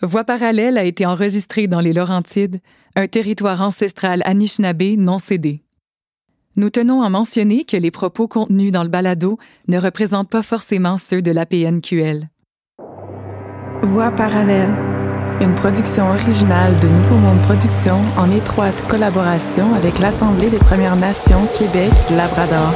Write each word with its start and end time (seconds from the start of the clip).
Voix 0.00 0.22
parallèle 0.22 0.78
a 0.78 0.84
été 0.84 1.06
enregistrée 1.06 1.66
dans 1.66 1.80
les 1.80 1.92
Laurentides, 1.92 2.60
un 2.94 3.08
territoire 3.08 3.62
ancestral 3.62 4.22
Anishinaabe 4.24 4.96
non 4.96 5.18
cédé. 5.18 5.62
Nous 6.54 6.70
tenons 6.70 7.02
à 7.02 7.08
mentionner 7.08 7.64
que 7.64 7.76
les 7.76 7.90
propos 7.90 8.28
contenus 8.28 8.70
dans 8.70 8.84
le 8.84 8.88
balado 8.88 9.38
ne 9.66 9.78
représentent 9.78 10.30
pas 10.30 10.42
forcément 10.42 10.98
ceux 10.98 11.20
de 11.20 11.32
l'APNQL. 11.32 12.28
Voix 13.82 14.10
parallèle. 14.12 14.72
Une 15.40 15.54
production 15.54 16.08
originale 16.10 16.78
de 16.80 16.88
Nouveau 16.88 17.16
Monde 17.16 17.40
Productions 17.42 18.02
en 18.16 18.30
étroite 18.30 18.86
collaboration 18.88 19.72
avec 19.74 19.98
l'Assemblée 20.00 20.50
des 20.50 20.58
Premières 20.58 20.96
Nations 20.96 21.46
Québec-Labrador. 21.56 22.72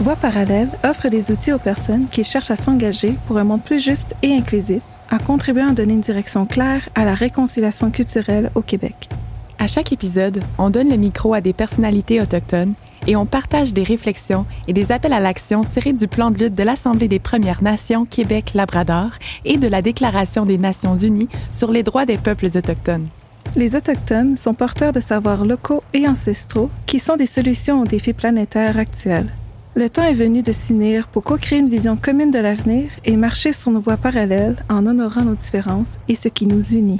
Voix 0.00 0.16
parallèle 0.16 0.70
offre 0.82 1.10
des 1.10 1.30
outils 1.30 1.52
aux 1.52 1.58
personnes 1.58 2.06
qui 2.10 2.24
cherchent 2.24 2.50
à 2.50 2.56
s'engager 2.56 3.16
pour 3.26 3.36
un 3.36 3.44
monde 3.44 3.62
plus 3.62 3.84
juste 3.84 4.14
et 4.22 4.34
inclusif, 4.34 4.80
en 5.12 5.18
contribuant 5.18 5.68
à 5.68 5.74
donner 5.74 5.92
une 5.92 6.00
direction 6.00 6.46
claire 6.46 6.88
à 6.94 7.04
la 7.04 7.12
réconciliation 7.12 7.90
culturelle 7.90 8.50
au 8.54 8.62
Québec. 8.62 9.10
À 9.58 9.66
chaque 9.66 9.92
épisode, 9.92 10.42
on 10.56 10.70
donne 10.70 10.88
le 10.88 10.96
micro 10.96 11.34
à 11.34 11.42
des 11.42 11.52
personnalités 11.52 12.18
autochtones 12.18 12.72
et 13.06 13.14
on 13.14 13.26
partage 13.26 13.74
des 13.74 13.82
réflexions 13.82 14.46
et 14.66 14.72
des 14.72 14.90
appels 14.90 15.12
à 15.12 15.20
l'action 15.20 15.64
tirés 15.64 15.92
du 15.92 16.08
plan 16.08 16.30
de 16.30 16.38
lutte 16.38 16.54
de 16.54 16.62
l'Assemblée 16.62 17.08
des 17.08 17.18
Premières 17.18 17.62
Nations 17.62 18.06
Québec-Labrador 18.06 19.10
et 19.44 19.58
de 19.58 19.68
la 19.68 19.82
Déclaration 19.82 20.46
des 20.46 20.56
Nations 20.56 20.96
Unies 20.96 21.28
sur 21.50 21.72
les 21.72 21.82
droits 21.82 22.06
des 22.06 22.16
peuples 22.16 22.46
autochtones. 22.46 23.08
Les 23.54 23.76
Autochtones 23.76 24.38
sont 24.38 24.54
porteurs 24.54 24.92
de 24.92 25.00
savoirs 25.00 25.44
locaux 25.44 25.82
et 25.92 26.08
ancestraux 26.08 26.70
qui 26.86 27.00
sont 27.00 27.16
des 27.16 27.26
solutions 27.26 27.82
aux 27.82 27.86
défis 27.86 28.14
planétaires 28.14 28.78
actuels. 28.78 29.30
Le 29.76 29.88
temps 29.88 30.02
est 30.02 30.14
venu 30.14 30.42
de 30.42 30.50
s'unir 30.50 31.06
pour 31.06 31.22
co-créer 31.22 31.60
une 31.60 31.68
vision 31.68 31.96
commune 31.96 32.32
de 32.32 32.40
l'avenir 32.40 32.90
et 33.04 33.16
marcher 33.16 33.52
sur 33.52 33.70
nos 33.70 33.80
voies 33.80 33.96
parallèles 33.96 34.56
en 34.68 34.84
honorant 34.84 35.22
nos 35.22 35.36
différences 35.36 36.00
et 36.08 36.16
ce 36.16 36.26
qui 36.26 36.46
nous 36.46 36.72
unit. 36.72 36.98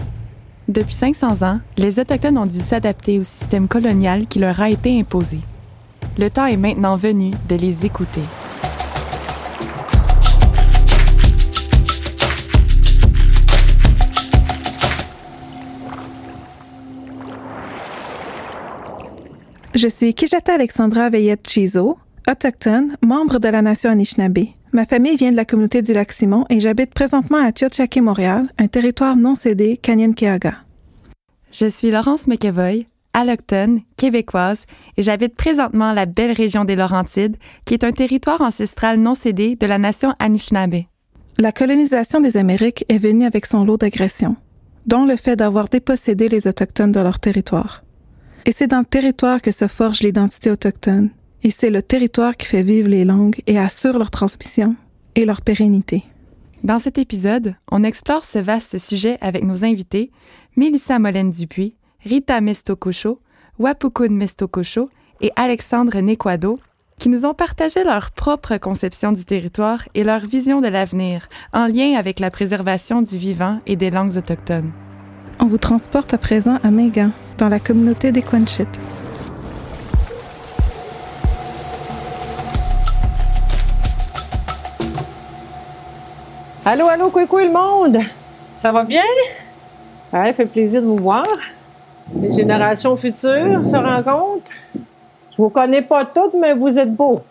Depuis 0.69 0.95
500 0.95 1.43
ans, 1.43 1.59
les 1.77 1.99
Autochtones 1.99 2.39
ont 2.39 2.47
dû 2.47 2.61
s'adapter 2.61 3.19
au 3.19 3.25
système 3.25 3.67
colonial 3.67 4.29
qui 4.29 4.39
leur 4.39 4.61
a 4.61 4.71
été 4.71 5.01
imposé. 5.01 5.41
Le 6.17 6.31
temps 6.31 6.47
est 6.47 6.57
maintenant 6.57 6.95
venu 6.95 7.33
de 7.49 7.57
les 7.57 7.85
écouter. 7.85 8.23
Je 19.75 19.89
suis 19.89 20.15
Kijata 20.15 20.55
Alexandra 20.55 21.11
Veillette 21.11 21.49
Chizo, 21.49 21.99
autochtone, 22.31 22.97
membre 23.03 23.39
de 23.41 23.49
la 23.49 23.63
nation 23.63 23.91
Anishinaabe. 23.91 24.47
Ma 24.73 24.87
famille 24.87 25.17
vient 25.17 25.33
de 25.33 25.37
la 25.37 25.45
communauté 25.45 25.83
du 25.83 25.93
lac 25.93 26.13
Simon 26.13 26.45
et 26.49 26.61
j'habite 26.61 26.95
présentement 26.95 27.39
à 27.39 27.51
Tiohtià:ke, 27.51 27.97
Montréal, 27.97 28.47
un 28.59 28.69
territoire 28.69 29.17
non 29.17 29.35
cédé 29.35 29.77
Canyon-Keaga. 29.77 30.55
Je 31.53 31.67
suis 31.67 31.91
Laurence 31.91 32.29
McEvoy, 32.29 32.87
allochtone, 33.13 33.81
québécoise, 33.97 34.67
et 34.97 35.03
j'habite 35.03 35.35
présentement 35.35 35.93
la 35.93 36.07
belle 36.07 36.31
région 36.31 36.65
des 36.65 36.77
Laurentides, 36.77 37.37
qui 37.65 37.75
est 37.75 37.83
un 37.83 37.91
territoire 37.91 38.41
ancestral 38.41 39.01
non 39.01 39.15
cédé 39.15 39.57
de 39.57 39.67
la 39.67 39.79
nation 39.79 40.15
Anishinaabe. 40.21 40.85
La 41.39 41.51
colonisation 41.51 42.21
des 42.21 42.37
Amériques 42.37 42.85
est 42.89 42.99
venue 42.99 43.25
avec 43.25 43.47
son 43.47 43.65
lot 43.65 43.79
d'agressions, 43.79 44.37
dont 44.87 45.05
le 45.05 45.17
fait 45.17 45.35
d'avoir 45.35 45.69
dépossédé 45.69 46.29
les 46.29 46.47
Autochtones 46.47 46.93
de 46.93 47.01
leur 47.01 47.19
territoire. 47.19 47.83
Et 48.47 48.53
c'est 48.53 48.69
dans 48.69 48.79
le 48.79 48.85
territoire 48.85 49.43
que 49.43 49.51
se 49.51 49.67
forge 49.67 50.01
l'identité 50.01 50.51
autochtone, 50.51 51.11
et 51.43 51.51
c'est 51.51 51.71
le 51.71 51.83
territoire 51.83 52.37
qui 52.37 52.47
fait 52.47 52.63
vivre 52.63 52.89
les 52.89 53.05
langues 53.05 53.41
et 53.47 53.59
assure 53.59 53.99
leur 53.99 54.11
transmission 54.11 54.77
et 55.15 55.25
leur 55.25 55.43
pérennité. 55.43 56.05
Dans 56.63 56.79
cet 56.79 56.99
épisode, 56.99 57.55
on 57.71 57.85
explore 57.85 58.25
ce 58.25 58.39
vaste 58.39 58.79
sujet 58.79 59.17
avec 59.21 59.45
nos 59.45 59.65
invités, 59.65 60.11
Mélissa 60.57 60.99
Molène-Dupuis, 60.99 61.75
Rita 62.05 62.41
Mestococho, 62.41 63.21
Wapukun 63.59 64.11
Mestococho 64.11 64.91
et 65.21 65.33
Alexandre 65.37 66.01
Nequado, 66.01 66.61
qui 66.99 67.09
nous 67.09 67.25
ont 67.25 67.33
partagé 67.33 67.83
leur 67.83 68.11
propre 68.11 68.59
conception 68.59 69.13
du 69.13 69.25
territoire 69.25 69.89
et 69.95 70.05
leur 70.05 70.21
vision 70.21 70.61
de 70.61 70.69
l'avenir 70.69 71.29
en 71.55 71.67
lien 71.67 71.95
avec 71.97 72.21
la 72.21 72.31
préservation 72.31 73.01
du 73.01 73.17
vivant 73.17 73.61
et 73.67 73.77
des 73.77 73.91
langues 73.91 74.17
autochtones. 74.19 74.71
On 75.41 75.47
vous 75.47 75.59
transporte 75.59 76.13
à 76.13 76.19
présent 76.19 76.59
à 76.63 76.71
Mégan, 76.71 77.11
dans 77.39 77.49
la 77.49 77.59
communauté 77.59 78.13
des 78.13 78.21
Quanchit. 78.21 78.67
Allô, 86.63 86.89
allô, 86.89 87.09
coucou 87.11 87.39
le 87.39 87.51
monde! 87.51 88.03
Ça 88.59 88.71
va 88.71 88.85
bien? 88.85 89.03
Ouais, 90.13 90.31
fait 90.35 90.45
plaisir 90.45 90.83
de 90.83 90.89
vous 90.89 90.97
voir. 90.97 91.25
Les 92.15 92.35
générations 92.35 92.97
futures 92.97 93.67
se 93.67 93.77
rencontrent. 93.77 94.53
Je 94.75 95.37
vous 95.39 95.49
connais 95.49 95.81
pas 95.81 96.05
toutes, 96.05 96.35
mais 96.35 96.53
vous 96.53 96.79
êtes 96.79 96.95
beaux. 96.95 97.23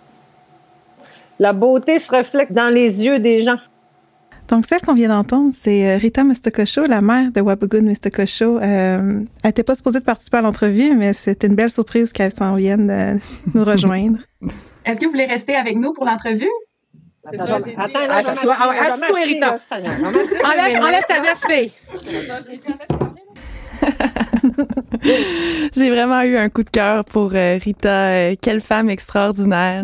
La 1.38 1.54
beauté 1.54 2.00
se 2.00 2.14
reflète 2.16 2.52
dans 2.52 2.74
les 2.74 3.06
yeux 3.06 3.20
des 3.20 3.42
gens. 3.42 3.60
Donc, 4.48 4.66
celle 4.66 4.82
qu'on 4.82 4.96
vient 4.96 5.10
d'entendre, 5.10 5.52
c'est 5.54 5.88
euh, 5.88 5.98
Rita 5.98 6.24
Mistokosho, 6.24 6.86
la 6.86 7.02
mère 7.02 7.32
de 7.32 7.40
Wabugun 7.40 7.82
Mistokosho. 7.82 8.58
Euh, 8.58 8.62
elle 8.64 9.28
n'était 9.46 9.62
pas 9.62 9.76
supposée 9.76 10.00
de 10.00 10.06
participer 10.06 10.38
à 10.38 10.42
l'entrevue, 10.42 10.96
mais 10.96 11.14
c'était 11.14 11.46
une 11.46 11.56
belle 11.56 11.70
surprise 11.70 12.12
qu'elle 12.12 12.34
s'en 12.34 12.56
vienne 12.56 12.88
de 12.88 13.20
nous 13.56 13.64
rejoindre. 13.64 14.18
Est-ce 14.86 15.00
que 15.00 15.06
vous 15.06 15.12
voulez 15.12 15.28
rester 15.28 15.56
avec 15.56 15.78
nous 15.78 15.94
pour 15.94 16.06
l'entrevue? 16.06 16.50
Attends, 17.26 17.46
ça, 17.46 17.56
attends, 17.78 18.00
Ah, 18.10 18.24
ça 18.24 18.36
soit- 18.36 18.56
ah. 18.60 18.66
Enlève, 20.44 20.82
enlève 20.82 21.04
ta 21.08 21.22
veste, 21.22 21.46
fille. 21.50 21.72
J'ai 25.76 25.90
vraiment 25.90 26.22
eu 26.22 26.38
un 26.38 26.50
coup 26.50 26.64
de 26.64 26.70
cœur 26.70 27.06
pour 27.06 27.32
euh, 27.34 27.58
Rita. 27.62 27.90
Euh, 28.10 28.36
quelle 28.42 28.62
femme 28.62 28.90
extraordinaire. 28.90 29.84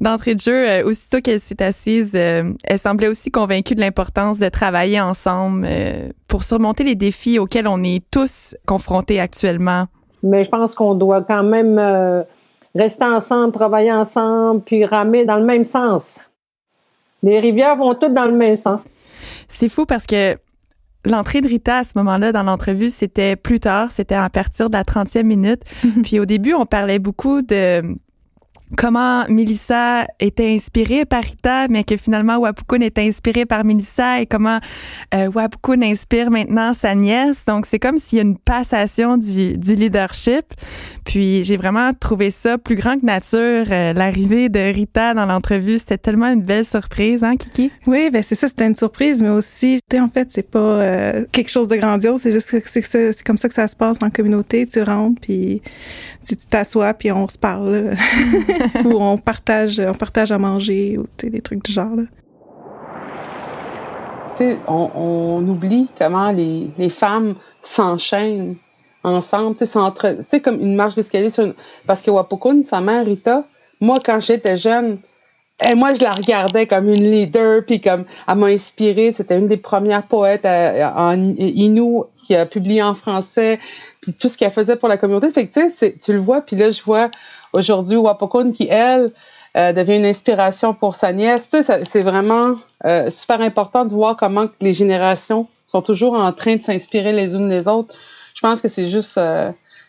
D'entrée 0.00 0.34
de 0.34 0.40
jeu, 0.40 0.68
euh, 0.68 0.84
aussitôt 0.84 1.20
qu'elle 1.20 1.40
s'est 1.40 1.62
assise, 1.62 2.12
euh, 2.14 2.52
elle 2.64 2.78
semblait 2.78 3.08
aussi 3.08 3.30
convaincue 3.30 3.74
de 3.74 3.80
l'importance 3.80 4.38
de 4.38 4.48
travailler 4.48 5.00
ensemble 5.00 5.66
euh, 5.68 6.08
pour 6.28 6.42
surmonter 6.42 6.82
les 6.84 6.94
défis 6.96 7.38
auxquels 7.38 7.68
on 7.68 7.82
est 7.82 8.02
tous 8.10 8.54
confrontés 8.66 9.20
actuellement. 9.20 9.86
Mais 10.22 10.42
je 10.44 10.50
pense 10.50 10.74
qu'on 10.74 10.94
doit 10.94 11.22
quand 11.22 11.44
même 11.44 11.78
euh, 11.78 12.22
rester 12.74 13.04
ensemble, 13.04 13.52
travailler 13.52 13.92
ensemble, 13.92 14.62
puis 14.62 14.84
ramer 14.84 15.24
dans 15.24 15.36
le 15.36 15.44
même 15.44 15.64
sens. 15.64 16.20
Les 17.24 17.40
rivières 17.40 17.76
vont 17.76 17.94
toutes 17.94 18.12
dans 18.12 18.26
le 18.26 18.36
même 18.36 18.54
sens. 18.54 18.82
C'est 19.48 19.70
fou 19.70 19.86
parce 19.86 20.04
que 20.04 20.36
l'entrée 21.06 21.40
de 21.40 21.48
Rita 21.48 21.78
à 21.78 21.84
ce 21.84 21.92
moment-là 21.96 22.32
dans 22.32 22.42
l'entrevue, 22.42 22.90
c'était 22.90 23.34
plus 23.34 23.60
tard, 23.60 23.90
c'était 23.92 24.14
à 24.14 24.28
partir 24.28 24.68
de 24.68 24.76
la 24.76 24.84
30e 24.84 25.22
minute. 25.22 25.62
Puis 26.02 26.20
au 26.20 26.26
début, 26.26 26.52
on 26.52 26.66
parlait 26.66 26.98
beaucoup 26.98 27.40
de 27.40 27.96
comment 28.76 29.24
Melissa 29.28 30.06
était 30.20 30.54
inspirée 30.54 31.04
par 31.04 31.22
Rita, 31.22 31.68
mais 31.68 31.84
que 31.84 31.96
finalement 31.96 32.38
Wapukun 32.38 32.80
était 32.80 33.02
inspiré 33.02 33.46
par 33.46 33.64
Melissa 33.64 34.20
et 34.20 34.26
comment 34.26 34.58
euh, 35.14 35.30
Wapukun 35.34 35.82
inspire 35.82 36.30
maintenant 36.30 36.74
sa 36.74 36.94
nièce. 36.94 37.44
Donc 37.46 37.66
c'est 37.66 37.78
comme 37.78 37.98
s'il 37.98 38.18
y 38.18 38.20
a 38.20 38.24
une 38.24 38.38
passation 38.38 39.16
du, 39.16 39.56
du 39.58 39.74
leadership. 39.74 40.44
Puis 41.04 41.44
j'ai 41.44 41.56
vraiment 41.56 41.92
trouvé 41.92 42.30
ça 42.30 42.58
plus 42.58 42.76
grand 42.76 42.98
que 42.98 43.06
nature. 43.06 43.66
Euh, 43.70 43.92
L'arrivée 43.92 44.48
de 44.48 44.60
Rita 44.60 45.14
dans 45.14 45.26
l'entrevue, 45.26 45.78
c'était 45.78 45.98
tellement 45.98 46.28
une 46.28 46.42
belle 46.42 46.64
surprise, 46.64 47.22
hein, 47.22 47.36
Kiki? 47.36 47.70
Oui, 47.86 48.10
ben 48.10 48.22
c'est 48.22 48.34
ça, 48.34 48.48
c'était 48.48 48.66
une 48.66 48.74
surprise, 48.74 49.22
mais 49.22 49.28
aussi, 49.28 49.80
en 49.94 50.08
fait, 50.08 50.28
c'est 50.30 50.50
pas 50.50 50.58
euh, 50.58 51.24
quelque 51.32 51.50
chose 51.50 51.68
de 51.68 51.76
grandiose, 51.76 52.20
c'est 52.20 52.32
juste 52.32 52.50
que 52.50 52.68
c'est 52.68 53.22
comme 53.22 53.38
ça 53.38 53.48
que 53.48 53.54
ça 53.54 53.68
se 53.68 53.76
passe 53.76 53.98
en 54.02 54.10
communauté. 54.10 54.66
Tu 54.66 54.82
rentres, 54.82 55.20
puis 55.20 55.62
tu 56.24 56.36
t'assois, 56.36 56.94
puis 56.94 57.12
on 57.12 57.28
se 57.28 57.38
parle, 57.38 57.70
là. 57.70 57.94
ou 58.84 59.00
on 59.00 59.18
partage, 59.18 59.80
on 59.80 59.94
partage 59.94 60.32
à 60.32 60.38
manger, 60.38 60.98
ou 60.98 61.06
des 61.22 61.40
trucs 61.40 61.64
du 61.64 61.72
genre. 61.72 61.94
Là. 61.96 62.04
On, 64.66 64.90
on 64.94 65.48
oublie 65.48 65.86
comment 65.96 66.32
les, 66.32 66.70
les 66.76 66.88
femmes 66.88 67.36
s'enchaînent 67.62 68.56
ensemble, 69.04 69.56
c'est 69.58 70.40
comme 70.40 70.60
une 70.60 70.76
marche 70.76 70.94
d'escalier 70.94 71.28
une... 71.38 71.54
Parce 71.86 72.02
que 72.02 72.10
Wapukun, 72.10 72.62
sa 72.62 72.80
mère 72.80 73.04
Rita, 73.04 73.44
moi, 73.80 74.00
quand 74.04 74.18
j'étais 74.18 74.56
jeune, 74.56 74.98
et 75.62 75.74
moi, 75.74 75.94
je 75.94 76.00
la 76.00 76.12
regardais 76.12 76.66
comme 76.66 76.88
une 76.88 77.10
leader, 77.10 77.62
puis 77.64 77.80
comme 77.80 78.04
elle 78.26 78.34
m'a 78.36 78.46
inspirée. 78.46 79.12
C'était 79.12 79.38
une 79.38 79.46
des 79.46 79.56
premières 79.56 80.02
poètes 80.02 80.44
euh, 80.44 80.84
en 80.96 81.14
Innu 81.16 82.02
qui 82.24 82.34
a 82.34 82.44
publié 82.44 82.82
en 82.82 82.94
français, 82.94 83.60
puis 84.00 84.12
tout 84.12 84.28
ce 84.28 84.36
qu'elle 84.36 84.50
faisait 84.50 84.76
pour 84.76 84.88
la 84.88 84.96
communauté. 84.96 85.30
Fait 85.30 85.46
que 85.46 85.60
tu 85.60 85.70
sais, 85.70 85.94
tu 85.96 86.12
le 86.12 86.18
vois, 86.18 86.40
puis 86.40 86.56
là, 86.56 86.70
je 86.70 86.82
vois 86.82 87.10
aujourd'hui 87.52 87.96
Wapukun 87.96 88.50
qui, 88.50 88.66
elle, 88.68 89.12
euh, 89.56 89.72
devient 89.72 89.96
une 89.98 90.06
inspiration 90.06 90.74
pour 90.74 90.96
sa 90.96 91.12
nièce. 91.12 91.48
Tu 91.50 91.62
sais, 91.62 91.84
c'est 91.84 92.02
vraiment 92.02 92.56
euh, 92.84 93.08
super 93.10 93.40
important 93.40 93.84
de 93.84 93.90
voir 93.92 94.16
comment 94.16 94.46
les 94.60 94.72
générations 94.72 95.46
sont 95.66 95.82
toujours 95.82 96.14
en 96.14 96.32
train 96.32 96.56
de 96.56 96.62
s'inspirer 96.62 97.12
les 97.12 97.34
unes 97.36 97.48
les 97.48 97.68
autres. 97.68 97.94
Je 98.34 98.40
pense 98.40 98.60
que 98.60 98.66
c'est 98.68 98.88
juste, 98.88 99.20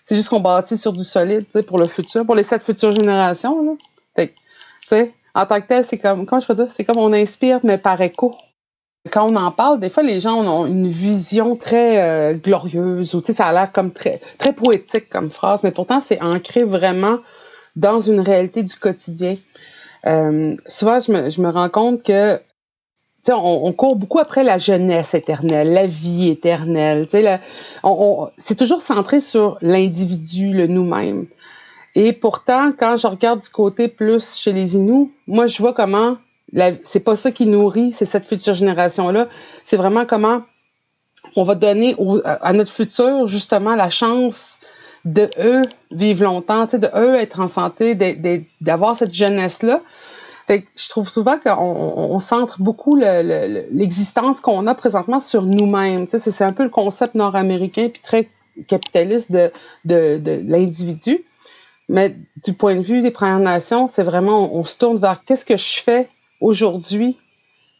C'est 0.05 0.15
juste 0.15 0.29
qu'on 0.29 0.39
bâtit 0.39 0.77
sur 0.77 0.93
du 0.93 1.03
solide, 1.03 1.45
tu 1.45 1.53
sais, 1.53 1.63
pour 1.63 1.79
le 1.79 1.87
futur, 1.87 2.23
pour 2.23 2.35
les 2.35 2.43
sept 2.43 2.61
futures 2.61 2.93
générations, 2.93 3.63
là. 3.63 3.71
Tu 4.17 4.29
sais, 4.89 5.11
en 5.35 5.45
tant 5.45 5.61
que 5.61 5.67
tel, 5.67 5.85
c'est 5.85 5.97
comme, 5.97 6.25
comment 6.25 6.39
je 6.39 6.47
peux 6.47 6.55
dire, 6.55 6.69
c'est 6.75 6.85
comme 6.85 6.97
on 6.97 7.13
inspire, 7.13 7.59
mais 7.63 7.77
par 7.77 7.99
écho. 8.01 8.35
Quand 9.11 9.29
on 9.29 9.35
en 9.35 9.51
parle, 9.51 9.79
des 9.79 9.89
fois, 9.89 10.01
les 10.01 10.19
gens 10.19 10.41
ont 10.41 10.65
une 10.65 10.87
vision 10.87 11.55
très 11.55 12.01
euh, 12.01 12.33
glorieuse, 12.33 13.13
ou 13.13 13.21
tu 13.21 13.27
sais, 13.27 13.33
ça 13.33 13.45
a 13.45 13.53
l'air 13.53 13.71
comme 13.71 13.91
très, 13.91 14.19
très 14.39 14.53
poétique 14.53 15.09
comme 15.09 15.29
phrase, 15.29 15.61
mais 15.63 15.71
pourtant, 15.71 16.01
c'est 16.01 16.23
ancré 16.23 16.63
vraiment 16.63 17.19
dans 17.75 17.99
une 17.99 18.21
réalité 18.21 18.63
du 18.63 18.75
quotidien. 18.75 19.37
Euh, 20.07 20.55
souvent, 20.65 20.99
je 20.99 21.11
me, 21.11 21.29
je 21.29 21.41
me 21.41 21.49
rends 21.49 21.69
compte 21.69 22.01
que 22.01 22.39
on, 23.27 23.61
on, 23.65 23.73
court 23.73 23.95
beaucoup 23.95 24.19
après 24.19 24.43
la 24.43 24.57
jeunesse 24.57 25.13
éternelle, 25.13 25.73
la 25.73 25.87
vie 25.87 26.29
éternelle. 26.29 27.07
On, 27.83 27.89
on, 27.99 28.31
c'est 28.37 28.55
toujours 28.55 28.81
centré 28.81 29.19
sur 29.19 29.57
l'individu, 29.61 30.53
le 30.53 30.67
nous-mêmes. 30.67 31.25
Et 31.95 32.11
pourtant, 32.11 32.71
quand 32.77 32.97
je 32.97 33.07
regarde 33.07 33.41
du 33.41 33.49
côté 33.49 33.87
plus 33.87 34.35
chez 34.35 34.51
les 34.51 34.75
Inuits, 34.75 35.11
moi, 35.27 35.47
je 35.47 35.61
vois 35.61 35.73
comment 35.73 36.17
c'est 36.83 36.99
pas 36.99 37.15
ça 37.15 37.31
qui 37.31 37.45
nourrit, 37.45 37.91
c'est 37.93 38.05
cette 38.05 38.27
future 38.27 38.53
génération-là. 38.53 39.27
C'est 39.63 39.77
vraiment 39.77 40.05
comment 40.05 40.41
on 41.35 41.43
va 41.43 41.55
donner 41.55 41.95
à 42.23 42.53
notre 42.53 42.71
futur, 42.71 43.27
justement, 43.27 43.75
la 43.75 43.89
chance 43.89 44.59
de 45.05 45.29
eux 45.39 45.63
vivre 45.91 46.23
longtemps, 46.23 46.65
de 46.65 46.89
eux 46.95 47.15
être 47.15 47.39
en 47.39 47.47
santé, 47.47 47.95
d'avoir 48.61 48.95
cette 48.95 49.13
jeunesse-là. 49.13 49.81
Fait 50.47 50.61
que 50.61 50.67
je 50.75 50.89
trouve 50.89 51.09
souvent 51.09 51.39
qu'on 51.39 51.55
on 51.57 52.19
centre 52.19 52.61
beaucoup 52.61 52.95
l'existence 52.95 54.41
qu'on 54.41 54.67
a 54.67 54.75
présentement 54.75 55.19
sur 55.19 55.41
nous-mêmes. 55.43 56.07
C'est 56.09 56.43
un 56.43 56.53
peu 56.53 56.63
le 56.63 56.69
concept 56.69 57.15
nord-américain 57.15 57.89
puis 57.91 58.01
très 58.01 58.29
capitaliste 58.67 59.31
de 59.31 59.51
l'individu. 59.85 61.25
Mais 61.89 62.15
du 62.43 62.53
point 62.53 62.75
de 62.75 62.81
vue 62.81 63.01
des 63.01 63.11
Premières 63.11 63.39
Nations, 63.39 63.87
c'est 63.87 64.03
vraiment, 64.03 64.55
on, 64.55 64.63
se 64.63 64.77
tourne 64.77 64.97
vers 64.97 65.23
qu'est-ce 65.23 65.45
que 65.45 65.57
je 65.57 65.81
fais 65.81 66.09
aujourd'hui 66.41 67.17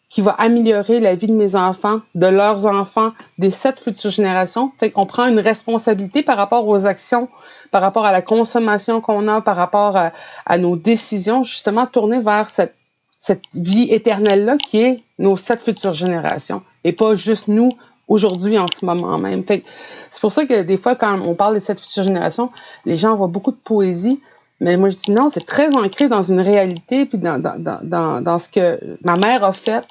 qui 0.10 0.22
va 0.22 0.32
améliorer 0.32 1.00
la 1.00 1.16
vie 1.16 1.28
de 1.28 1.34
mes 1.34 1.56
enfants, 1.56 2.00
de 2.14 2.28
leurs 2.28 2.68
enfants, 2.68 3.12
des 3.40 3.50
sept 3.50 3.80
futures 3.80 4.12
générations. 4.12 4.72
Fait 4.80 4.92
qu'on 4.92 5.08
prend 5.08 5.28
une 5.28 5.40
responsabilité 5.40 6.22
par 6.22 6.38
rapport 6.38 6.68
aux 6.68 6.86
actions, 6.86 7.28
par 7.72 7.82
rapport 7.82 8.06
à 8.06 8.12
la 8.12 8.22
consommation 8.22 9.02
qu'on 9.02 9.28
a, 9.28 9.42
par 9.42 9.56
rapport 9.56 9.98
à, 9.98 10.58
nos 10.58 10.76
décisions, 10.76 11.44
justement 11.44 11.88
tourner 11.88 12.20
vers 12.20 12.50
cette, 12.50 12.76
cette 13.20 13.42
vie 13.56 13.92
éternelle-là 13.92 14.58
qui 14.58 14.82
est 14.82 15.04
nos 15.18 15.38
sept 15.38 15.62
futures 15.62 15.94
générations 15.94 16.62
et 16.84 16.94
pas 16.94 17.16
juste 17.16 17.48
nous 17.48 17.76
aujourd'hui 18.08 18.58
en 18.60 18.68
ce 18.68 18.86
moment 18.86 19.18
même. 19.18 19.44
Fait 19.44 19.64
c'est 20.12 20.22
pour 20.22 20.32
ça 20.32 20.46
que 20.46 20.62
des 20.62 20.78
fois, 20.78 20.96
quand 20.96 21.20
on 21.22 21.36
parle 21.36 21.56
de 21.56 21.60
cette 21.60 21.80
future 21.80 22.04
génération, 22.04 22.52
les 22.86 22.98
gens 22.98 23.16
voient 23.16 23.28
beaucoup 23.28 23.52
de 23.52 23.58
poésie. 23.58 24.22
Mais 24.62 24.78
moi, 24.78 24.90
je 24.90 24.96
dis 24.96 25.12
non, 25.12 25.30
c'est 25.30 25.46
très 25.46 25.74
ancré 25.74 26.08
dans 26.08 26.24
une 26.24 26.40
réalité, 26.40 27.06
puis 27.06 27.18
dans, 27.18 27.42
dans, 27.42 27.62
dans, 27.84 28.22
dans 28.22 28.40
ce 28.40 28.50
que 28.50 28.98
ma 29.04 29.18
mère 29.18 29.44
a 29.44 29.52
fait, 29.52 29.84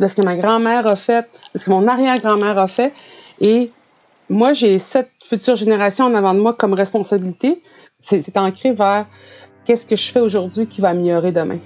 de 0.00 0.06
ce 0.08 0.14
que 0.16 0.22
ma 0.22 0.36
grand-mère 0.36 0.86
a 0.86 0.96
fait, 0.96 1.26
de 1.54 1.58
ce 1.58 1.64
que 1.64 1.70
mon 1.70 1.88
arrière-grand-mère 1.88 2.58
a 2.58 2.66
fait. 2.66 2.92
Et 3.40 3.70
moi, 4.28 4.52
j'ai 4.52 4.78
cette 4.78 5.10
future 5.24 5.56
génération 5.56 6.04
en 6.04 6.14
avant 6.14 6.34
de 6.34 6.40
moi 6.40 6.52
comme 6.52 6.74
responsabilité. 6.74 7.62
C'est 8.00 8.36
ancré 8.36 8.72
vers 8.72 9.06
qu'est-ce 9.64 9.86
que 9.86 9.96
je 9.96 10.10
fais 10.10 10.20
aujourd'hui 10.20 10.66
qui 10.66 10.80
va 10.80 10.90
améliorer 10.90 11.32
demain. 11.32 11.58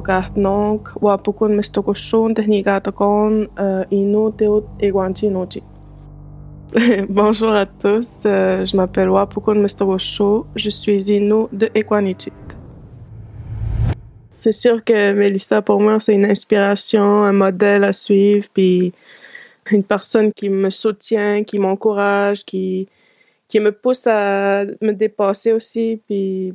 Kahtnok 0.00 0.96
wa 1.02 1.18
pukun 1.18 1.60
inu 3.90 4.30
teut. 4.32 5.62
Bonjour 7.10 7.52
à 7.52 7.66
tous, 7.66 8.22
je 8.24 8.76
m'appelle 8.76 9.10
Wapukun 9.10 9.56
Mestogosho, 9.56 10.46
je 10.56 10.70
suis 10.70 11.10
Inu 11.10 11.46
de 11.52 11.68
Equanichit. 11.74 12.32
C'est 14.32 14.52
sûr 14.52 14.82
que 14.82 15.12
Melissa, 15.12 15.60
pour 15.60 15.82
moi, 15.82 16.00
c'est 16.00 16.14
une 16.14 16.24
inspiration, 16.24 17.24
un 17.24 17.32
modèle 17.32 17.84
à 17.84 17.92
suivre, 17.92 18.48
puis 18.54 18.94
une 19.70 19.84
personne 19.84 20.32
qui 20.32 20.48
me 20.48 20.70
soutient, 20.70 21.44
qui 21.44 21.58
m'encourage, 21.58 22.42
qui, 22.46 22.88
qui 23.46 23.60
me 23.60 23.70
pousse 23.70 24.06
à 24.06 24.64
me 24.80 24.92
dépasser 24.92 25.52
aussi, 25.52 26.00
puis 26.06 26.54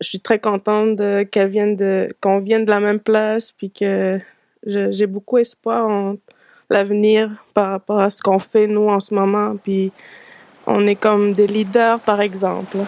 je 0.00 0.08
suis 0.08 0.20
très 0.20 0.38
contente 0.38 0.98
qu'elle 1.30 1.50
vienne 1.50 1.76
de 1.76 2.08
qu'on 2.20 2.40
vienne 2.40 2.64
de 2.64 2.70
la 2.70 2.80
même 2.80 3.00
place 3.00 3.52
puis 3.52 3.70
que 3.70 4.18
j'ai 4.66 5.06
beaucoup 5.06 5.38
espoir 5.38 5.88
en 5.88 6.16
l'avenir 6.70 7.30
par 7.54 7.70
rapport 7.70 8.00
à 8.00 8.10
ce 8.10 8.22
qu'on 8.22 8.38
fait 8.38 8.66
nous 8.66 8.88
en 8.88 9.00
ce 9.00 9.14
moment 9.14 9.56
puis 9.62 9.92
on 10.66 10.86
est 10.86 10.96
comme 10.96 11.32
des 11.32 11.46
leaders 11.46 12.00
par 12.00 12.20
exemple. 12.20 12.78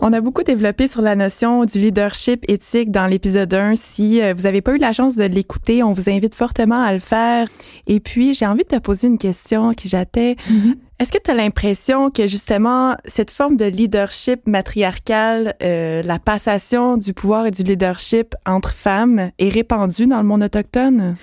On 0.00 0.12
a 0.12 0.20
beaucoup 0.20 0.44
développé 0.44 0.86
sur 0.86 1.02
la 1.02 1.16
notion 1.16 1.64
du 1.64 1.78
leadership 1.78 2.44
éthique 2.48 2.92
dans 2.92 3.06
l'épisode 3.06 3.52
1. 3.52 3.74
Si 3.74 4.22
euh, 4.22 4.32
vous 4.32 4.44
n'avez 4.44 4.60
pas 4.60 4.72
eu 4.72 4.78
la 4.78 4.92
chance 4.92 5.16
de 5.16 5.24
l'écouter, 5.24 5.82
on 5.82 5.92
vous 5.92 6.08
invite 6.08 6.36
fortement 6.36 6.80
à 6.80 6.92
le 6.92 7.00
faire. 7.00 7.48
Et 7.88 7.98
puis, 7.98 8.32
j'ai 8.32 8.46
envie 8.46 8.62
de 8.62 8.68
te 8.68 8.78
poser 8.78 9.08
une 9.08 9.18
question 9.18 9.72
qui 9.72 9.88
j'attends. 9.88 10.34
Mm-hmm. 10.48 10.74
Est-ce 11.00 11.12
que 11.12 11.18
tu 11.18 11.30
as 11.30 11.34
l'impression 11.34 12.10
que 12.10 12.26
justement 12.26 12.96
cette 13.04 13.30
forme 13.30 13.56
de 13.56 13.66
leadership 13.66 14.48
matriarcal, 14.48 15.54
euh, 15.62 16.02
la 16.02 16.18
passation 16.18 16.96
du 16.96 17.14
pouvoir 17.14 17.46
et 17.46 17.52
du 17.52 17.62
leadership 17.62 18.34
entre 18.44 18.72
femmes 18.72 19.30
est 19.38 19.48
répandue 19.48 20.08
dans 20.08 20.16
le 20.16 20.24
monde 20.24 20.42
autochtone? 20.42 21.16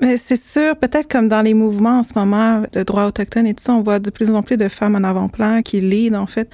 Mais 0.00 0.16
c'est 0.16 0.40
sûr, 0.42 0.74
peut-être 0.74 1.06
comme 1.06 1.28
dans 1.28 1.42
les 1.42 1.52
mouvements 1.52 1.98
en 1.98 2.02
ce 2.02 2.14
moment 2.16 2.62
de 2.72 2.82
droit 2.82 3.04
autochtone 3.04 3.46
et 3.46 3.52
tout 3.52 3.62
ça, 3.62 3.74
on 3.74 3.82
voit 3.82 3.98
de 3.98 4.08
plus 4.08 4.30
en 4.30 4.42
plus 4.42 4.56
de 4.56 4.70
femmes 4.70 4.94
en 4.94 5.04
avant-plan 5.04 5.60
qui 5.60 5.82
lead 5.82 6.16
en 6.16 6.26
fait. 6.26 6.48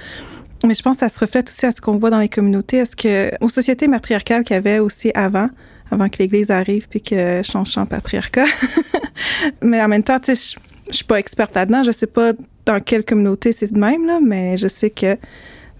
Mais 0.67 0.75
je 0.75 0.83
pense 0.83 0.97
que 0.97 1.01
ça 1.01 1.09
se 1.09 1.21
reflète 1.21 1.49
aussi 1.49 1.67
à 1.67 1.71
ce 1.71 1.81
qu'on 1.81 1.99
voit 1.99 2.11
dans 2.11 2.19
les 2.19 2.29
communautés. 2.29 2.79
Est-ce 2.79 2.97
que 2.97 3.31
aux 3.41 3.49
sociétés 3.49 3.87
matriarcales 3.87 4.43
qu'il 4.43 4.55
y 4.55 4.57
avait 4.57 4.81
aussi 4.81 5.13
avant, 5.15 5.51
avant 5.93 6.09
que 6.09 6.19
l'Église 6.19 6.51
arrive 6.51 6.89
puis 6.89 7.01
que 7.01 7.45
change 7.45 7.79
en 7.79 7.87
patriarcat. 7.87 8.47
mais 9.63 9.81
en 9.81 9.87
même 9.87 10.03
temps, 10.03 10.19
tu 10.19 10.35
sais, 10.35 10.57
je, 10.57 10.91
je 10.91 10.97
suis 10.97 11.05
pas 11.05 11.21
experte 11.21 11.55
là-dedans. 11.55 11.85
Je 11.85 11.93
sais 11.93 12.09
pas 12.09 12.33
dans 12.67 12.81
quelle 12.81 13.05
communauté 13.05 13.53
c'est 13.53 13.73
de 13.73 13.79
même 13.79 14.07
là, 14.07 14.19
mais 14.23 14.59
je 14.59 14.67
sais 14.67 14.91
que 14.91 15.17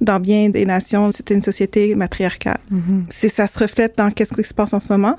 dans 0.01 0.21
bien 0.21 0.51
des 0.51 0.65
nations, 0.65 1.11
c'était 1.13 1.35
une 1.35 1.43
société 1.43 1.95
matriarcale. 1.95 2.61
Mm-hmm. 2.73 3.05
C'est 3.09 3.29
ça 3.29 3.47
se 3.47 3.59
reflète 3.59 3.97
dans 3.97 4.11
qu'est-ce 4.11 4.35
qui 4.35 4.43
se 4.43 4.55
passe 4.55 4.73
en 4.73 4.81
ce 4.81 4.93
moment. 4.93 5.19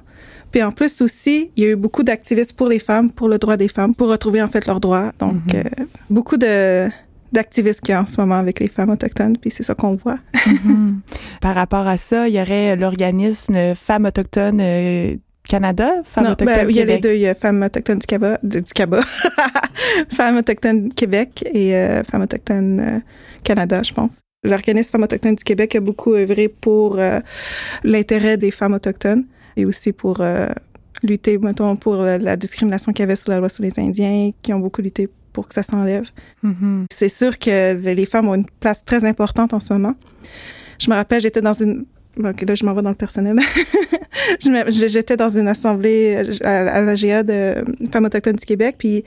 Puis 0.51 0.63
en 0.63 0.71
plus 0.71 1.01
aussi, 1.01 1.51
il 1.55 1.63
y 1.63 1.67
a 1.67 1.69
eu 1.71 1.75
beaucoup 1.75 2.03
d'activistes 2.03 2.53
pour 2.53 2.67
les 2.67 2.79
femmes, 2.79 3.11
pour 3.11 3.27
le 3.27 3.37
droit 3.37 3.57
des 3.57 3.67
femmes, 3.67 3.95
pour 3.95 4.09
retrouver 4.09 4.41
en 4.41 4.47
fait 4.47 4.65
leurs 4.65 4.79
droits. 4.79 5.11
Donc 5.19 5.45
mm-hmm. 5.47 5.81
euh, 5.81 5.85
beaucoup 6.09 6.37
de 6.37 6.89
d'activistes 7.33 7.81
qu'il 7.81 7.91
y 7.91 7.93
a 7.93 8.01
en 8.01 8.05
ce 8.05 8.21
moment 8.21 8.35
avec 8.35 8.61
les 8.61 8.69
femmes 8.69 8.89
autochtones, 8.89 9.37
puis 9.37 9.51
c'est 9.51 9.63
ça 9.63 9.75
qu'on 9.75 9.95
voit. 9.95 10.19
mm-hmm. 10.33 10.95
Par 11.41 11.55
rapport 11.55 11.85
à 11.85 11.97
ça, 11.97 12.29
il 12.29 12.35
y 12.35 12.41
aurait 12.41 12.77
l'organisme 12.77 13.75
Femmes 13.75 14.05
autochtones 14.05 14.61
euh, 14.61 15.17
Canada, 15.47 16.03
Femmes 16.03 16.25
non, 16.25 16.31
autochtones 16.31 16.55
ben, 16.55 16.69
Il 16.69 16.75
y 16.75 16.81
a 16.81 16.85
les 16.85 16.99
deux, 16.99 17.13
il 17.13 17.21
y 17.21 17.27
a 17.27 17.33
Femmes 17.33 17.63
autochtones 17.63 17.99
du 17.99 18.05
Cabas, 18.05 18.37
du, 18.43 18.61
du 18.61 18.71
Femmes 20.15 20.37
autochtones 20.37 20.93
Québec 20.93 21.43
et 21.53 21.75
euh, 21.75 22.03
Femmes 22.03 22.23
autochtones 22.23 22.79
euh, 22.79 22.99
Canada, 23.43 23.81
je 23.83 23.93
pense. 23.93 24.19
L'organisme 24.43 24.91
Femmes 24.91 25.03
autochtones 25.03 25.35
du 25.35 25.43
Québec 25.43 25.75
a 25.75 25.79
beaucoup 25.79 26.13
œuvré 26.13 26.49
pour 26.49 26.99
euh, 26.99 27.19
l'intérêt 27.83 28.37
des 28.37 28.51
femmes 28.51 28.73
autochtones 28.73 29.25
et 29.55 29.65
aussi 29.65 29.93
pour 29.93 30.21
euh, 30.21 30.47
lutter, 31.01 31.37
mettons, 31.37 31.75
pour 31.75 31.95
la, 31.97 32.35
discrimination 32.35 32.91
qu'il 32.91 33.03
y 33.03 33.07
avait 33.07 33.15
sur 33.15 33.31
la 33.31 33.39
loi 33.39 33.49
sur 33.49 33.63
les 33.63 33.79
Indiens, 33.79 34.31
qui 34.41 34.53
ont 34.53 34.59
beaucoup 34.59 34.81
lutté 34.81 35.09
pour 35.33 35.47
que 35.47 35.53
ça 35.53 35.63
s'enlève. 35.63 36.09
Mm-hmm. 36.43 36.85
C'est 36.91 37.09
sûr 37.09 37.39
que 37.39 37.73
les 37.73 38.05
femmes 38.05 38.27
ont 38.27 38.35
une 38.35 38.47
place 38.59 38.83
très 38.83 39.05
importante 39.05 39.53
en 39.53 39.59
ce 39.59 39.73
moment. 39.73 39.95
Je 40.79 40.89
me 40.89 40.95
rappelle, 40.95 41.21
j'étais 41.21 41.41
dans 41.41 41.53
une 41.53 41.85
OK, 42.19 42.41
là, 42.47 42.55
je 42.55 42.65
m'en 42.65 42.73
vais 42.73 42.81
dans 42.81 42.89
le 42.89 42.95
personnel. 42.95 43.39
J'étais 44.69 45.17
dans 45.17 45.29
une 45.29 45.47
assemblée 45.47 46.15
euh, 46.17 46.67
à, 46.69 46.81
la 46.81 46.95
GA 46.95 47.23
de 47.23 47.63
Femmes 47.91 48.05
autochtones 48.05 48.35
du 48.35 48.45
Québec, 48.45 48.75
puis 48.77 49.03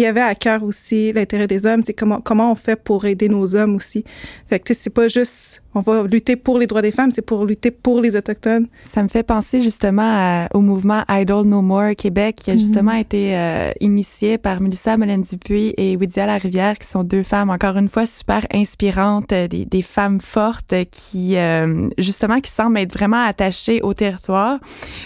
il 0.00 0.04
y 0.04 0.06
avait 0.06 0.20
à 0.20 0.34
cœur 0.34 0.62
aussi 0.62 1.12
l'intérêt 1.12 1.46
des 1.46 1.66
hommes, 1.66 1.82
c'est 1.84 1.92
comment 1.92 2.20
comment 2.20 2.52
on 2.52 2.54
fait 2.54 2.76
pour 2.76 3.04
aider 3.04 3.28
nos 3.28 3.54
hommes 3.54 3.76
aussi. 3.76 4.04
Fait 4.48 4.58
que 4.58 4.72
c'est 4.72 4.90
pas 4.90 5.08
juste 5.08 5.62
on 5.74 5.80
va 5.80 6.02
lutter 6.02 6.34
pour 6.36 6.58
les 6.58 6.66
droits 6.66 6.82
des 6.82 6.90
femmes, 6.90 7.12
c'est 7.12 7.22
pour 7.22 7.44
lutter 7.44 7.70
pour 7.70 8.00
les 8.00 8.16
autochtones. 8.16 8.66
Ça 8.92 9.02
me 9.02 9.08
fait 9.08 9.22
penser 9.22 9.62
justement 9.62 10.46
au 10.52 10.60
mouvement 10.60 11.02
Idle 11.08 11.42
No 11.44 11.62
More 11.62 11.94
Québec 11.96 12.36
qui 12.36 12.50
a 12.50 12.54
mhm. 12.54 12.60
justement 12.60 12.92
été 12.92 13.36
euh, 13.36 13.70
initié 13.80 14.38
par 14.38 14.60
Melissa 14.60 14.96
Molène 14.96 15.22
Dupuis 15.22 15.74
et 15.76 15.96
Widia 15.96 16.26
Larivière 16.26 16.78
qui 16.78 16.88
sont 16.88 17.04
deux 17.04 17.22
femmes 17.22 17.50
encore 17.50 17.76
une 17.76 17.88
fois 17.88 18.06
super 18.06 18.46
inspirantes, 18.52 19.32
euh, 19.32 19.46
des, 19.46 19.64
des 19.64 19.82
femmes 19.82 20.20
fortes 20.20 20.74
qui 20.90 21.36
euh, 21.36 21.88
justement 21.98 22.40
qui 22.40 22.50
semblent 22.50 22.78
être 22.78 22.92
vraiment 22.92 23.22
attachées 23.22 23.80
au 23.82 23.94
territoire. 23.94 24.58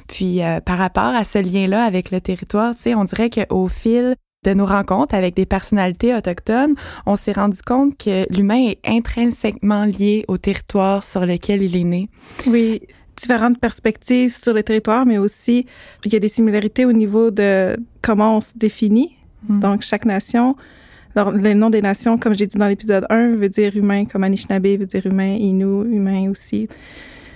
Puis 0.08 0.40
par 0.64 0.78
rapport 0.78 1.14
à 1.14 1.24
ce 1.24 1.38
lien-là 1.38 1.84
avec 1.84 2.10
le 2.10 2.20
territoire, 2.20 2.74
tu 2.76 2.82
sais, 2.82 2.94
on 2.94 3.04
dirait 3.04 3.30
qu'au 3.30 3.68
fil 3.68 4.14
de 4.44 4.54
nos 4.54 4.66
rencontres 4.66 5.14
avec 5.14 5.34
des 5.34 5.46
personnalités 5.46 6.14
autochtones, 6.14 6.74
on 7.06 7.16
s'est 7.16 7.32
rendu 7.32 7.58
compte 7.66 7.96
que 7.96 8.32
l'humain 8.32 8.68
est 8.68 8.78
intrinsèquement 8.86 9.84
lié 9.84 10.24
au 10.28 10.36
territoire 10.38 11.02
sur 11.02 11.26
lequel 11.26 11.62
il 11.62 11.76
est 11.76 11.84
né. 11.84 12.08
Oui. 12.46 12.82
différentes 13.16 13.60
perspectives 13.60 14.34
sur 14.36 14.52
le 14.52 14.62
territoire, 14.62 15.06
mais 15.06 15.18
aussi 15.18 15.66
il 16.04 16.12
y 16.12 16.16
a 16.16 16.20
des 16.20 16.28
similarités 16.28 16.84
au 16.84 16.92
niveau 16.92 17.30
de 17.30 17.76
comment 18.02 18.36
on 18.36 18.40
se 18.40 18.52
définit. 18.56 19.16
Mm. 19.48 19.60
Donc, 19.60 19.82
chaque 19.82 20.04
nation, 20.04 20.56
le 21.16 21.54
nom 21.54 21.70
des 21.70 21.80
nations, 21.80 22.18
comme 22.18 22.34
j'ai 22.34 22.46
dit 22.46 22.58
dans 22.58 22.66
l'épisode 22.66 23.06
1, 23.10 23.36
veut 23.36 23.48
dire 23.48 23.76
humain, 23.76 24.04
comme 24.04 24.24
Anishinaabe 24.24 24.66
veut 24.66 24.86
dire 24.86 25.06
humain, 25.06 25.36
Innu, 25.38 25.84
humain 25.84 26.30
aussi. 26.30 26.68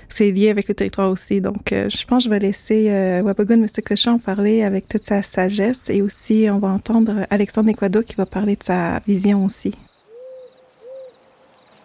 C'est 0.08 0.30
lié 0.30 0.50
avec 0.50 0.68
le 0.68 0.74
territoire 0.74 1.10
aussi. 1.10 1.40
Donc, 1.40 1.72
euh, 1.72 1.88
je 1.88 2.04
pense 2.04 2.24
que 2.24 2.24
je 2.24 2.30
vais 2.30 2.38
laisser 2.38 2.90
euh, 2.90 3.22
Wabagun 3.22 3.64
Cochon 3.84 4.18
parler 4.18 4.62
avec 4.62 4.88
toute 4.88 5.04
sa 5.04 5.22
sagesse 5.22 5.90
et 5.90 6.02
aussi 6.02 6.48
on 6.50 6.58
va 6.58 6.68
entendre 6.68 7.26
Alexandre 7.30 7.70
Equado 7.70 8.02
qui 8.02 8.14
va 8.14 8.26
parler 8.26 8.56
de 8.56 8.62
sa 8.62 9.00
vision 9.06 9.44
aussi. 9.44 9.74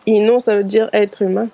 Innu, 0.05 0.39
ça 0.39 0.57
veut 0.57 0.63
dire 0.63 0.89
être 0.93 1.21
humain. 1.21 1.47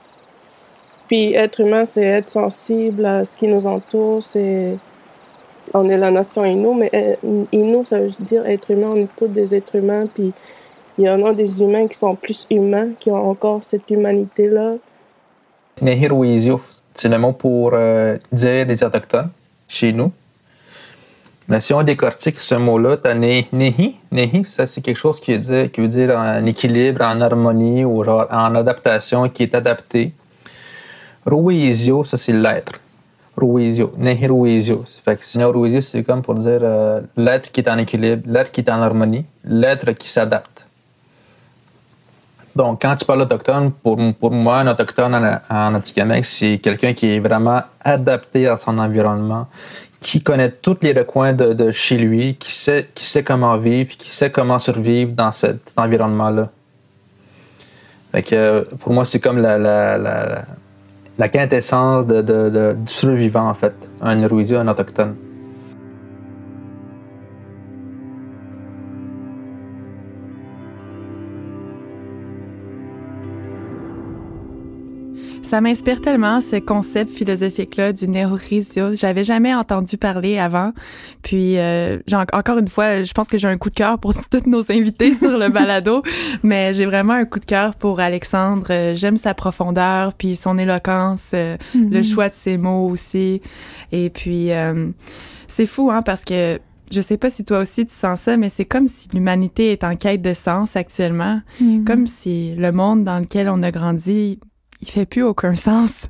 Puis 1.08 1.34
être 1.34 1.62
humain, 1.62 1.86
c'est 1.86 2.04
être 2.04 2.30
sensible 2.30 3.06
à 3.06 3.26
ce 3.26 3.36
qui 3.36 3.48
nous 3.48 3.66
entoure. 3.66 4.22
C'est 4.24 4.78
on 5.74 5.90
est 5.90 5.98
la 5.98 6.12
nation 6.12 6.46
Innu, 6.46 6.76
mais 6.76 6.90
euh, 6.94 7.44
Innu, 7.52 7.86
ça 7.86 8.00
veut 8.00 8.12
dire 8.20 8.46
être 8.46 8.72
humain. 8.72 8.90
On 8.94 8.96
est 8.98 9.10
tous 9.18 9.28
des 9.28 9.56
êtres 9.56 9.76
humains. 9.76 10.08
Puis 10.14 10.32
il 10.98 11.06
y 11.06 11.10
en 11.10 11.26
a 11.26 11.34
des 11.34 11.62
humains 11.62 11.88
qui 11.88 11.98
sont 11.98 12.16
plus 12.16 12.48
humains, 12.50 12.90
qui 13.00 13.12
ont 13.12 13.30
encore 13.30 13.64
cette 13.64 13.90
humanité-là. 13.90 14.76
Nehiruizio, 15.82 16.62
c'est 16.94 17.10
le 17.10 17.18
mot 17.18 17.34
pour 17.34 17.72
euh, 17.74 18.18
dire 18.32 18.66
des 18.66 18.84
autochtones 18.84 19.30
chez 19.68 19.94
nous. 19.94 20.12
Mais 21.48 21.60
si 21.60 21.74
on 21.74 21.82
décortique 21.82 22.40
ce 22.40 22.56
mot-là, 22.56 22.98
tu 22.98 23.10
as 23.10 23.16
nehi. 23.16 23.48
Nehi, 24.12 24.46
ça 24.46 24.68
c'est 24.68 24.82
quelque 24.82 24.98
chose 24.98 25.20
qui 25.20 25.34
veut, 25.34 25.40
dire, 25.40 25.72
qui 25.72 25.82
veut 25.82 25.88
dire 25.88 26.16
en 26.16 26.46
équilibre, 26.46 27.02
en 27.04 27.20
harmonie 27.22 27.84
ou 27.84 28.04
genre 28.04 28.28
en 28.30 28.54
adaptation, 28.54 29.28
qui 29.30 29.44
est 29.44 29.56
adapté. 29.56 30.14
Ruizio, 31.26 32.04
ça 32.04 32.18
c'est 32.18 32.34
l'être. 32.34 32.74
Ruizio, 33.36 33.92
Nehi 33.98 34.28
Ruizio. 34.28 34.84
Fait 35.04 35.16
que 35.16 35.44
Ruizio, 35.46 35.82
c'est 35.82 36.04
comme 36.04 36.22
pour 36.22 36.36
dire 36.36 36.60
euh, 36.62 37.02
l'être 37.18 37.52
qui 37.52 37.62
est 37.62 37.70
en 37.70 37.78
équilibre, 37.78 38.24
l'être 38.28 38.52
qui 38.52 38.62
est 38.62 38.70
en 38.70 38.82
harmonie, 38.82 39.26
l'être 39.44 39.92
qui 39.94 40.10
s'adapte. 40.10 40.59
Donc, 42.60 42.82
quand 42.82 42.94
tu 42.98 43.06
parles 43.06 43.22
autochtone, 43.22 43.72
pour, 43.72 43.98
pour 44.20 44.32
moi, 44.32 44.58
un 44.58 44.68
autochtone 44.68 45.16
en, 45.50 45.74
en 45.74 45.82
c'est 46.24 46.58
quelqu'un 46.58 46.92
qui 46.92 47.14
est 47.14 47.20
vraiment 47.20 47.62
adapté 47.80 48.50
à 48.50 48.58
son 48.58 48.78
environnement, 48.80 49.48
qui 50.02 50.22
connaît 50.22 50.52
tous 50.52 50.76
les 50.82 50.92
recoins 50.92 51.32
de, 51.32 51.54
de, 51.54 51.72
chez 51.72 51.96
lui, 51.96 52.36
qui 52.36 52.52
sait, 52.52 52.90
qui 52.94 53.06
sait 53.06 53.24
comment 53.24 53.56
vivre, 53.56 53.96
qui 53.98 54.10
sait 54.10 54.30
comment 54.30 54.60
survivre 54.60 55.14
dans 55.14 55.32
cet 55.32 55.72
environnement-là. 55.78 56.50
Fait 58.12 58.24
que, 58.24 58.68
pour 58.82 58.92
moi, 58.92 59.06
c'est 59.06 59.22
comme 59.22 59.38
la, 59.38 59.58
la, 59.58 60.44
la 61.18 61.30
quintessence 61.30 62.08
du 62.08 62.24
survivant, 62.88 63.48
en 63.48 63.54
fait, 63.54 63.76
un 64.02 64.22
Héroïsien, 64.22 64.60
un 64.60 64.68
autochtone. 64.68 65.16
Ça 75.50 75.62
m'inspire 75.62 76.00
tellement 76.00 76.42
ce 76.42 76.58
concept 76.58 77.10
philosophique-là 77.10 77.92
du 77.92 78.08
neurorisio. 78.08 78.94
J'avais 78.94 79.24
jamais 79.24 79.56
entendu 79.56 79.98
parler 79.98 80.38
avant. 80.38 80.74
Puis, 81.24 81.58
euh, 81.58 81.98
encore 82.34 82.60
une 82.60 82.68
fois, 82.68 83.02
je 83.02 83.12
pense 83.14 83.28
que 83.28 83.40
j'ai 83.40 83.48
un 83.48 83.58
coup 83.58 83.72
de 83.72 83.74
cœur 83.74 83.98
pour 83.98 84.14
tous 84.30 84.46
nos 84.46 84.62
invités 84.72 85.12
sur 85.12 85.40
le 85.40 85.50
balado, 85.50 86.04
mais 86.44 86.76
j'ai 86.76 86.86
vraiment 86.86 87.14
un 87.14 87.26
coup 87.26 87.40
de 87.40 87.46
cœur 87.46 87.74
pour 87.74 88.00
Alexandre. 88.00 88.68
Euh, 88.70 88.94
j'aime 88.94 89.18
sa 89.18 89.34
profondeur, 89.34 90.14
puis 90.14 90.36
son 90.36 90.56
éloquence, 90.60 91.32
euh, 91.34 91.58
le 91.74 92.02
mm-hmm. 92.02 92.14
choix 92.14 92.30
de 92.30 92.36
ses 92.36 92.60
mots 92.60 92.88
aussi. 92.88 93.42
Et 93.92 94.12
puis, 94.12 94.52
euh, 94.52 94.92
c'est 95.48 95.66
fou, 95.66 95.90
hein, 95.90 96.04
parce 96.04 96.26
que 96.26 96.60
je 96.92 97.02
sais 97.02 97.18
pas 97.18 97.32
si 97.32 97.44
toi 97.44 97.58
aussi 97.58 97.88
tu 97.88 97.96
sens 97.96 98.22
ça, 98.22 98.38
mais 98.38 98.50
c'est 98.50 98.66
comme 98.66 98.88
si 98.88 99.08
l'humanité 99.14 99.72
est 99.72 99.84
en 99.84 99.96
quête 99.96 100.22
de 100.22 100.36
sens 100.36 100.76
actuellement, 100.76 101.42
mm-hmm. 101.60 101.86
comme 101.86 102.06
si 102.06 102.54
le 102.56 102.72
monde 102.72 103.04
dans 103.04 103.18
lequel 103.18 103.50
on 103.50 103.64
a 103.64 103.72
grandi 103.72 104.38
il 104.82 104.90
fait 104.90 105.06
plus 105.06 105.24
aucun 105.24 105.56
sens. 105.56 106.10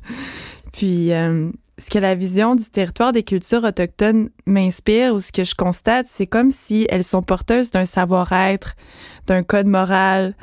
Puis 0.72 1.12
euh, 1.12 1.50
ce 1.78 1.90
que 1.90 1.98
la 1.98 2.14
vision 2.14 2.54
du 2.54 2.64
territoire 2.64 3.12
des 3.12 3.22
cultures 3.22 3.64
autochtones 3.64 4.30
m'inspire 4.46 5.14
ou 5.14 5.20
ce 5.20 5.32
que 5.32 5.44
je 5.44 5.54
constate, 5.54 6.06
c'est 6.08 6.26
comme 6.26 6.50
si 6.50 6.86
elles 6.90 7.04
sont 7.04 7.22
porteuses 7.22 7.70
d'un 7.70 7.86
savoir-être, 7.86 8.76
d'un 9.26 9.42
code 9.42 9.66
moral, 9.66 10.34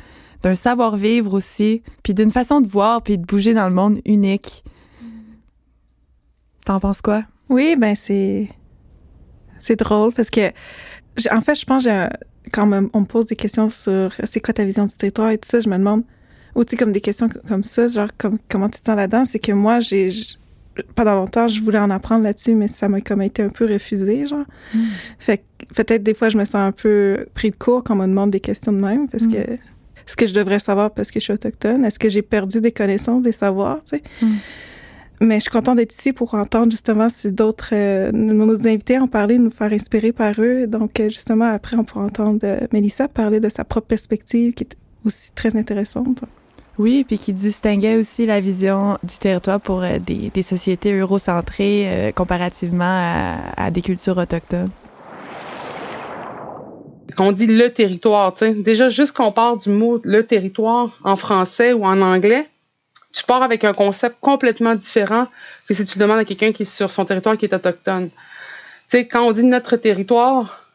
d'un 0.41 0.55
savoir-vivre 0.55 1.33
aussi, 1.33 1.83
puis 2.03 2.13
d'une 2.13 2.31
façon 2.31 2.61
de 2.61 2.67
voir 2.67 3.01
puis 3.01 3.17
de 3.17 3.25
bouger 3.25 3.53
dans 3.53 3.69
le 3.69 3.75
monde 3.75 3.99
unique. 4.05 4.63
T'en 6.65 6.79
penses 6.79 7.01
quoi? 7.01 7.23
Oui, 7.49 7.75
ben 7.77 7.95
c'est 7.95 8.49
c'est 9.59 9.77
drôle 9.77 10.13
parce 10.13 10.29
que 10.29 10.51
en 11.31 11.41
fait, 11.41 11.55
je 11.55 11.65
pense 11.65 11.85
que 11.85 12.09
quand 12.51 12.71
on 12.93 13.01
me 13.01 13.05
pose 13.05 13.25
des 13.27 13.35
questions 13.35 13.69
sur 13.69 14.13
c'est 14.23 14.39
quoi 14.39 14.53
ta 14.53 14.65
vision 14.65 14.85
du 14.85 14.95
territoire 14.95 15.31
et 15.31 15.37
tout 15.37 15.49
ça, 15.49 15.59
je 15.59 15.69
me 15.69 15.77
demande 15.77 16.03
ou 16.57 16.65
tu 16.65 16.71
sais, 16.71 16.75
comme 16.75 16.91
des 16.91 17.01
questions 17.01 17.29
comme 17.47 17.63
ça, 17.63 17.87
genre 17.87 18.09
comme, 18.17 18.39
comment 18.49 18.67
tu 18.67 18.81
te 18.81 18.85
sens 18.85 18.97
là-dedans, 18.97 19.25
c'est 19.25 19.39
que 19.39 19.51
moi, 19.51 19.79
j'ai 19.79 20.09
pendant 20.95 21.15
longtemps, 21.15 21.47
je 21.47 21.61
voulais 21.61 21.79
en 21.79 21.89
apprendre 21.89 22.23
là-dessus, 22.23 22.55
mais 22.55 22.67
ça 22.67 22.89
m'a 22.89 23.01
comme 23.01 23.21
été 23.21 23.43
un 23.43 23.49
peu 23.49 23.71
refusé, 23.71 24.25
genre. 24.25 24.45
Mm. 24.73 24.79
Fait 25.19 25.43
peut-être 25.75 26.03
des 26.03 26.13
fois, 26.13 26.29
je 26.29 26.37
me 26.37 26.45
sens 26.45 26.55
un 26.55 26.71
peu 26.71 27.27
pris 27.33 27.51
de 27.51 27.55
court 27.55 27.83
quand 27.83 27.93
on 27.93 28.01
me 28.01 28.07
demande 28.07 28.31
des 28.31 28.39
questions 28.39 28.71
de 28.71 28.79
même, 28.79 29.07
parce 29.07 29.25
mm. 29.25 29.33
que 29.33 29.57
ce 30.05 30.15
que 30.15 30.25
je 30.25 30.33
devrais 30.33 30.59
savoir 30.59 30.91
parce 30.91 31.11
que 31.11 31.19
je 31.19 31.25
suis 31.25 31.33
autochtone, 31.33 31.85
est-ce 31.85 31.99
que 31.99 32.09
j'ai 32.09 32.21
perdu 32.23 32.59
des 32.59 32.71
connaissances, 32.71 33.21
des 33.21 33.31
savoirs, 33.31 33.79
tu 33.83 33.97
sais? 33.97 34.03
Mm. 34.21 34.35
Mais 35.19 35.35
je 35.35 35.41
suis 35.41 35.51
contente 35.51 35.77
d'être 35.77 35.97
ici 35.97 36.13
pour 36.13 36.35
entendre 36.35 36.71
justement 36.71 37.09
si 37.09 37.31
d'autres 37.31 37.69
euh, 37.73 38.11
nos 38.11 38.67
invités 38.67 38.99
en 38.99 39.07
parler, 39.07 39.39
nous 39.39 39.49
faire 39.49 39.73
inspirer 39.73 40.11
par 40.11 40.35
eux. 40.39 40.67
Donc 40.67 40.99
euh, 40.99 41.09
justement 41.09 41.45
après 41.45 41.75
on 41.75 41.83
pourra 41.83 42.05
entendre 42.05 42.39
euh, 42.43 42.67
Mélissa 42.71 43.07
parler 43.07 43.39
de 43.39 43.49
sa 43.49 43.63
propre 43.63 43.87
perspective 43.87 44.53
qui 44.53 44.63
est 44.63 44.77
aussi 45.05 45.31
très 45.33 45.55
intéressante. 45.55 46.23
Oui, 46.79 47.03
puis 47.03 47.17
qui 47.17 47.33
distinguait 47.33 47.97
aussi 47.97 48.27
la 48.27 48.39
vision 48.39 48.99
du 49.01 49.17
territoire 49.17 49.59
pour 49.59 49.81
euh, 49.81 49.97
des, 49.97 50.41
sociétés 50.43 50.93
eurocentrées 50.93 51.85
euh, 51.87 52.11
comparativement 52.11 53.51
à, 53.57 53.71
des 53.71 53.81
cultures 53.81 54.17
autochtones. 54.17 54.69
Quand 57.15 57.29
on 57.29 57.31
dit 57.31 57.47
le 57.47 57.73
territoire, 57.73 58.31
tu 58.33 58.39
sais, 58.39 58.53
déjà 58.53 58.89
juste 58.89 59.13
qu'on 59.13 59.31
part 59.31 59.57
du 59.57 59.69
mot 59.69 59.99
le 60.03 60.23
territoire 60.23 60.99
en 61.03 61.15
français 61.15 61.73
ou 61.73 61.83
en 61.83 61.99
anglais, 62.01 62.47
tu 63.11 63.23
pars 63.23 63.41
avec 63.41 63.63
un 63.63 63.73
concept 63.73 64.17
complètement 64.21 64.75
différent 64.75 65.25
que 65.67 65.73
si 65.73 65.83
tu 65.83 65.97
demandes 65.97 66.19
à 66.19 66.25
quelqu'un 66.25 66.51
qui 66.51 66.61
est 66.61 66.67
sur 66.67 66.91
son 66.91 67.05
territoire 67.05 67.37
qui 67.37 67.45
est 67.45 67.53
autochtone. 67.55 68.09
Tu 68.09 68.15
sais, 68.89 69.07
quand 69.07 69.23
on 69.23 69.31
dit 69.31 69.43
notre 69.43 69.77
territoire, 69.77 70.67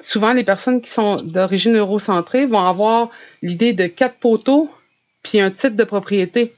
souvent 0.00 0.32
les 0.32 0.42
personnes 0.42 0.80
qui 0.80 0.90
sont 0.90 1.22
d'origine 1.22 1.76
eurocentrée 1.76 2.46
vont 2.46 2.66
avoir 2.66 3.10
l'idée 3.42 3.72
de 3.72 3.86
quatre 3.86 4.16
poteaux 4.16 4.68
puis 5.28 5.40
un 5.40 5.50
titre 5.50 5.76
de 5.76 5.84
propriété. 5.84 6.54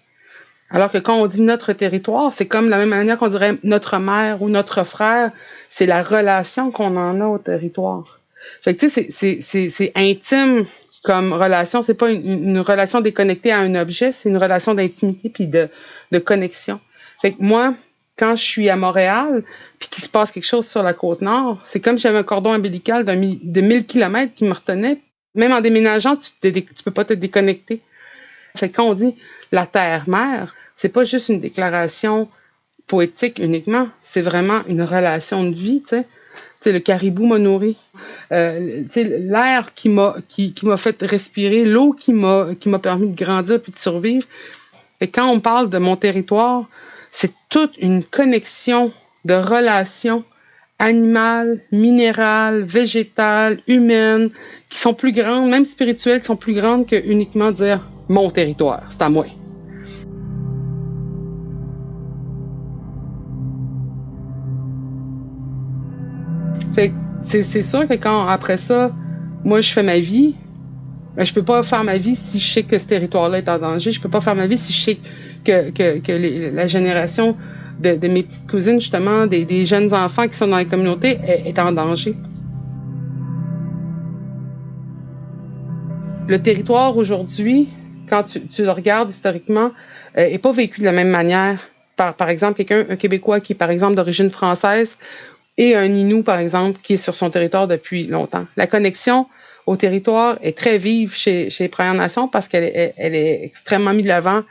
Alors 0.71 0.93
que 0.93 0.99
quand 0.99 1.17
on 1.17 1.27
dit 1.27 1.43
notre 1.43 1.73
territoire, 1.73 2.33
c'est 2.33 2.47
comme 2.47 2.69
la 2.69 2.79
même 2.79 2.91
manière 2.91 3.19
qu'on 3.19 3.29
dirait 3.29 3.57
notre 3.65 3.99
mère 3.99 4.41
ou 4.43 4.49
notre 4.49 4.85
frère, 4.85 5.33
c'est 5.69 5.87
la 5.87 6.03
relation 6.05 6.71
qu'on 6.71 6.97
en 6.97 7.21
a 7.21 7.27
au 7.27 7.39
territoire. 7.39 8.21
Fait 8.63 8.75
que 8.75 8.87
tu 8.87 9.11
sais, 9.11 9.39
c'est 9.41 9.93
intime 9.97 10.65
comme 11.03 11.33
relation, 11.33 11.83
c'est 11.83 11.95
pas 11.95 12.11
une, 12.13 12.61
relation 12.61 13.01
déconnectée 13.01 13.51
à 13.51 13.59
un 13.59 13.75
objet, 13.75 14.13
c'est 14.13 14.29
une 14.29 14.37
relation 14.37 14.75
d'intimité 14.75 15.31
puis 15.31 15.47
de, 15.47 15.69
de 16.13 16.19
connexion. 16.19 16.79
Fait 17.21 17.33
que 17.33 17.43
moi, 17.43 17.75
quand 18.17 18.37
je 18.37 18.43
suis 18.43 18.69
à 18.69 18.77
Montréal, 18.77 19.43
puis 19.81 19.89
qu'il 19.89 20.05
se 20.05 20.09
passe 20.09 20.31
quelque 20.31 20.47
chose 20.47 20.69
sur 20.69 20.83
la 20.83 20.93
côte 20.93 21.23
nord, 21.23 21.61
c'est 21.67 21.81
comme 21.81 21.97
si 21.97 22.03
j'avais 22.03 22.19
un 22.19 22.23
cordon 22.23 22.55
ombilical 22.55 23.05
de 23.05 23.61
1000 23.61 23.87
kilomètres 23.87 24.35
qui 24.35 24.45
me 24.45 24.53
retenait. 24.53 24.99
Même 25.35 25.53
en 25.53 25.61
déménageant, 25.61 26.17
tu, 26.17 26.53
tu 26.53 26.83
peux 26.85 26.91
pas 26.91 27.05
te 27.05 27.15
déconnecter. 27.15 27.81
Fait 28.57 28.71
quand 28.71 28.85
on 28.85 28.95
dit 28.95 29.15
la 29.53 29.67
terre-mère, 29.67 30.55
c'est 30.75 30.89
pas 30.89 31.05
juste 31.05 31.29
une 31.29 31.41
déclaration 31.41 32.29
poétique 32.87 33.39
uniquement, 33.39 33.89
c'est 34.03 34.23
vraiment 34.23 34.63
une 34.67 34.83
relation 34.83 35.45
de 35.45 35.55
vie, 35.55 35.83
tu 35.83 35.97
sais. 35.97 36.07
Le 36.67 36.79
caribou 36.79 37.27
m'a 37.27 37.39
nourri. 37.39 37.77
Euh, 38.33 38.85
l'air 38.95 39.73
qui 39.75 39.89
m'a 39.89 40.17
fait 40.77 41.03
respirer, 41.03 41.65
l'eau 41.65 41.93
qui 41.93 42.13
m'a 42.13 42.51
qui 42.61 42.69
m'a 42.69 42.79
permis 42.79 43.11
de 43.13 43.17
grandir 43.17 43.63
puis 43.63 43.73
de 43.73 43.79
survivre. 43.79 44.27
Et 45.01 45.09
quand 45.09 45.27
on 45.31 45.41
parle 45.41 45.71
de 45.71 45.79
mon 45.79 45.97
territoire, 45.97 46.69
c'est 47.11 47.33
toute 47.49 47.73
une 47.79 48.05
connexion 48.05 48.93
de 49.25 49.35
relations 49.35 50.23
animales, 50.79 51.61
minérales, 51.73 52.63
végétales, 52.63 53.61
humaines, 53.67 54.31
qui 54.69 54.79
sont 54.79 54.95
plus 54.95 55.13
grandes, 55.13 55.51
même 55.51 55.65
spirituelles, 55.65 56.21
qui 56.21 56.27
sont 56.27 56.37
plus 56.37 56.55
grandes 56.55 56.87
que 56.87 56.97
uniquement 57.07 57.53
dire 57.53 57.81
mon 58.11 58.29
territoire, 58.29 58.83
c'est 58.91 59.03
à 59.03 59.09
moi. 59.09 59.25
C'est 67.23 67.63
sûr 67.63 67.87
que 67.87 67.95
quand, 67.95 68.27
après 68.27 68.57
ça, 68.57 68.91
moi, 69.45 69.61
je 69.61 69.71
fais 69.71 69.83
ma 69.83 69.99
vie, 69.99 70.35
ben, 71.17 71.25
je 71.25 71.33
peux 71.33 71.43
pas 71.43 71.63
faire 71.63 71.85
ma 71.85 71.99
vie 71.99 72.17
si 72.17 72.39
je 72.39 72.53
sais 72.53 72.63
que 72.65 72.79
ce 72.79 72.87
territoire-là 72.87 73.39
est 73.39 73.49
en 73.49 73.59
danger. 73.59 73.93
Je 73.93 74.01
peux 74.01 74.09
pas 74.09 74.21
faire 74.21 74.35
ma 74.35 74.47
vie 74.47 74.59
si 74.59 74.73
je 74.73 74.81
sais 74.81 74.99
que, 75.45 75.71
que, 75.71 75.99
que 75.99 76.55
la 76.55 76.67
génération 76.67 77.37
de, 77.81 78.09
mes 78.09 78.25
petites 78.25 78.49
cousines, 78.51 78.81
justement, 78.81 79.27
des, 79.27 79.67
jeunes 79.67 79.93
enfants 79.95 80.27
qui 80.27 80.35
sont 80.35 80.49
dans 80.49 80.59
les 80.59 80.67
communautés, 80.67 81.19
est, 81.45 81.59
en 81.59 81.73
danger. 81.73 82.15
Le 86.27 86.39
territoire 86.39 86.97
aujourd'hui, 86.97 87.69
quand 88.11 88.25
tu, 88.25 88.63
le 88.63 88.71
regardes 88.71 89.09
historiquement, 89.11 89.71
n'est 90.17 90.39
pas 90.39 90.53
vécu 90.53 90.81
de 90.81 90.85
la 90.85 90.93
même 90.93 91.11
manière. 91.11 91.59
Par, 91.97 92.15
par 92.15 92.29
exemple, 92.29 92.57
quelqu'un, 92.57 92.85
un 92.91 92.97
Québécois 92.97 93.41
qui 93.41 93.53
est, 93.53 93.57
par 93.57 93.71
exemple, 93.71 93.95
d'origine 93.95 94.31
française, 94.31 94.97
et 95.57 95.77
un 95.77 95.85
Inou, 95.85 96.23
par 96.23 96.39
exemple, 96.39 96.81
qui 96.83 96.95
est 96.95 96.97
sur 96.97 97.15
son 97.15 97.31
territoire 97.31 97.69
depuis 97.69 98.07
longtemps. 98.07 98.47
La 98.57 98.67
connexion 98.67 99.27
au 99.67 99.77
territoire 99.77 100.39
est 100.43 100.57
très 100.57 100.79
vive 100.79 101.15
chez, 101.15 101.51
chez 101.51 101.65
les 101.65 101.69
Premières 101.69 101.95
Nations 101.95 102.29
parce 102.29 102.49
qu'elle 102.49 102.65
est, 102.65 102.95
elle 102.97 103.15
est 103.15 103.45
extrêmement 103.45 103.93
mise 103.93 104.05
de 104.05 104.09
l'avant, 104.09 104.43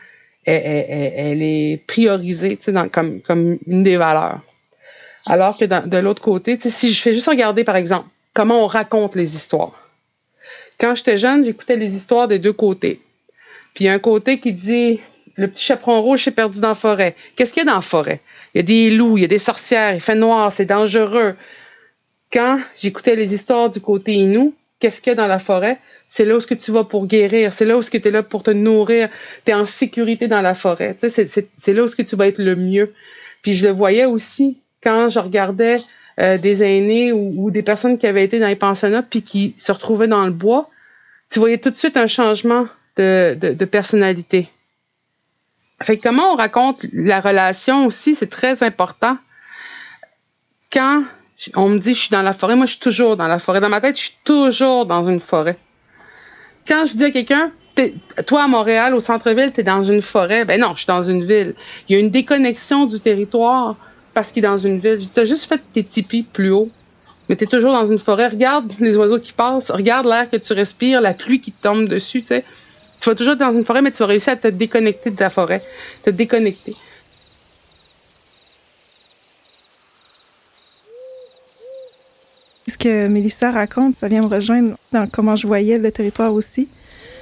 elle, 0.45 1.41
est 1.41 1.83
priorisée 1.87 2.57
comme, 2.91 3.21
comme 3.21 3.57
une 3.67 3.83
des 3.83 3.97
valeurs. 3.97 4.39
Alors 5.25 5.57
que 5.57 5.65
de 5.65 5.97
l'autre 5.97 6.21
côté, 6.21 6.57
si 6.59 6.93
je 6.93 7.01
fais 7.01 7.13
juste 7.13 7.27
regarder, 7.27 7.63
par 7.63 7.75
exemple, 7.75 8.07
comment 8.33 8.63
on 8.63 8.67
raconte 8.67 9.15
les 9.15 9.35
histoires. 9.35 9.73
Quand 10.79 10.95
j'étais 10.95 11.17
jeune, 11.17 11.43
j'écoutais 11.43 11.75
les 11.75 11.93
histoires 11.95 12.27
des 12.27 12.39
deux 12.39 12.53
côtés. 12.53 13.01
Puis 13.73 13.85
il 13.85 13.87
y 13.87 13.89
a 13.89 13.93
un 13.93 13.99
côté 13.99 14.39
qui 14.39 14.53
dit 14.53 14.99
le 15.35 15.47
petit 15.47 15.63
chaperon 15.63 16.01
rouge 16.01 16.25
s'est 16.25 16.31
perdu 16.31 16.59
dans 16.59 16.69
la 16.69 16.75
forêt. 16.75 17.15
Qu'est-ce 17.35 17.53
qu'il 17.53 17.63
y 17.63 17.65
a 17.67 17.69
dans 17.69 17.75
la 17.75 17.81
forêt? 17.81 18.19
Il 18.53 18.57
y 18.57 18.59
a 18.59 18.63
des 18.63 18.89
loups, 18.89 19.17
il 19.17 19.21
y 19.21 19.25
a 19.25 19.27
des 19.27 19.39
sorcières, 19.39 19.95
il 19.95 20.01
fait 20.01 20.15
noir, 20.15 20.51
c'est 20.51 20.65
dangereux. 20.65 21.35
Quand 22.31 22.59
j'écoutais 22.77 23.15
les 23.15 23.33
histoires 23.33 23.69
du 23.69 23.79
côté 23.79 24.13
Inou, 24.13 24.53
qu'est-ce 24.79 25.01
qu'il 25.01 25.11
y 25.11 25.13
a 25.13 25.15
dans 25.15 25.27
la 25.27 25.39
forêt? 25.39 25.77
C'est 26.09 26.25
là 26.25 26.37
où 26.37 26.41
que 26.41 26.53
tu 26.53 26.71
vas 26.71 26.83
pour 26.83 27.07
guérir, 27.07 27.53
c'est 27.53 27.65
là 27.65 27.77
où 27.77 27.83
tu 27.83 27.97
es 27.97 28.11
là 28.11 28.21
pour 28.21 28.43
te 28.43 28.51
nourrir, 28.51 29.09
tu 29.45 29.51
es 29.51 29.53
en 29.53 29.65
sécurité 29.65 30.27
dans 30.27 30.41
la 30.41 30.53
forêt. 30.53 30.97
C'est 30.99 31.73
là 31.73 31.83
où 31.83 31.87
que 31.87 32.01
tu 32.01 32.15
vas 32.15 32.27
être 32.27 32.39
le 32.39 32.55
mieux. 32.55 32.93
Puis 33.41 33.53
je 33.53 33.65
le 33.65 33.71
voyais 33.71 34.05
aussi 34.05 34.57
quand 34.83 35.09
je 35.09 35.19
regardais 35.19 35.79
euh, 36.19 36.37
des 36.37 36.63
aînés 36.63 37.13
ou, 37.13 37.49
des 37.51 37.63
personnes 37.63 37.97
qui 37.97 38.07
avaient 38.07 38.23
été 38.23 38.39
dans 38.39 38.47
les 38.47 38.55
pensionnats 38.55 39.03
puis 39.03 39.21
qui 39.21 39.55
se 39.57 39.71
retrouvaient 39.71 40.07
dans 40.07 40.25
le 40.25 40.31
bois, 40.31 40.69
tu 41.31 41.39
voyais 41.39 41.59
tout 41.59 41.69
de 41.69 41.75
suite 41.75 41.95
un 41.95 42.07
changement 42.07 42.67
de, 42.99 43.65
personnalité. 43.65 44.47
Fait 45.81 45.97
comment 45.97 46.33
on 46.33 46.35
raconte 46.35 46.85
la 46.91 47.19
relation 47.21 47.85
aussi, 47.85 48.15
c'est 48.15 48.27
très 48.27 48.63
important. 48.63 49.17
Quand 50.71 51.03
on 51.55 51.69
me 51.69 51.79
dit 51.79 51.93
je 51.93 51.99
suis 51.99 52.09
dans 52.09 52.21
la 52.21 52.33
forêt, 52.33 52.55
moi 52.55 52.65
je 52.65 52.71
suis 52.71 52.81
toujours 52.81 53.15
dans 53.15 53.27
la 53.27 53.39
forêt. 53.39 53.61
Dans 53.61 53.69
ma 53.69 53.81
tête, 53.81 53.97
je 53.97 54.03
suis 54.03 54.17
toujours 54.23 54.85
dans 54.85 55.07
une 55.09 55.21
forêt. 55.21 55.57
Quand 56.67 56.85
je 56.85 56.95
dis 56.95 57.05
à 57.05 57.11
quelqu'un, 57.11 57.51
toi 58.27 58.43
à 58.43 58.47
Montréal, 58.47 58.93
au 58.93 58.99
centre-ville, 58.99 59.51
tu 59.53 59.61
es 59.61 59.63
dans 59.63 59.83
une 59.83 60.01
forêt, 60.01 60.45
ben 60.45 60.59
non, 60.59 60.71
je 60.73 60.79
suis 60.79 60.87
dans 60.87 61.01
une 61.01 61.23
ville. 61.23 61.53
Il 61.87 61.93
y 61.93 61.95
a 61.95 61.99
une 61.99 62.11
déconnexion 62.11 62.85
du 62.85 62.99
territoire 62.99 63.75
parce 64.13 64.31
qu'il 64.31 64.43
est 64.43 64.47
dans 64.47 64.57
une 64.57 64.79
ville. 64.79 64.99
Tu 65.11 65.19
as 65.19 65.25
juste 65.25 65.45
fait 65.45 65.61
tes 65.71 65.83
tipis 65.83 66.23
plus 66.23 66.51
haut, 66.51 66.69
mais 67.27 67.35
tu 67.35 67.45
es 67.45 67.47
toujours 67.47 67.71
dans 67.71 67.85
une 67.85 67.99
forêt. 67.99 68.27
Regarde 68.27 68.71
les 68.79 68.97
oiseaux 68.97 69.19
qui 69.19 69.33
passent, 69.33 69.71
regarde 69.71 70.05
l'air 70.05 70.29
que 70.29 70.37
tu 70.37 70.53
respires, 70.53 70.99
la 70.99 71.13
pluie 71.13 71.39
qui 71.39 71.51
te 71.51 71.63
tombe 71.63 71.87
dessus, 71.87 72.21
tu 72.21 72.27
sais. 72.27 72.43
Tu 72.99 73.09
vas 73.09 73.15
toujours 73.15 73.33
être 73.33 73.39
dans 73.39 73.53
une 73.53 73.63
forêt, 73.63 73.81
mais 73.81 73.91
tu 73.91 73.99
vas 73.99 74.07
réussir 74.07 74.33
à 74.33 74.35
te 74.35 74.47
déconnecter 74.47 75.09
de 75.09 75.19
la 75.19 75.29
forêt, 75.29 75.61
te 76.03 76.09
déconnecter. 76.09 76.75
Ce 82.67 82.77
que 82.77 83.07
Mélissa 83.07 83.51
raconte, 83.51 83.95
ça 83.95 84.07
vient 84.07 84.21
me 84.21 84.27
rejoindre 84.27 84.75
dans 84.91 85.07
comment 85.07 85.35
je 85.35 85.47
voyais 85.47 85.77
le 85.77 85.91
territoire 85.91 86.33
aussi. 86.33 86.67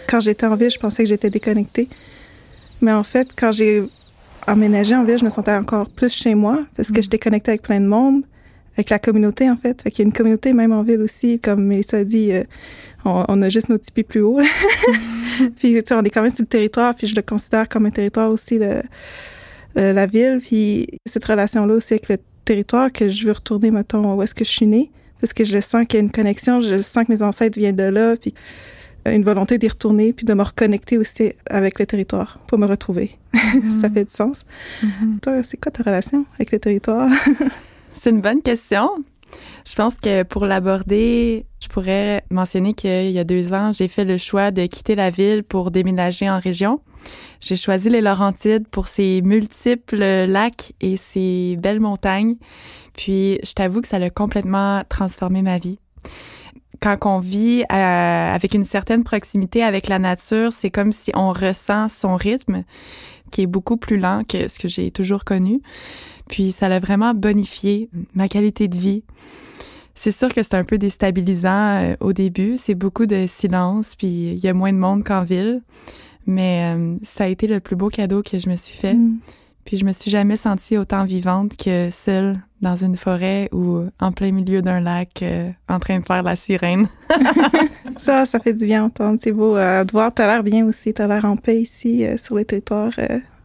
Quand 0.10 0.20
j'étais 0.20 0.46
en 0.46 0.56
ville, 0.56 0.72
je 0.72 0.80
pensais 0.80 1.04
que 1.04 1.10
j'étais 1.10 1.30
déconnectée. 1.30 1.88
Mais 2.82 2.92
en 2.92 3.04
fait, 3.04 3.30
quand 3.36 3.52
j'ai 3.52 3.84
emménagé 4.48 4.96
en 4.96 5.04
ville, 5.04 5.18
je 5.18 5.26
me 5.26 5.30
sentais 5.30 5.54
encore 5.54 5.90
plus 5.90 6.14
chez 6.14 6.36
moi 6.36 6.60
parce 6.76 6.90
que 6.90 7.00
mm. 7.00 7.04
j'étais 7.04 7.20
connectée 7.20 7.52
avec 7.52 7.62
plein 7.62 7.80
de 7.80 7.88
monde, 7.88 8.24
avec 8.76 8.90
la 8.90 9.00
communauté 9.00 9.50
en 9.50 9.58
fait. 9.58 9.82
Fait 9.82 9.92
qu'il 9.92 10.00
y 10.00 10.06
a 10.06 10.08
une 10.08 10.14
communauté 10.14 10.54
même 10.54 10.72
en 10.72 10.84
ville 10.84 11.02
aussi, 11.02 11.40
comme 11.40 11.64
Mélissa 11.66 11.98
a 11.98 12.04
dit, 12.04 12.32
euh, 12.32 12.44
on, 13.06 13.42
a 13.42 13.50
juste 13.50 13.70
nos 13.70 13.78
tipis 13.78 14.04
plus 14.04 14.22
haut. 14.22 14.40
puis, 15.58 15.74
tu 15.74 15.84
sais, 15.86 15.94
on 15.94 16.04
est 16.04 16.10
quand 16.10 16.22
même 16.22 16.34
sur 16.34 16.44
le 16.44 16.48
territoire, 16.48 16.96
puis 16.96 17.08
je 17.08 17.16
le 17.16 17.22
considère 17.22 17.68
comme 17.70 17.86
un 17.86 17.92
territoire 17.92 18.30
aussi, 18.30 18.60
de 18.60 18.82
la 19.76 20.06
ville. 20.06 20.40
Puis, 20.42 20.88
cette 21.06 21.26
relation-là 21.26 21.74
aussi 21.74 21.94
avec 21.94 22.10
le 22.10 22.18
territoire 22.46 22.92
que 22.92 23.10
je 23.10 23.26
veux 23.26 23.34
retourner, 23.34 23.72
mettons, 23.72 24.16
où 24.16 24.24
est-ce 24.24 24.34
que 24.34 24.46
je 24.46 24.50
suis 24.50 24.68
née, 24.68 24.92
parce 25.20 25.34
que 25.34 25.44
je 25.44 25.60
sens 25.60 25.86
qu'il 25.88 26.00
y 26.00 26.02
a 26.02 26.04
une 26.04 26.12
connexion, 26.12 26.62
je 26.62 26.78
sens 26.78 27.06
que 27.06 27.12
mes 27.12 27.22
ancêtres 27.22 27.60
viennent 27.60 27.76
de 27.76 27.84
là, 27.84 28.16
puis 28.16 28.34
une 29.06 29.24
volonté 29.24 29.58
d'y 29.58 29.68
retourner, 29.68 30.14
puis 30.14 30.26
de 30.26 30.34
me 30.34 30.44
reconnecter 30.44 30.98
aussi 30.98 31.34
avec 31.50 31.80
le 31.80 31.86
territoire 31.86 32.40
pour 32.48 32.60
me 32.60 32.66
retrouver. 32.66 33.18
Ça 33.82 33.90
fait 33.90 34.06
du 34.06 34.14
sens. 34.14 34.46
Mm-hmm. 34.84 35.20
Toi, 35.22 35.44
c'est 35.44 35.58
quoi 35.58 35.72
ta 35.72 35.84
relation 35.84 36.26
avec 36.36 36.52
le 36.52 36.60
territoire? 36.60 37.10
c'est 37.90 38.10
une 38.10 38.22
bonne 38.22 38.42
question. 38.42 38.90
Je 39.66 39.76
pense 39.76 39.96
que 39.96 40.24
pour 40.24 40.46
l'aborder, 40.46 41.46
je 41.68 41.74
pourrais 41.74 42.24
mentionner 42.32 42.74
qu'il 42.74 43.12
y 43.12 43.20
a 43.20 43.26
deux 43.26 43.52
ans, 43.52 43.74
j'ai 43.74 43.90
fait 43.90 44.06
le 44.06 44.18
choix 44.18 44.52
de 44.52 44.66
quitter 44.68 44.96
la 44.96 45.10
ville 45.10 45.44
pour 45.44 45.70
déménager 45.70 46.30
en 46.30 46.40
région. 46.40 46.80
J'ai 47.42 47.58
choisi 47.58 47.90
les 47.90 48.00
Laurentides 48.00 48.70
pour 48.70 48.88
ses 48.88 49.22
multiples 49.22 50.26
lacs 50.28 50.72
et 50.80 50.96
ses 50.96 51.58
belles 51.58 51.82
montagnes. 51.82 52.36
Puis, 52.96 53.40
je 53.44 53.52
t'avoue 53.52 53.82
que 53.82 53.88
ça 53.90 53.98
a 53.98 54.10
complètement 54.10 54.82
transformé 54.88 55.42
ma 55.42 55.58
vie. 55.58 55.78
Quand 56.82 56.98
on 57.04 57.20
vit 57.20 57.64
euh, 57.64 58.34
avec 58.34 58.54
une 58.54 58.66
certaine 58.66 59.04
proximité 59.04 59.62
avec 59.62 59.90
la 59.90 60.00
nature, 60.00 60.54
c'est 60.54 60.72
comme 60.72 60.94
si 60.94 61.12
on 61.16 61.34
ressent 61.34 61.90
son 61.90 62.16
rythme, 62.16 62.64
qui 63.30 63.42
est 63.42 63.48
beaucoup 63.48 63.76
plus 63.76 63.98
lent 63.98 64.24
que 64.24 64.48
ce 64.48 64.58
que 64.58 64.70
j'ai 64.70 64.90
toujours 64.90 65.26
connu. 65.26 65.62
Puis, 66.30 66.54
ça 66.54 66.68
a 66.68 66.80
vraiment 66.80 67.14
bonifié 67.14 67.90
ma 68.16 68.30
qualité 68.30 68.70
de 68.70 68.78
vie. 68.78 69.04
C'est 70.00 70.12
sûr 70.12 70.32
que 70.32 70.44
c'est 70.44 70.54
un 70.54 70.64
peu 70.64 70.78
déstabilisant 70.78 71.82
euh, 71.82 71.96
au 72.02 72.14
début. 72.14 72.56
C'est 72.56 72.76
beaucoup 72.76 73.08
de 73.08 73.26
silence, 73.26 73.96
puis 73.96 74.08
il 74.08 74.38
y 74.38 74.48
a 74.48 74.54
moins 74.54 74.72
de 74.72 74.78
monde 74.78 75.04
qu'en 75.04 75.24
ville. 75.24 75.64
Mais 76.28 76.76
euh, 76.76 76.98
ça 77.04 77.24
a 77.24 77.28
été 77.28 77.48
le 77.48 77.60
plus 77.60 77.76
beau 77.76 77.90
cadeau 77.90 78.22
que 78.22 78.38
je 78.38 78.48
me 78.48 78.56
suis 78.56 78.78
fait. 78.78 78.94
Mm. 78.94 79.18
Puis 79.66 79.78
je 79.78 79.86
me 79.86 79.92
suis 79.92 80.12
jamais 80.12 80.38
sentie 80.38 80.78
autant 80.78 81.04
vivante 81.04 81.58
que 81.58 81.90
seule 81.90 82.40
dans 82.62 82.76
une 82.76 82.96
forêt 82.96 83.50
ou 83.52 83.86
en 84.00 84.12
plein 84.12 84.32
milieu 84.32 84.62
d'un 84.62 84.80
lac 84.82 85.24
euh, 85.24 85.50
en 85.68 85.80
train 85.80 86.00
de 86.00 86.06
faire 86.06 86.22
la 86.22 86.36
sirène. 86.36 86.88
ça, 87.98 88.28
ça 88.28 88.40
fait 88.40 88.54
du 88.54 88.66
bien 88.66 88.84
entendre. 88.84 89.18
C'est 89.20 89.32
beau 89.32 89.56
de 89.56 89.92
voir. 89.92 90.14
T'as 90.14 90.28
l'air 90.28 90.44
bien 90.44 90.64
aussi. 90.66 90.94
T'as 90.94 91.08
l'air 91.08 91.26
en 91.26 91.38
paix 91.38 91.60
ici 91.60 92.06
sur 92.18 92.36
le 92.36 92.46
territoire 92.46 92.94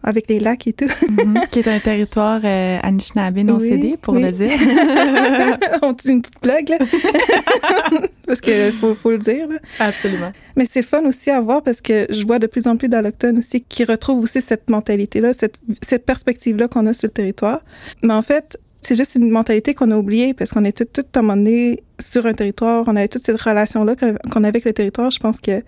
avec 0.02 0.28
les 0.28 0.40
lacs 0.40 0.66
et 0.66 0.72
tout. 0.72 0.88
Mhm. 1.08 1.40
qui 1.50 1.60
est 1.60 1.68
un 1.68 1.78
territoire 1.78 2.40
euh, 2.44 2.78
Anishinaabe 2.82 3.38
non 3.38 3.60
cédé, 3.60 3.96
pour 4.00 4.14
le 4.14 4.32
dire. 4.32 4.50
On 5.82 5.92
dit 5.92 6.08
une 6.08 6.22
petite 6.22 6.42
blague, 6.42 6.68
là. 6.68 6.78
parce 8.26 8.40
qu'il 8.40 8.72
faut, 8.72 8.94
faut 8.94 9.10
le 9.10 9.18
dire. 9.18 9.48
Là. 9.48 9.56
Absolument. 9.78 10.32
Mais 10.56 10.66
c'est 10.66 10.82
fun 10.82 11.04
aussi 11.04 11.30
à 11.30 11.40
voir 11.40 11.62
parce 11.62 11.80
que 11.80 12.06
je 12.10 12.24
vois 12.24 12.38
de 12.38 12.46
plus 12.46 12.66
en 12.66 12.76
plus 12.76 12.88
d'Allochtones 12.88 13.38
aussi 13.38 13.62
qui 13.62 13.84
retrouvent 13.84 14.22
aussi 14.22 14.40
cette 14.40 14.68
mentalité-là, 14.68 15.32
cette, 15.32 15.58
cette 15.82 16.04
perspective-là 16.04 16.68
qu'on 16.68 16.86
a 16.86 16.92
sur 16.92 17.08
le 17.08 17.12
territoire. 17.12 17.60
Mais 18.02 18.14
en 18.14 18.22
fait, 18.22 18.58
c'est 18.80 18.96
juste 18.96 19.14
une 19.14 19.30
mentalité 19.30 19.74
qu'on 19.74 19.90
a 19.92 19.96
oubliée 19.96 20.34
parce 20.34 20.50
qu'on 20.50 20.64
est 20.64 20.76
tout, 20.76 21.02
tout 21.02 21.06
à 21.14 21.20
un 21.20 21.22
moment 21.22 21.36
donné 21.36 21.82
sur 22.00 22.26
un 22.26 22.34
territoire, 22.34 22.84
on 22.88 22.96
avait 22.96 23.08
toute 23.08 23.22
cette 23.22 23.40
relation-là 23.40 23.94
qu'on 23.96 24.44
avait 24.44 24.48
avec 24.48 24.64
le 24.64 24.72
territoire. 24.72 25.10
Je 25.10 25.20
pense 25.20 25.40
que 25.40 25.62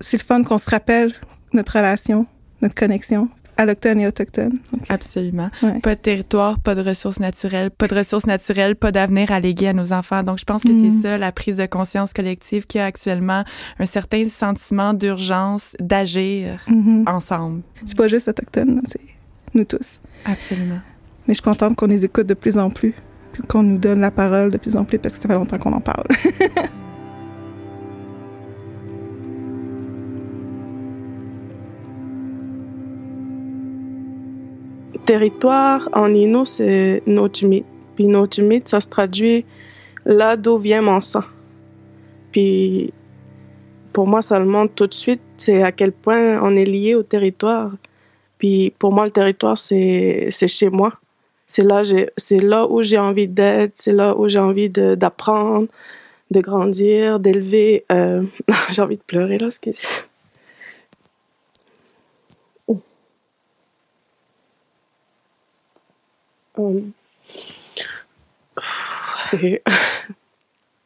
c'est 0.00 0.16
le 0.16 0.24
fun 0.24 0.42
qu'on 0.44 0.58
se 0.58 0.70
rappelle 0.70 1.12
notre 1.52 1.76
relation 1.76 2.26
notre 2.62 2.74
connexion 2.74 3.28
alloctone 3.56 4.00
et 4.00 4.06
autochtone. 4.06 4.58
Absolument. 4.88 5.50
Pas 5.82 5.94
de 5.94 6.00
territoire, 6.00 6.58
pas 6.60 6.74
de 6.74 6.82
ressources 6.82 7.20
naturelles, 7.20 7.70
pas 7.70 7.88
de 7.88 7.94
ressources 7.94 8.26
naturelles, 8.26 8.76
pas 8.76 8.92
d'avenir 8.92 9.30
à 9.30 9.40
léguer 9.40 9.68
à 9.68 9.72
nos 9.72 9.92
enfants. 9.92 10.22
Donc, 10.22 10.38
je 10.38 10.44
pense 10.44 10.62
que 10.62 10.68
c'est 10.68 10.90
mm. 10.90 11.02
ça 11.02 11.18
la 11.18 11.32
prise 11.32 11.56
de 11.56 11.66
conscience 11.66 12.12
collective 12.12 12.66
qui 12.66 12.78
a 12.78 12.86
actuellement 12.86 13.44
un 13.78 13.86
certain 13.86 14.28
sentiment 14.28 14.94
d'urgence 14.94 15.76
d'agir 15.80 16.60
mm-hmm. 16.68 17.08
ensemble. 17.08 17.62
C'est 17.84 17.96
pas 17.96 18.08
juste 18.08 18.28
autochtone, 18.28 18.80
c'est 18.86 19.00
nous 19.54 19.64
tous. 19.64 20.00
Absolument. 20.24 20.80
Mais 21.28 21.34
je 21.34 21.34
suis 21.34 21.42
contente 21.42 21.76
qu'on 21.76 21.86
les 21.86 22.04
écoute 22.04 22.26
de 22.26 22.34
plus 22.34 22.58
en 22.58 22.70
plus, 22.70 22.94
qu'on 23.48 23.62
nous 23.62 23.78
donne 23.78 24.00
la 24.00 24.10
parole 24.10 24.50
de 24.50 24.58
plus 24.58 24.76
en 24.76 24.84
plus 24.84 24.98
parce 24.98 25.14
que 25.14 25.20
ça 25.20 25.28
fait 25.28 25.34
longtemps 25.34 25.58
qu'on 25.58 25.72
en 25.72 25.80
parle. 25.80 26.06
territoire 35.04 35.88
en 35.92 36.14
Innu, 36.14 36.46
c'est 36.46 37.02
Nochimit. 37.06 37.64
Puis 37.96 38.06
Nochimit, 38.06 38.62
ça 38.64 38.80
se 38.80 38.88
traduit 38.88 39.44
là 40.04 40.36
d'où 40.36 40.58
vient 40.58 40.82
mon 40.82 41.00
sang. 41.00 41.24
Puis 42.30 42.92
pour 43.92 44.06
moi, 44.06 44.22
ça 44.22 44.38
le 44.38 44.46
montre 44.46 44.74
tout 44.74 44.86
de 44.86 44.94
suite, 44.94 45.20
c'est 45.36 45.62
à 45.62 45.72
quel 45.72 45.92
point 45.92 46.42
on 46.42 46.56
est 46.56 46.64
lié 46.64 46.94
au 46.94 47.02
territoire. 47.02 47.70
Puis 48.38 48.72
pour 48.78 48.92
moi, 48.92 49.04
le 49.04 49.10
territoire, 49.10 49.58
c'est 49.58 50.30
chez 50.30 50.70
moi. 50.70 50.92
C'est 51.46 51.62
là, 51.62 51.82
là 52.30 52.66
où 52.70 52.80
j'ai 52.82 52.98
envie 52.98 53.28
d'être, 53.28 53.72
c'est 53.74 53.92
là 53.92 54.16
où 54.16 54.28
j'ai 54.28 54.38
envie 54.38 54.70
d'apprendre, 54.70 55.68
de, 56.30 56.40
grandir, 56.40 57.20
d'élever. 57.20 57.84
Euh, 57.92 58.22
j'ai 58.70 58.80
envie 58.80 58.96
de 58.96 59.02
pleurer 59.02 59.38
là, 59.38 59.48
excusez. 59.48 59.86
Um, 66.58 66.92
c'est. 69.06 69.62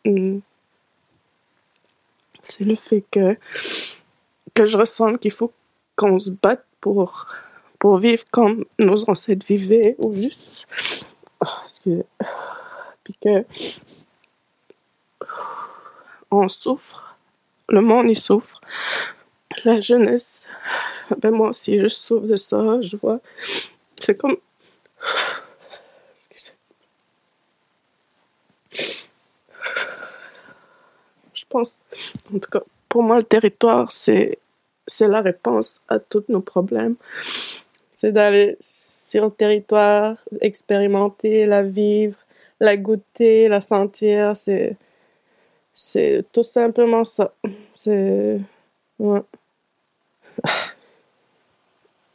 Hmm. 0.05 0.39
c'est 2.43 2.65
le 2.65 2.77
fait 2.77 3.05
que, 3.11 3.37
que 4.55 4.67
je 4.67 4.77
ressens 4.77 5.17
qu'il 5.17 5.33
faut 5.33 5.53
qu'on 5.97 6.19
se 6.19 6.31
batte 6.31 6.65
pour, 6.81 7.27
pour 7.79 7.99
vivre 7.99 8.25
comme 8.31 8.65
nos 8.79 9.09
ancêtres 9.11 9.45
vivaient, 9.47 9.97
ou 9.99 10.13
juste. 10.13 10.67
Oh, 11.45 11.49
excusez. 11.65 12.07
Puis 13.03 13.15
que. 13.21 13.45
On 16.31 16.49
souffre. 16.49 17.17
Le 17.69 17.81
monde, 17.81 18.11
il 18.11 18.19
souffre. 18.19 18.61
La 19.65 19.81
jeunesse. 19.81 20.45
Ben 21.19 21.31
moi 21.31 21.51
aussi, 21.51 21.79
je 21.79 21.89
souffre 21.89 22.27
de 22.27 22.37
ça. 22.37 22.81
Je 22.81 22.97
vois. 22.97 23.21
C'est 23.97 24.17
comme. 24.17 24.37
Pense, 31.49 31.75
en 32.35 32.39
tout 32.39 32.51
cas, 32.51 32.63
pour 32.89 33.03
moi, 33.03 33.17
le 33.17 33.25
territoire, 33.25 33.93
c'est, 33.93 34.39
la 35.01 35.21
réponse 35.21 35.81
à 35.89 35.99
tous 35.99 36.25
nos 36.29 36.41
problèmes. 36.41 36.97
C'est 37.93 38.13
d'aller 38.13 38.57
sur 38.61 39.25
le 39.25 39.31
territoire, 39.31 40.17
expérimenter, 40.41 41.47
la 41.47 41.63
vivre, 41.63 42.19
la 42.61 42.77
goûter, 42.77 43.49
la 43.49 43.61
sentir. 43.61 44.37
C'est, 44.37 44.77
c'est 45.75 46.25
tout 46.33 46.43
simplement 46.43 47.05
ça. 47.05 47.33
C'est, 47.75 48.41
ouais. 48.99 49.23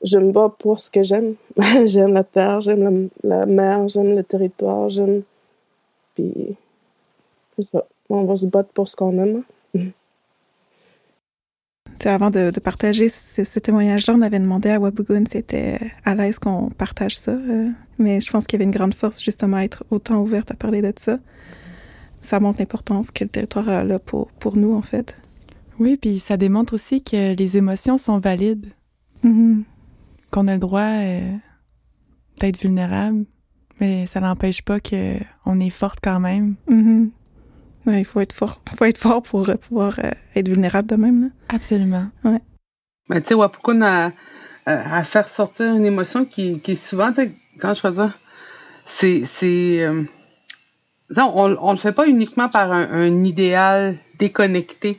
Je 0.03 0.17
me 0.17 0.31
bats 0.31 0.55
pour 0.57 0.79
ce 0.79 0.89
que 0.89 1.03
j'aime. 1.03 1.35
j'aime 1.85 2.13
la 2.13 2.23
terre, 2.23 2.61
j'aime 2.61 3.09
la, 3.23 3.39
la 3.39 3.45
mer, 3.45 3.87
j'aime 3.87 4.15
le 4.15 4.23
territoire, 4.23 4.89
j'aime. 4.89 5.23
Puis, 6.15 6.55
c'est 7.55 7.69
ça 7.71 7.85
on 8.13 8.26
va 8.26 8.36
se 8.36 8.45
battre 8.45 8.69
pour 8.74 8.88
ce 8.88 8.95
qu'on 8.95 9.17
aime. 9.17 9.43
avant 12.06 12.32
de, 12.32 12.52
partager 12.60 13.10
ce, 13.10 13.60
témoignage-là, 13.60 14.15
on 14.17 14.21
avait 14.21 14.39
demandé 14.39 14.69
à 14.69 14.80
Wabugun 14.80 15.26
si 15.26 15.34
c'était 15.34 15.80
à 16.04 16.15
l'aise 16.15 16.39
qu'on 16.39 16.69
partage 16.69 17.17
ça. 17.17 17.32
Euh, 17.32 17.69
mais 18.00 18.21
je 18.21 18.32
pense 18.32 18.47
qu'il 18.47 18.58
y 18.58 18.62
avait 18.62 18.69
une 18.69 18.76
grande 18.76 18.93
force 18.93 19.21
justement 19.21 19.58
à 19.58 19.63
être 19.63 19.84
autant 19.89 20.21
ouverte 20.21 20.52
à 20.52 20.56
parler 20.56 20.82
de 20.82 20.93
ça. 20.95 21.19
Ça 22.21 22.39
montre 22.39 22.60
l'importance 22.60 23.12
que 23.12 23.24
le 23.24 23.30
territoire 23.30 23.69
a 23.69 23.84
là 23.84 24.00
pour, 24.00 24.32
pour 24.34 24.58
nous, 24.58 24.74
en 24.74 24.82
fait. 24.82 25.19
Oui, 25.80 25.97
puis 25.97 26.19
ça 26.19 26.38
démontre 26.38 26.74
aussi 26.74 27.04
que 27.04 27.36
les 27.36 27.58
émotions 27.58 27.97
sont 27.97 28.19
valides. 28.19 28.67
Mm-hmm. 29.24 29.63
Qu'on 30.32 30.47
a 30.47 30.54
le 30.54 30.60
droit 30.60 30.82
euh, 30.82 31.36
d'être 32.39 32.62
vulnérable, 32.62 33.26
mais 33.80 34.06
ça 34.06 34.19
n'empêche 34.19 34.62
pas 34.62 34.80
qu'on 34.80 35.60
est 35.60 35.69
forte 35.69 36.00
quand 36.02 36.19
même. 36.19 36.56
Il 37.87 38.05
faut 38.05 38.19
être 38.19 38.33
fort. 38.33 38.61
faut 38.77 38.85
être 38.85 38.97
fort 38.97 39.21
pour 39.21 39.49
euh, 39.49 39.55
pouvoir 39.55 39.99
euh, 40.03 40.11
être 40.35 40.47
vulnérable 40.47 40.89
de 40.89 40.95
même. 40.95 41.21
Là. 41.23 41.27
Absolument. 41.49 42.07
Ouais. 42.23 42.41
Mais 43.09 43.21
tu 43.21 43.29
sais, 43.29 43.33
Wapukun 43.33 43.81
a, 43.81 44.11
à 44.65 45.03
faire 45.03 45.27
sortir 45.27 45.75
une 45.75 45.85
émotion 45.85 46.25
qui, 46.25 46.59
qui 46.59 46.73
est 46.73 46.75
souvent, 46.75 47.11
quand 47.59 47.73
je 47.73 47.87
veux 47.87 47.93
dire, 47.93 48.17
c'est. 48.85 49.23
c'est 49.25 49.83
euh, 49.83 50.03
on 51.17 51.49
ne 51.49 51.71
le 51.71 51.77
fait 51.77 51.91
pas 51.91 52.07
uniquement 52.07 52.47
par 52.47 52.71
un, 52.71 53.23
idéal 53.23 53.97
déconnecté. 54.17 54.97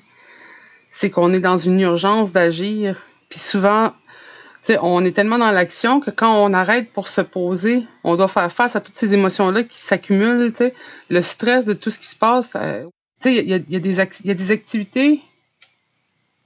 C'est 0.91 1.09
qu'on 1.09 1.33
est 1.33 1.41
dans 1.41 1.57
une 1.57 1.81
urgence 1.81 2.33
d'agir. 2.33 3.01
Puis 3.31 3.39
souvent, 3.39 3.95
on 4.81 5.05
est 5.05 5.13
tellement 5.13 5.39
dans 5.39 5.51
l'action 5.51 6.01
que 6.01 6.11
quand 6.11 6.45
on 6.45 6.53
arrête 6.55 6.91
pour 6.93 7.09
se 7.09 7.21
poser, 7.21 7.85
on 8.05 8.17
doit 8.17 8.29
faire 8.29 8.51
face 8.53 8.77
à 8.77 8.81
toutes 8.81 8.95
ces 8.95 9.13
émotions-là 9.15 9.65
qui 9.65 9.79
s'accumulent, 9.79 10.53
le 11.09 11.23
stress 11.23 11.65
de 11.65 11.73
tout 11.73 11.91
ce 11.91 11.99
qui 11.99 12.07
se 12.07 12.17
passe. 12.17 12.53
Euh, 12.57 12.85
il 13.25 13.33
y 13.33 13.51
y 13.51 14.31
a 14.31 14.35
des 14.35 14.51
activités 14.51 15.21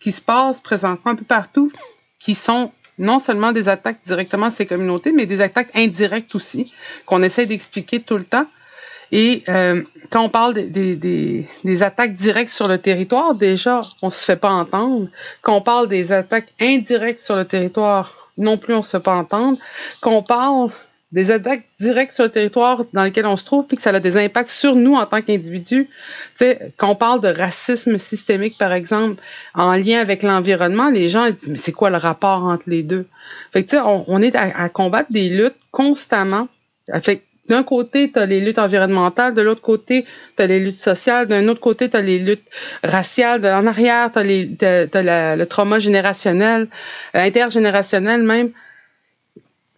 qui 0.01 0.13
se 0.13 0.21
passent 0.21 0.61
présentement 0.61 1.13
un 1.13 1.17
peu 1.17 1.25
partout 1.25 1.71
qui 2.19 2.35
sont 2.35 2.73
non 2.99 3.19
seulement 3.19 3.53
des 3.53 3.69
attaques 3.69 3.99
directement 4.07 4.47
à 4.47 4.51
ces 4.51 4.67
communautés, 4.67 5.13
mais 5.13 5.27
des 5.27 5.41
attaques 5.41 5.71
indirectes 5.75 6.35
aussi, 6.35 6.73
qu'on 7.05 7.23
essaie 7.23 7.47
d'expliquer 7.47 8.01
tout 8.01 8.17
le 8.17 8.25
temps. 8.25 8.47
Et 9.13 9.45
euh, 9.49 9.83
quand 10.11 10.25
on 10.25 10.29
parle 10.29 10.55
des, 10.55 10.97
des, 10.97 11.47
des, 11.65 11.83
attaques 11.83 12.15
directes 12.15 12.51
sur 12.51 12.69
le 12.69 12.79
territoire, 12.79 13.35
déjà, 13.35 13.83
on 14.03 14.11
se 14.11 14.25
fait 14.25 14.37
pas 14.37 14.51
entendre. 14.51 15.09
Quand 15.43 15.57
on 15.57 15.61
parle 15.61 15.89
des 15.89 16.13
attaques 16.13 16.53
indirectes 16.61 17.21
sur 17.21 17.37
le 17.37 17.45
territoire, 17.45 18.31
non 18.39 18.59
plus 18.59 18.75
on 18.75 18.83
se 18.83 18.91
fait 18.91 19.03
pas 19.03 19.15
entendre. 19.15 19.59
Quand 20.01 20.13
on 20.13 20.23
parle 20.23 20.71
des 21.13 21.31
attaques 21.31 21.65
directes 21.79 22.13
sur 22.13 22.25
le 22.25 22.31
territoire 22.31 22.85
dans 22.93 23.05
lequel 23.05 23.27
on 23.27 23.37
se 23.37 23.45
trouve, 23.45 23.67
puis 23.67 23.77
que 23.77 23.83
ça 23.83 23.91
a 23.91 24.01
des 24.01 24.17
impacts 24.17 24.51
sur 24.51 24.75
nous 24.75 24.95
en 24.95 25.07
tant 25.07 25.23
qu'individus. 25.23 25.89
Quand 26.77 26.91
on 26.91 26.95
parle 26.97 27.21
de 27.21 27.29
racisme 27.29 27.99
systémique, 27.99 28.59
par 28.59 28.73
exemple, 28.73 29.23
en 29.55 29.75
lien 29.75 30.01
avec 30.01 30.23
l'environnement, 30.23 30.91
les 30.91 31.09
gens 31.09 31.31
disent, 31.31 31.49
mais 31.49 31.59
c'est 31.59 31.73
quoi 31.73 31.91
le 31.91 31.97
rapport 31.97 32.45
entre 32.45 32.69
les 32.69 32.83
deux? 32.83 33.07
Fait 33.53 33.65
que, 33.65 33.77
on, 33.77 34.05
on 34.09 34.21
est 34.21 34.35
à, 34.35 34.59
à, 34.59 34.69
combattre 34.69 35.13
des 35.13 35.29
luttes 35.29 35.57
constamment. 35.71 36.49
Fait 37.03 37.23
d'un 37.49 37.63
côté, 37.63 38.11
tu 38.13 38.19
as 38.19 38.27
les 38.27 38.41
luttes 38.41 38.59
environnementales, 38.59 39.35
de 39.35 39.43
l'autre 39.43 39.61
côté, 39.61 40.05
tu 40.37 40.43
as 40.43 40.47
les 40.47 40.61
luttes 40.61 40.77
sociales, 40.77 41.27
d'un 41.27 41.49
autre 41.49 41.61
côté, 41.61 41.89
tu 41.89 41.97
as 41.97 42.03
les 42.03 42.19
luttes 42.19 42.49
raciales, 42.83 43.45
en 43.45 43.67
arrière, 43.67 44.11
tu 44.13 44.19
as, 44.19 45.37
le 45.37 45.45
trauma 45.45 45.79
générationnel, 45.79 46.69
euh, 47.15 47.21
intergénérationnel 47.21 48.23
même. 48.23 48.51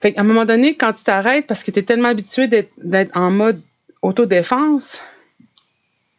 Fait 0.00 0.12
qu'à 0.12 0.20
un 0.20 0.24
moment 0.24 0.44
donné, 0.44 0.76
quand 0.76 0.92
tu 0.92 1.04
t'arrêtes 1.04 1.46
parce 1.46 1.64
que 1.64 1.70
tu 1.70 1.80
es 1.80 1.82
tellement 1.82 2.08
habitué 2.08 2.46
d'être 2.46 3.16
en 3.16 3.30
mode 3.30 3.60
autodéfense, 4.02 5.00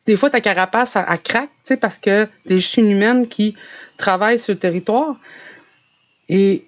des 0.05 0.15
fois 0.15 0.29
ta 0.29 0.41
carapace 0.41 0.95
a, 0.95 1.17
craque, 1.17 1.49
tu 1.63 1.69
sais, 1.69 1.77
parce 1.77 1.99
que 1.99 2.27
tu 2.45 2.53
es 2.53 2.59
juste 2.59 2.77
une 2.77 2.91
humaine 2.91 3.27
qui 3.27 3.55
travaille 3.95 4.39
sur 4.39 4.53
le 4.53 4.59
territoire. 4.59 5.15
Et 6.27 6.65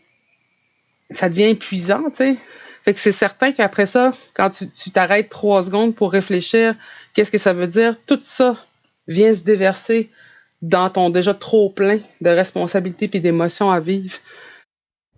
ça 1.10 1.28
devient 1.28 1.50
épuisant, 1.50 2.10
tu 2.12 2.18
sais. 2.18 2.38
Fait 2.84 2.94
que 2.94 3.00
c'est 3.00 3.12
certain 3.12 3.52
qu'après 3.52 3.86
ça, 3.86 4.14
quand 4.34 4.50
tu 4.50 4.92
t'arrêtes 4.92 5.30
trois 5.30 5.64
secondes 5.64 5.94
pour 5.94 6.12
réfléchir, 6.12 6.76
qu'est-ce 7.14 7.32
que 7.32 7.38
ça 7.38 7.54
veut 7.54 7.68
dire, 7.68 7.96
tout 8.08 8.20
ça 8.24 8.58
vient 9.08 9.34
se 9.34 9.44
déverser 9.44 10.10
dans 10.62 10.90
ton 10.90 11.10
déjà 11.10 11.34
trop 11.34 11.70
plein 11.70 12.00
de 12.22 12.30
responsabilités 12.30 13.10
et 13.14 13.20
d'émotions 13.20 13.72
à 13.72 13.80
vivre. 13.80 14.18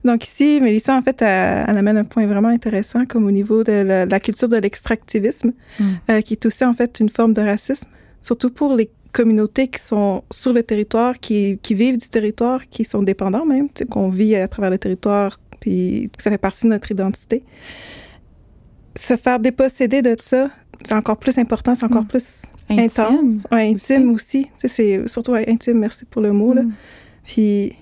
Donc 0.04 0.26
ici, 0.26 0.60
Mélissa, 0.62 0.96
en 0.96 1.02
fait, 1.02 1.22
elle, 1.22 1.78
amène 1.78 1.98
un 1.98 2.04
point 2.04 2.28
vraiment 2.28 2.50
intéressant 2.50 3.06
comme 3.06 3.26
au 3.26 3.32
niveau 3.32 3.64
de 3.64 4.06
la, 4.10 4.20
culture 4.20 4.50
de 4.50 4.58
l'extractivisme, 4.58 5.54
mm. 5.80 5.94
euh, 6.10 6.22
qui 6.22 6.34
est 6.34 6.46
aussi 6.46 6.66
en 6.66 6.74
fait 6.74 7.00
une 7.00 7.10
forme 7.10 7.34
de 7.34 7.42
racisme, 7.42 7.88
surtout 8.22 8.50
pour 8.50 8.76
les 8.76 8.90
communautés 9.14 9.68
qui 9.68 9.80
sont 9.80 10.24
sur 10.32 10.52
le 10.52 10.64
territoire, 10.64 11.20
qui, 11.20 11.60
qui 11.62 11.76
vivent 11.76 11.98
du 11.98 12.10
territoire, 12.10 12.68
qui 12.68 12.84
sont 12.84 13.04
dépendants 13.04 13.46
même, 13.46 13.70
qu'on 13.90 14.10
vit 14.10 14.36
à 14.36 14.48
travers 14.48 14.72
le 14.72 14.78
territoire 14.78 15.40
puis 15.64 16.12
ça 16.18 16.30
fait 16.30 16.38
partie 16.38 16.66
de 16.66 16.72
notre 16.72 16.92
identité. 16.92 17.42
Se 18.98 19.16
faire 19.16 19.40
déposséder 19.40 20.02
de 20.02 20.18
ça, 20.20 20.50
c'est 20.86 20.94
encore 20.94 21.16
plus 21.18 21.38
important, 21.38 21.74
c'est 21.74 21.86
encore 21.86 22.04
mm. 22.04 22.08
plus 22.08 22.42
intense. 22.70 23.48
intime 23.50 24.12
aussi. 24.12 24.50
C'est 24.58 25.08
surtout 25.08 25.36
intime, 25.36 25.80
merci 25.80 26.06
pour 26.06 26.22
le 26.22 26.34
mot. 26.34 26.54
Là. 26.54 26.64
Mm. 26.64 26.74
Puis 27.24 27.76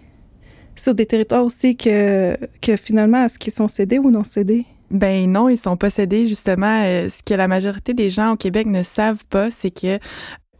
sur 0.76 0.94
des 0.94 1.08
territoires 1.08 1.44
aussi 1.44 1.76
que, 1.76 2.38
que 2.62 2.78
finalement, 2.78 3.26
est-ce 3.26 3.40
qu'ils 3.40 3.54
sont 3.54 3.68
cédés 3.68 3.98
ou 3.98 4.12
non 4.12 4.24
cédés? 4.24 4.68
Ben 4.92 5.32
non, 5.32 5.50
ils 5.50 5.58
sont 5.58 5.78
pas 5.78 5.90
cédés 5.90 6.28
justement. 6.28 6.84
Euh, 6.86 7.10
ce 7.10 7.24
que 7.24 7.34
la 7.34 7.48
majorité 7.48 7.96
des 7.96 8.12
gens 8.12 8.34
au 8.34 8.36
Québec 8.36 8.68
ne 8.68 8.84
savent 8.84 9.26
pas, 9.26 9.50
c'est 9.50 9.72
que 9.72 9.98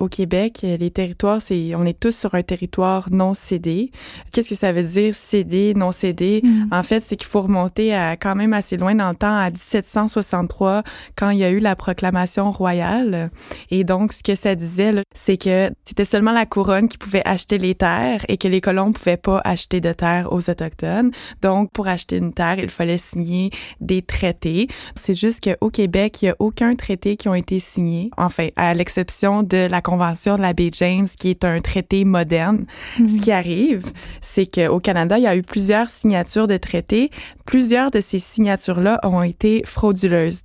au 0.02 0.08
Québec, 0.08 0.60
les 0.64 0.92
territoires, 0.92 1.42
c'est 1.42 1.76
on 1.76 1.86
est 1.86 2.00
tous 2.00 2.16
sur 2.16 2.34
un 2.34 2.42
territoire 2.42 3.10
non 3.12 3.34
cédé. 3.34 3.92
Qu'est-ce 4.32 4.50
que 4.50 4.56
ça 4.56 4.74
veut 4.74 4.84
dire 4.84 5.14
cédé, 5.14 5.74
non 5.76 5.92
cédé? 5.92 6.42
Mm. 6.44 6.68
En 6.72 6.84
fait, 6.84 7.04
c'est 7.04 7.16
qu'il 7.16 7.28
faut 7.28 7.42
remonter 7.42 7.94
à 7.94 8.18
quand 8.18 8.36
même 8.36 8.54
assez 8.54 8.78
loin 8.78 8.96
dans 8.96 9.10
le 9.10 9.16
temps 9.16 9.36
à 9.36 9.50
1763 9.50 10.84
quand 11.16 11.30
il 11.30 11.40
y 11.40 11.44
a 11.44 11.52
eu 11.52 11.60
la 11.60 11.76
proclamation 11.76 12.52
royale. 12.52 13.30
Et 13.70 13.84
donc 13.84 14.14
ce 14.14 14.24
que 14.24 14.36
ça 14.36 14.56
disait 14.56 15.04
c'est 15.14 15.38
que 15.38 15.70
c'était 15.86 16.06
seulement 16.06 16.32
la 16.32 16.46
couronne 16.46 16.88
qui 16.88 16.98
pouvait 16.98 17.22
acheter 17.26 17.58
les 17.58 17.76
terres 17.76 18.26
et 18.28 18.38
que 18.38 18.48
les 18.48 18.62
colons 18.62 18.92
pouvaient 18.92 19.18
pas 19.18 19.42
acheter 19.44 19.82
de 19.82 19.94
terres 19.94 20.34
aux 20.34 20.50
autochtones. 20.50 21.12
Donc 21.42 21.72
pour 21.72 21.88
acheter 21.88 22.18
une 22.18 22.34
terre, 22.34 22.58
il 22.58 22.70
fallait 22.70 22.98
signer 22.98 23.52
des 23.80 24.02
traités. 24.02 24.68
C'est 24.96 25.16
juste 25.16 25.42
qu'au 25.44 25.70
Québec, 25.70 26.22
il 26.22 26.26
y 26.26 26.30
a 26.30 26.36
aucun 26.40 26.76
traité 26.76 27.16
qui 27.16 27.30
ont 27.30 27.36
été 27.36 27.60
signés, 27.60 28.10
enfin 28.18 28.48
à 28.56 28.74
l'exception 28.74 29.44
de 29.44 29.68
la 29.70 29.82
Convention 29.92 30.38
de 30.38 30.42
la 30.42 30.54
baie 30.54 30.70
James, 30.72 31.10
qui 31.20 31.32
est 31.32 31.44
un 31.44 31.60
traité 31.60 32.06
moderne. 32.06 32.64
Ce 32.96 33.02
mhm. 33.02 33.20
qui 33.20 33.32
arrive, 33.34 33.84
c'est 34.22 34.46
qu'au 34.46 34.80
Canada, 34.80 35.18
il 35.18 35.24
y 35.24 35.28
a 35.28 35.36
eu 35.36 35.42
plusieurs 35.42 35.90
signatures 35.90 36.48
de 36.48 36.56
traités. 36.56 37.12
Plusieurs 37.46 37.92
de 37.92 38.00
ces 38.00 38.18
signatures-là 38.18 39.02
ont 39.04 39.22
été 39.22 39.64
frauduleuses. 39.66 40.44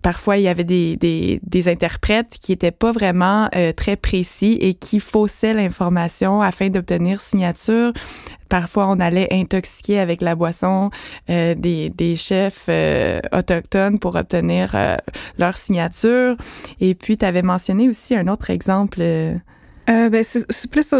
Parfois, 0.00 0.36
il 0.36 0.44
y 0.44 0.48
avait 0.48 0.62
des, 0.62 0.94
des, 0.94 1.40
des 1.42 1.66
interprètes 1.66 2.38
qui 2.40 2.52
étaient 2.52 2.70
pas 2.70 2.92
vraiment 2.92 3.48
euh, 3.56 3.72
très 3.72 3.96
précis 3.96 4.58
et 4.60 4.74
qui 4.74 5.00
faussaient 5.00 5.54
l'information 5.54 6.40
afin 6.40 6.68
d'obtenir 6.68 7.20
signature 7.20 7.92
parfois 8.54 8.86
on 8.88 9.00
allait 9.00 9.26
intoxiquer 9.32 9.98
avec 9.98 10.22
la 10.22 10.36
boisson 10.36 10.90
euh, 11.28 11.56
des, 11.56 11.90
des 11.90 12.14
chefs 12.14 12.66
euh, 12.68 13.18
autochtones 13.32 13.98
pour 13.98 14.14
obtenir 14.14 14.76
euh, 14.76 14.94
leur 15.38 15.56
signature. 15.56 16.36
Et 16.78 16.94
puis, 16.94 17.16
tu 17.16 17.24
avais 17.24 17.42
mentionné 17.42 17.88
aussi 17.88 18.14
un 18.14 18.28
autre 18.28 18.50
exemple. 18.50 19.00
ben, 19.88 20.22
c'est 20.22 20.70
plus 20.70 20.94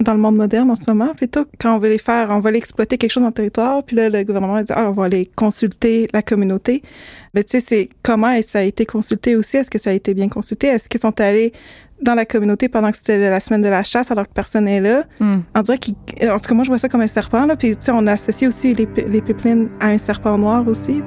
dans 0.00 0.14
le 0.14 0.18
monde 0.18 0.34
moderne 0.34 0.72
en 0.72 0.74
ce 0.74 0.82
moment. 0.88 1.14
Plutôt, 1.14 1.44
quand 1.60 1.76
on 1.76 1.78
veut 1.78 1.88
les 1.88 1.98
faire, 1.98 2.30
on 2.30 2.40
va 2.40 2.48
aller 2.48 2.58
exploiter 2.58 2.98
quelque 2.98 3.12
chose 3.12 3.22
dans 3.22 3.28
le 3.28 3.34
territoire, 3.34 3.84
puis 3.84 3.94
là, 3.94 4.08
le 4.08 4.24
gouvernement 4.24 4.60
dit, 4.60 4.72
ah, 4.74 4.88
on 4.88 4.92
va 4.92 5.04
aller 5.04 5.30
consulter 5.36 6.08
la 6.12 6.22
communauté. 6.22 6.82
Mais 7.32 7.44
tu 7.44 7.52
sais, 7.52 7.60
c'est 7.60 7.90
comment 8.02 8.34
ça 8.42 8.58
a 8.58 8.62
été 8.62 8.86
consulté 8.86 9.36
aussi? 9.36 9.56
Est-ce 9.56 9.70
que 9.70 9.78
ça 9.78 9.90
a 9.90 9.92
été 9.92 10.14
bien 10.14 10.28
consulté? 10.28 10.66
Est-ce 10.66 10.88
qu'ils 10.88 11.00
sont 11.00 11.20
allés 11.20 11.52
dans 12.02 12.14
la 12.14 12.24
communauté 12.24 12.68
pendant 12.68 12.90
que 12.90 12.96
c'était 12.96 13.30
la 13.30 13.40
semaine 13.40 13.62
de 13.62 13.68
la 13.68 13.82
chasse 13.82 14.10
alors 14.10 14.26
que 14.26 14.32
personne 14.32 14.64
n'est 14.64 14.80
là. 14.80 15.04
Hmm. 15.20 15.40
On 15.54 15.62
dirait 15.62 15.78
qu'il, 15.78 15.94
en 16.22 16.38
tout 16.38 16.48
cas, 16.48 16.54
moi, 16.54 16.64
je 16.64 16.68
vois 16.68 16.78
ça 16.78 16.88
comme 16.88 17.00
un 17.00 17.06
serpent, 17.08 17.46
là. 17.46 17.56
Puis, 17.56 17.76
tu 17.76 17.86
sais, 17.86 17.92
on 17.92 18.06
associe 18.06 18.48
aussi 18.48 18.74
les, 18.74 18.88
les 19.06 19.20
pipelines 19.20 19.70
à 19.80 19.88
un 19.88 19.98
serpent 19.98 20.38
noir 20.38 20.66
aussi. 20.66 21.02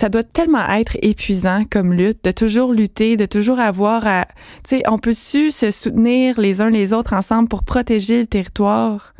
ça 0.00 0.08
doit 0.08 0.22
tellement 0.22 0.66
être 0.66 0.96
épuisant 1.02 1.64
comme 1.70 1.92
lutte, 1.92 2.24
de 2.24 2.30
toujours 2.30 2.72
lutter, 2.72 3.18
de 3.18 3.26
toujours 3.26 3.60
avoir 3.60 4.06
à, 4.06 4.24
tu 4.64 4.76
sais, 4.76 4.82
on 4.88 4.98
peut 4.98 5.12
su 5.12 5.50
se 5.50 5.70
soutenir 5.70 6.40
les 6.40 6.62
uns 6.62 6.70
les 6.70 6.94
autres 6.94 7.12
ensemble 7.12 7.48
pour 7.48 7.64
protéger 7.64 8.20
le 8.20 8.26
territoire? 8.26 9.12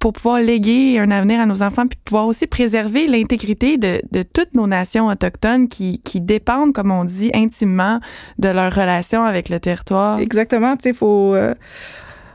Pour 0.00 0.14
pouvoir 0.14 0.40
léguer 0.40 0.98
un 0.98 1.10
avenir 1.10 1.40
à 1.40 1.46
nos 1.46 1.62
enfants, 1.62 1.86
puis 1.86 1.98
pouvoir 2.04 2.26
aussi 2.26 2.46
préserver 2.46 3.06
l'intégrité 3.06 3.76
de, 3.76 4.00
de, 4.10 4.22
toutes 4.22 4.54
nos 4.54 4.66
nations 4.66 5.06
autochtones 5.08 5.68
qui, 5.68 6.00
qui 6.00 6.20
dépendent, 6.20 6.72
comme 6.72 6.90
on 6.90 7.04
dit, 7.04 7.30
intimement 7.34 8.00
de 8.38 8.48
leur 8.48 8.74
relation 8.74 9.22
avec 9.22 9.50
le 9.50 9.60
territoire. 9.60 10.18
Exactement, 10.18 10.76
tu 10.76 10.84
sais, 10.84 10.92
faut... 10.94 11.34
Euh, 11.34 11.54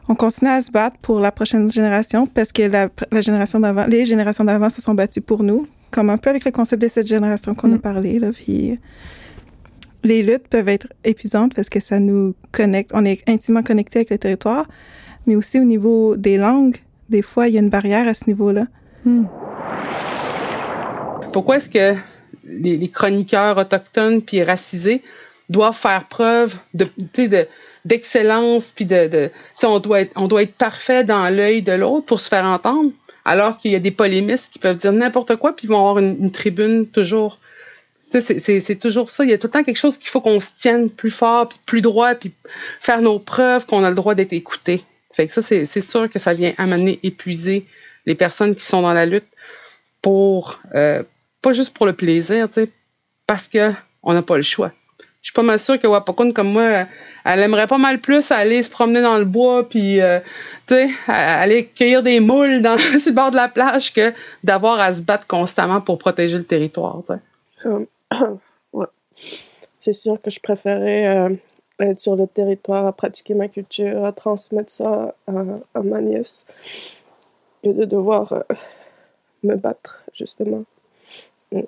on 0.08 0.14
continue 0.14 0.52
à 0.52 0.62
se 0.62 0.70
battre 0.70 0.98
pour 1.02 1.20
la 1.20 1.32
prochaine 1.32 1.70
génération 1.72 2.28
parce 2.28 2.52
que 2.52 2.62
la, 2.62 2.90
la 3.12 3.22
génération 3.22 3.60
d'avant, 3.60 3.88
les 3.88 4.06
générations 4.06 4.44
d'avant 4.44 4.70
se 4.70 4.80
sont 4.80 4.94
battues 4.94 5.22
pour 5.22 5.42
nous, 5.42 5.68
comme 5.90 6.12
un 6.12 6.18
peu 6.18 6.30
avec 6.30 6.46
le 6.46 6.52
concept 6.52 6.80
de 6.84 6.88
cette 6.88 7.08
génération 7.08 7.56
qu'on 7.56 7.74
a 7.74 7.78
mm. 7.78 7.82
parlé 7.82 8.20
là. 8.20 8.32
Puis 8.32 8.78
les 10.04 10.22
luttes 10.22 10.48
peuvent 10.48 10.70
être 10.70 10.88
épuisantes 11.04 11.56
parce 11.56 11.70
que 11.70 11.80
ça 11.80 12.00
nous 12.00 12.36
connecte, 12.52 12.92
on 12.94 13.04
est 13.04 13.28
intimement 13.28 13.64
connecté 13.64 14.00
avec 14.00 14.12
le 14.12 14.20
territoire, 14.20 14.68
mais 15.26 15.36
aussi 15.36 15.60
au 15.60 15.64
niveau 15.64 16.16
des 16.16 16.38
langues, 16.38 16.78
des 17.10 17.22
fois, 17.22 17.48
il 17.48 17.54
y 17.54 17.58
a 17.58 17.62
une 17.62 17.70
barrière 17.70 18.08
à 18.08 18.14
ce 18.14 18.26
niveau-là. 18.28 18.68
Hmm. 19.04 19.26
Pourquoi 21.34 21.58
est-ce 21.58 21.70
que 21.70 21.98
les, 22.46 22.90
chroniqueurs 22.90 23.58
autochtones 23.58 24.22
puis 24.22 24.44
racisés 24.44 25.04
doivent 25.50 25.76
faire 25.76 26.08
preuve 26.08 26.56
de, 26.74 26.88
d'excellence 27.84 28.72
puis 28.76 28.86
de, 28.86 29.30
on 29.64 29.80
doit 29.80 30.02
être 30.02 30.12
on 30.16 30.28
doit 30.28 30.44
être 30.44 30.56
parfait 30.56 31.04
dans 31.04 31.34
l'œil 31.34 31.62
de 31.62 31.74
l'autre 31.74 32.06
pour 32.06 32.20
se 32.20 32.30
faire 32.30 32.46
entendre 32.46 32.92
alors 33.26 33.58
qu'il 33.58 33.72
y 33.72 33.76
a 33.76 33.80
des 33.80 33.92
polémistes 33.92 34.54
qui 34.54 34.60
peuvent 34.60 34.78
dire 34.78 34.92
n'importe 34.92 35.36
quoi 35.36 35.56
puis 35.56 35.68
vont 35.68 35.78
avoir 35.78 36.00
une, 36.00 36.32
tribune 36.32 36.88
toujours 36.88 37.40
c'est 38.10 38.80
toujours 38.80 39.10
ça. 39.10 39.26
Il 39.26 39.32
y 39.32 39.34
a 39.34 39.38
tout 39.38 39.48
le 39.48 39.52
temps 39.52 39.64
quelque 39.64 39.78
chose 39.78 39.98
qu'il 39.98 40.10
faut 40.10 40.22
qu'on 40.22 40.40
se 40.40 40.48
tienne 40.56 40.90
plus 40.90 41.10
fort, 41.10 41.50
puis 41.50 41.60
plus 41.66 41.82
droit, 41.82 42.16
puis 42.16 42.32
faire 42.80 43.02
nos 43.02 43.20
preuves 43.20 43.66
qu'on 43.66 43.84
a 43.84 43.90
le 43.90 43.96
droit 43.96 44.16
d'être 44.16 44.32
écouté. 44.32 44.84
Fait 45.16 45.28
que 45.28 45.34
ça, 45.34 45.42
c'est 45.42 45.82
sûr 45.82 46.10
que 46.10 46.20
ça 46.20 46.34
vient 46.34 46.52
amener, 46.58 47.00
épuiser 47.02 47.66
les 48.06 48.16
personnes 48.16 48.54
qui 48.54 48.64
sont 48.64 48.82
dans 48.82 48.92
la 48.92 49.06
lutte 49.06 49.28
pour, 50.02 50.60
euh, 50.76 51.04
pas 51.42 51.54
juste 51.54 51.74
pour 51.74 51.86
le 51.86 51.94
plaisir, 51.94 52.50
parce 53.26 53.48
que 53.48 53.72
on 54.04 54.14
n'a 54.14 54.22
pas 54.22 54.36
le 54.36 54.44
choix. 54.44 54.74
Je 55.22 55.30
suis 55.30 55.34
pas 55.34 55.42
mal 55.42 55.58
sûre 55.58 55.80
que 55.80 55.88
Wapakun, 55.88 56.34
comme 56.34 56.52
moi, 56.52 56.86
elle 57.24 57.40
aimerait 57.40 57.66
pas 57.66 57.78
mal 57.78 58.00
plus 58.00 58.30
aller 58.30 58.62
se 58.62 58.70
promener 58.70 59.02
dans 59.02 59.18
le 59.18 59.24
bois 59.24 59.68
puis, 59.68 60.02
euh, 60.02 60.20
aller 61.08 61.68
cueillir 61.68 62.04
des 62.04 62.20
moules 62.20 62.62
dans, 62.62 62.78
sur 63.00 63.00
le 63.06 63.12
bord 63.14 63.32
de 63.32 63.38
la 63.38 63.48
plage 63.48 63.94
que 63.94 64.14
d'avoir 64.44 64.82
à 64.82 64.94
se 64.94 65.02
battre 65.02 65.28
constamment 65.28 65.80
pour 65.80 65.98
protéger 65.98 66.38
le 66.38 66.44
territoire, 66.44 67.02
ouais. 68.74 68.86
C'est 69.80 69.94
sûr 69.94 70.22
que 70.22 70.30
je 70.30 70.42
préférais 70.42 71.08
euh, 71.08 71.30
être 71.80 72.00
sur 72.00 72.16
le 72.16 72.28
territoire, 72.28 72.86
à 72.86 72.94
pratiquer 72.94 73.34
ma 73.34 73.48
culture, 73.48 74.06
à 74.06 74.12
transmettre 74.12 74.72
ça 74.72 75.16
à, 75.28 75.82
ma 75.82 76.02
nièce, 76.02 76.46
que 77.64 77.70
de 77.70 77.86
devoir 77.86 78.34
euh, 78.34 78.42
me 79.44 79.56
battre, 79.56 80.04
justement. 80.14 80.64
Mm. 81.52 81.62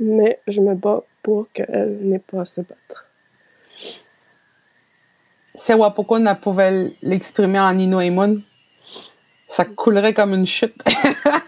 Mais 0.00 0.40
je 0.46 0.60
me 0.60 0.74
bats 0.74 1.02
pour 1.22 1.50
qu'elle 1.52 1.98
n'ait 2.02 2.18
pas 2.20 2.42
à 2.42 2.44
se 2.44 2.60
battre. 2.60 3.06
Si 5.54 5.74
Wapokon 5.74 6.24
pouvait 6.40 6.92
l'exprimer 7.02 7.58
en 7.58 7.76
Inoimun, 7.76 8.40
ça 9.48 9.64
coulerait 9.64 10.14
comme 10.14 10.34
une 10.34 10.46
chute. 10.46 10.84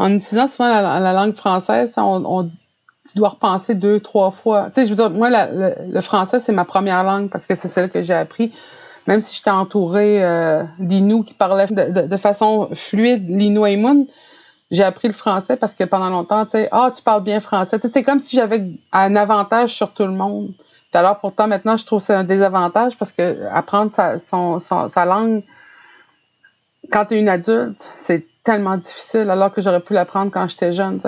en 0.00 0.10
utilisant 0.14 0.48
souvent 0.48 0.68
la, 0.68 1.12
langue 1.12 1.34
française, 1.34 1.92
on, 1.98 2.50
tu 3.10 3.18
dois 3.18 3.28
repenser 3.28 3.74
deux, 3.74 4.00
trois 4.00 4.30
fois. 4.30 4.70
Tu 4.70 4.76
sais, 4.76 4.86
je 4.86 4.90
veux 4.90 4.96
dire, 4.96 5.10
moi, 5.10 5.28
le, 5.30 6.00
français, 6.00 6.40
c'est 6.40 6.52
ma 6.52 6.64
première 6.64 7.04
langue 7.04 7.28
parce 7.28 7.44
que 7.44 7.54
c'est 7.54 7.68
celle 7.68 7.90
que 7.90 8.02
j'ai 8.02 8.14
appris. 8.14 8.50
Même 9.06 9.20
si 9.20 9.36
j'étais 9.36 9.50
entourée 9.50 10.24
euh, 10.24 10.64
d'Inuits 10.78 11.24
qui 11.24 11.34
parlaient 11.34 11.66
de, 11.66 12.16
façon 12.16 12.70
fluide 12.74 13.28
l'Inuit 13.28 14.08
j'ai 14.70 14.84
appris 14.84 15.08
le 15.08 15.14
français 15.14 15.56
parce 15.56 15.74
que 15.74 15.84
pendant 15.84 16.08
longtemps, 16.08 16.46
tu 16.46 16.52
sais, 16.52 16.68
ah, 16.70 16.90
tu 16.94 17.02
parles 17.02 17.24
bien 17.24 17.40
français. 17.40 17.78
c'est 17.82 18.02
comme 18.02 18.20
si 18.20 18.36
j'avais 18.36 18.70
un 18.92 19.16
avantage 19.16 19.74
sur 19.74 19.92
tout 19.92 20.04
le 20.04 20.12
monde. 20.12 20.52
alors, 20.94 21.18
pourtant, 21.18 21.46
maintenant, 21.46 21.76
je 21.76 21.84
trouve 21.84 21.98
que 21.98 22.06
c'est 22.06 22.14
un 22.14 22.24
désavantage 22.24 22.96
parce 22.96 23.12
que 23.12 23.44
apprendre 23.50 23.92
sa, 23.92 24.18
sa 24.18 25.04
langue 25.04 25.42
quand 26.90 27.06
tu 27.06 27.14
es 27.14 27.20
une 27.20 27.28
adulte, 27.28 27.86
c'est 27.96 28.29
tellement 28.44 28.76
difficile 28.76 29.30
alors 29.30 29.52
que 29.52 29.62
j'aurais 29.62 29.80
pu 29.80 29.92
l'apprendre 29.92 30.30
quand 30.30 30.48
j'étais 30.48 30.72
jeune. 30.72 31.00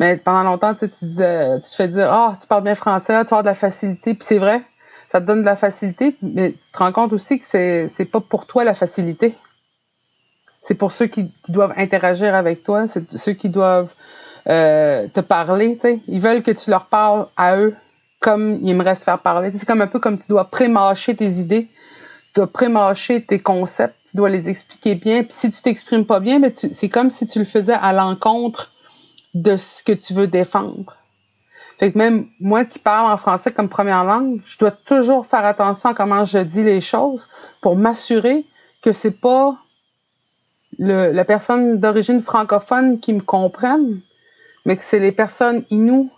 Mais 0.00 0.16
pendant 0.16 0.42
longtemps, 0.42 0.74
tu 0.74 0.88
disais, 1.00 1.60
tu 1.60 1.70
te 1.70 1.74
fais 1.74 1.88
dire, 1.88 2.10
ah, 2.10 2.36
tu 2.40 2.46
parles 2.46 2.64
bien 2.64 2.74
français, 2.74 3.24
tu 3.24 3.34
as 3.34 3.42
de 3.42 3.46
la 3.46 3.54
facilité, 3.54 4.14
puis 4.14 4.24
c'est 4.24 4.38
vrai, 4.38 4.62
ça 5.10 5.20
te 5.20 5.26
donne 5.26 5.40
de 5.40 5.46
la 5.46 5.56
facilité, 5.56 6.16
mais 6.22 6.52
tu 6.52 6.70
te 6.72 6.78
rends 6.78 6.92
compte 6.92 7.12
aussi 7.12 7.38
que 7.38 7.44
c'est, 7.44 7.86
c'est 7.88 8.06
pas 8.06 8.20
pour 8.20 8.46
toi 8.46 8.64
la 8.64 8.74
facilité. 8.74 9.34
C'est 10.62 10.74
pour 10.74 10.92
ceux 10.92 11.06
qui, 11.06 11.32
doivent 11.48 11.74
interagir 11.76 12.34
avec 12.34 12.62
toi, 12.62 12.86
c'est 12.88 13.16
ceux 13.16 13.32
qui 13.32 13.48
doivent 13.48 13.92
euh, 14.48 15.08
te 15.08 15.20
parler, 15.20 15.74
tu 15.74 15.80
sais. 15.80 16.00
Ils 16.06 16.20
veulent 16.20 16.42
que 16.42 16.52
tu 16.52 16.70
leur 16.70 16.86
parles 16.86 17.26
à 17.36 17.58
eux 17.58 17.74
comme 18.20 18.56
ils 18.62 18.70
aimeraient 18.70 18.94
se 18.94 19.04
faire 19.04 19.18
parler. 19.18 19.50
C'est 19.52 19.66
comme 19.66 19.82
un 19.82 19.88
peu 19.88 19.98
comme 19.98 20.16
tu 20.16 20.28
dois 20.28 20.44
pré-mâcher 20.44 21.14
tes 21.14 21.28
idées, 21.28 21.68
dois 22.34 22.46
pré-mâcher 22.46 23.24
tes 23.24 23.38
concepts 23.38 23.96
tu 24.12 24.18
dois 24.18 24.28
les 24.28 24.50
expliquer 24.50 24.94
bien. 24.94 25.22
Puis 25.22 25.32
si 25.32 25.50
tu 25.50 25.62
t'exprimes 25.62 26.04
pas 26.04 26.20
bien, 26.20 26.38
ben 26.38 26.52
c'est 26.54 26.88
comme 26.90 27.10
si 27.10 27.26
tu 27.26 27.38
le 27.38 27.46
faisais 27.46 27.72
à 27.72 27.94
l'encontre 27.94 28.70
de 29.32 29.56
ce 29.56 29.82
que 29.82 29.92
tu 29.92 30.12
veux 30.12 30.26
défendre. 30.26 30.98
Fait 31.78 31.90
que 31.90 31.96
même 31.96 32.28
moi 32.38 32.66
qui 32.66 32.78
parle 32.78 33.10
en 33.10 33.16
français 33.16 33.52
comme 33.52 33.70
première 33.70 34.04
langue, 34.04 34.42
je 34.44 34.58
dois 34.58 34.70
toujours 34.70 35.24
faire 35.24 35.46
attention 35.46 35.88
à 35.88 35.94
comment 35.94 36.26
je 36.26 36.38
dis 36.38 36.62
les 36.62 36.82
choses 36.82 37.28
pour 37.62 37.74
m'assurer 37.74 38.44
que 38.82 38.92
c'est 38.92 39.18
pas 39.18 39.56
la 40.78 41.24
personne 41.24 41.78
d'origine 41.78 42.20
francophone 42.20 43.00
qui 43.00 43.14
me 43.14 43.20
comprenne, 43.20 44.00
mais 44.66 44.76
que 44.76 44.84
c'est 44.84 44.98
les 44.98 45.12
personnes 45.12 45.64
inoues 45.70 46.10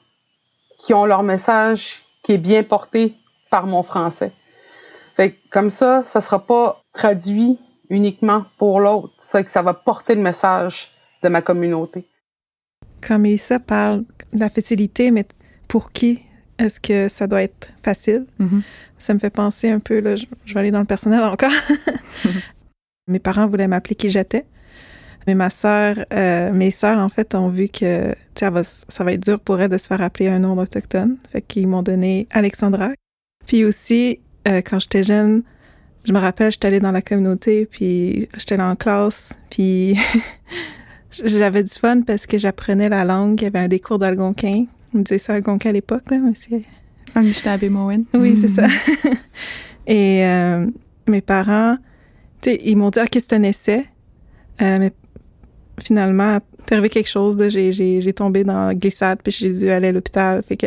qui 0.78 0.94
ont 0.94 1.06
leur 1.06 1.22
message 1.22 2.02
qui 2.22 2.32
est 2.32 2.38
bien 2.38 2.64
porté 2.64 3.14
par 3.50 3.66
mon 3.66 3.84
français. 3.84 4.32
Fait 5.14 5.32
que 5.32 5.36
comme 5.50 5.70
ça, 5.70 6.02
ça 6.04 6.20
sera 6.20 6.44
pas 6.44 6.82
traduit 6.92 7.58
uniquement 7.90 8.44
pour 8.58 8.80
l'autre. 8.80 9.14
C'est 9.18 9.44
que 9.44 9.50
ça 9.50 9.62
va 9.62 9.74
porter 9.74 10.14
le 10.14 10.22
message 10.22 10.92
de 11.22 11.28
ma 11.28 11.42
communauté. 11.42 12.06
Quand 13.00 13.18
Mélissa 13.18 13.60
parle 13.60 14.04
de 14.32 14.40
la 14.40 14.50
facilité, 14.50 15.10
mais 15.10 15.26
pour 15.68 15.92
qui 15.92 16.22
est-ce 16.58 16.80
que 16.80 17.08
ça 17.08 17.26
doit 17.26 17.42
être 17.42 17.70
facile? 17.82 18.26
Mm-hmm. 18.40 18.62
Ça 18.98 19.14
me 19.14 19.18
fait 19.18 19.30
penser 19.30 19.70
un 19.70 19.80
peu, 19.80 20.00
là, 20.00 20.16
je, 20.16 20.26
vais 20.54 20.60
aller 20.60 20.70
dans 20.70 20.80
le 20.80 20.84
personnel 20.86 21.22
encore. 21.22 21.50
Mes 23.08 23.18
parents 23.18 23.46
voulaient 23.46 23.68
m'appeler 23.68 23.96
qui 23.96 24.10
j'étais. 24.10 24.46
Mais 25.26 25.34
ma 25.34 25.48
sœur, 25.48 26.04
euh, 26.12 26.52
mes 26.52 26.70
sœurs, 26.70 26.98
en 26.98 27.08
fait, 27.08 27.34
ont 27.34 27.48
vu 27.48 27.68
que 27.68 28.14
ça 28.34 28.50
va, 28.50 28.62
ça 28.62 29.04
va 29.04 29.12
être 29.12 29.22
dur 29.22 29.40
pour 29.40 29.58
elles 29.58 29.70
de 29.70 29.78
se 29.78 29.86
faire 29.86 30.02
appeler 30.02 30.28
un 30.28 30.38
nom 30.38 30.56
autochtone. 30.58 31.16
Fait 31.32 31.40
qu'ils 31.40 31.66
m'ont 31.66 31.82
donné 31.82 32.28
Alexandra. 32.30 32.90
Puis 33.46 33.64
aussi, 33.64 34.20
euh, 34.48 34.60
quand 34.62 34.78
j'étais 34.78 35.04
jeune, 35.04 35.42
je 36.04 36.12
me 36.12 36.18
rappelle, 36.18 36.52
j'étais 36.52 36.68
allée 36.68 36.80
dans 36.80 36.92
la 36.92 37.02
communauté, 37.02 37.66
puis 37.66 38.28
j'étais 38.36 38.60
en 38.60 38.76
classe, 38.76 39.32
puis 39.50 39.96
j'avais 41.24 41.62
du 41.62 41.72
fun 41.72 42.02
parce 42.02 42.26
que 42.26 42.38
j'apprenais 42.38 42.88
la 42.88 43.04
langue. 43.04 43.40
Il 43.40 43.44
y 43.44 43.46
avait 43.46 43.60
un 43.60 43.68
des 43.68 43.80
cours 43.80 43.98
d'algonquin. 43.98 44.66
On 44.94 45.00
disait 45.00 45.18
ça 45.18 45.34
algonquin 45.34 45.70
à 45.70 45.72
l'époque, 45.72 46.10
là, 46.10 46.18
mais 46.18 46.34
c'est... 46.34 46.62
Oui, 48.12 48.36
c'est 48.40 48.48
ça. 48.48 48.66
Et 49.86 50.24
euh, 50.24 50.66
mes 51.06 51.20
parents, 51.20 51.76
tu 52.40 52.50
sais, 52.50 52.58
ils 52.64 52.76
m'ont 52.76 52.90
dit, 52.90 53.00
que 53.10 53.20
c'est 53.20 53.34
un 53.34 53.42
essai? 53.42 53.86
Euh, 54.60 54.78
mais 54.78 54.92
finalement, 55.80 56.38
c'est 56.66 56.74
arrivé 56.74 56.88
quelque 56.88 57.08
chose. 57.08 57.36
J'ai 57.48 58.12
tombé 58.12 58.44
dans 58.44 58.66
la 58.66 58.74
glissade, 58.74 59.20
puis 59.22 59.32
j'ai 59.32 59.52
dû 59.52 59.70
aller 59.70 59.88
à 59.88 59.92
l'hôpital. 59.92 60.42
Fait 60.42 60.56
que 60.56 60.66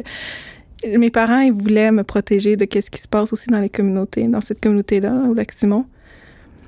mes 0.85 1.09
parents, 1.09 1.39
ils 1.39 1.53
voulaient 1.53 1.91
me 1.91 2.03
protéger 2.03 2.55
de 2.55 2.65
qu'est-ce 2.65 2.91
qui 2.91 3.01
se 3.01 3.07
passe 3.07 3.33
aussi 3.33 3.49
dans 3.49 3.59
les 3.59 3.69
communautés, 3.69 4.27
dans 4.27 4.41
cette 4.41 4.61
communauté-là, 4.61 5.13
au 5.29 5.33
lac 5.33 5.51
Simon. 5.51 5.85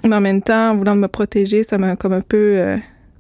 Mais 0.04 0.16
en 0.16 0.22
même 0.22 0.42
temps, 0.42 0.72
en 0.72 0.78
voulant 0.78 0.96
me 0.96 1.08
protéger, 1.08 1.64
ça 1.64 1.78
m'a 1.78 1.96
comme 1.96 2.14
un 2.14 2.22
peu 2.22 2.56
euh, 2.58 2.78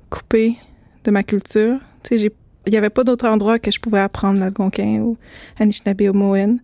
coupé 0.10 0.56
de 1.04 1.12
ma 1.12 1.24
culture. 1.24 1.80
Tu 2.04 2.18
sais, 2.18 2.32
il 2.66 2.72
n'y 2.72 2.78
avait 2.78 2.90
pas 2.90 3.04
d'autre 3.04 3.28
endroit 3.28 3.60
que 3.60 3.72
je 3.72 3.80
pouvais 3.80 4.00
apprendre 4.00 4.40
l'algonquin 4.40 5.00
ou 5.02 5.18
Anishinaabe 5.60 6.02
ou 6.02 6.14
Moen, 6.14 6.60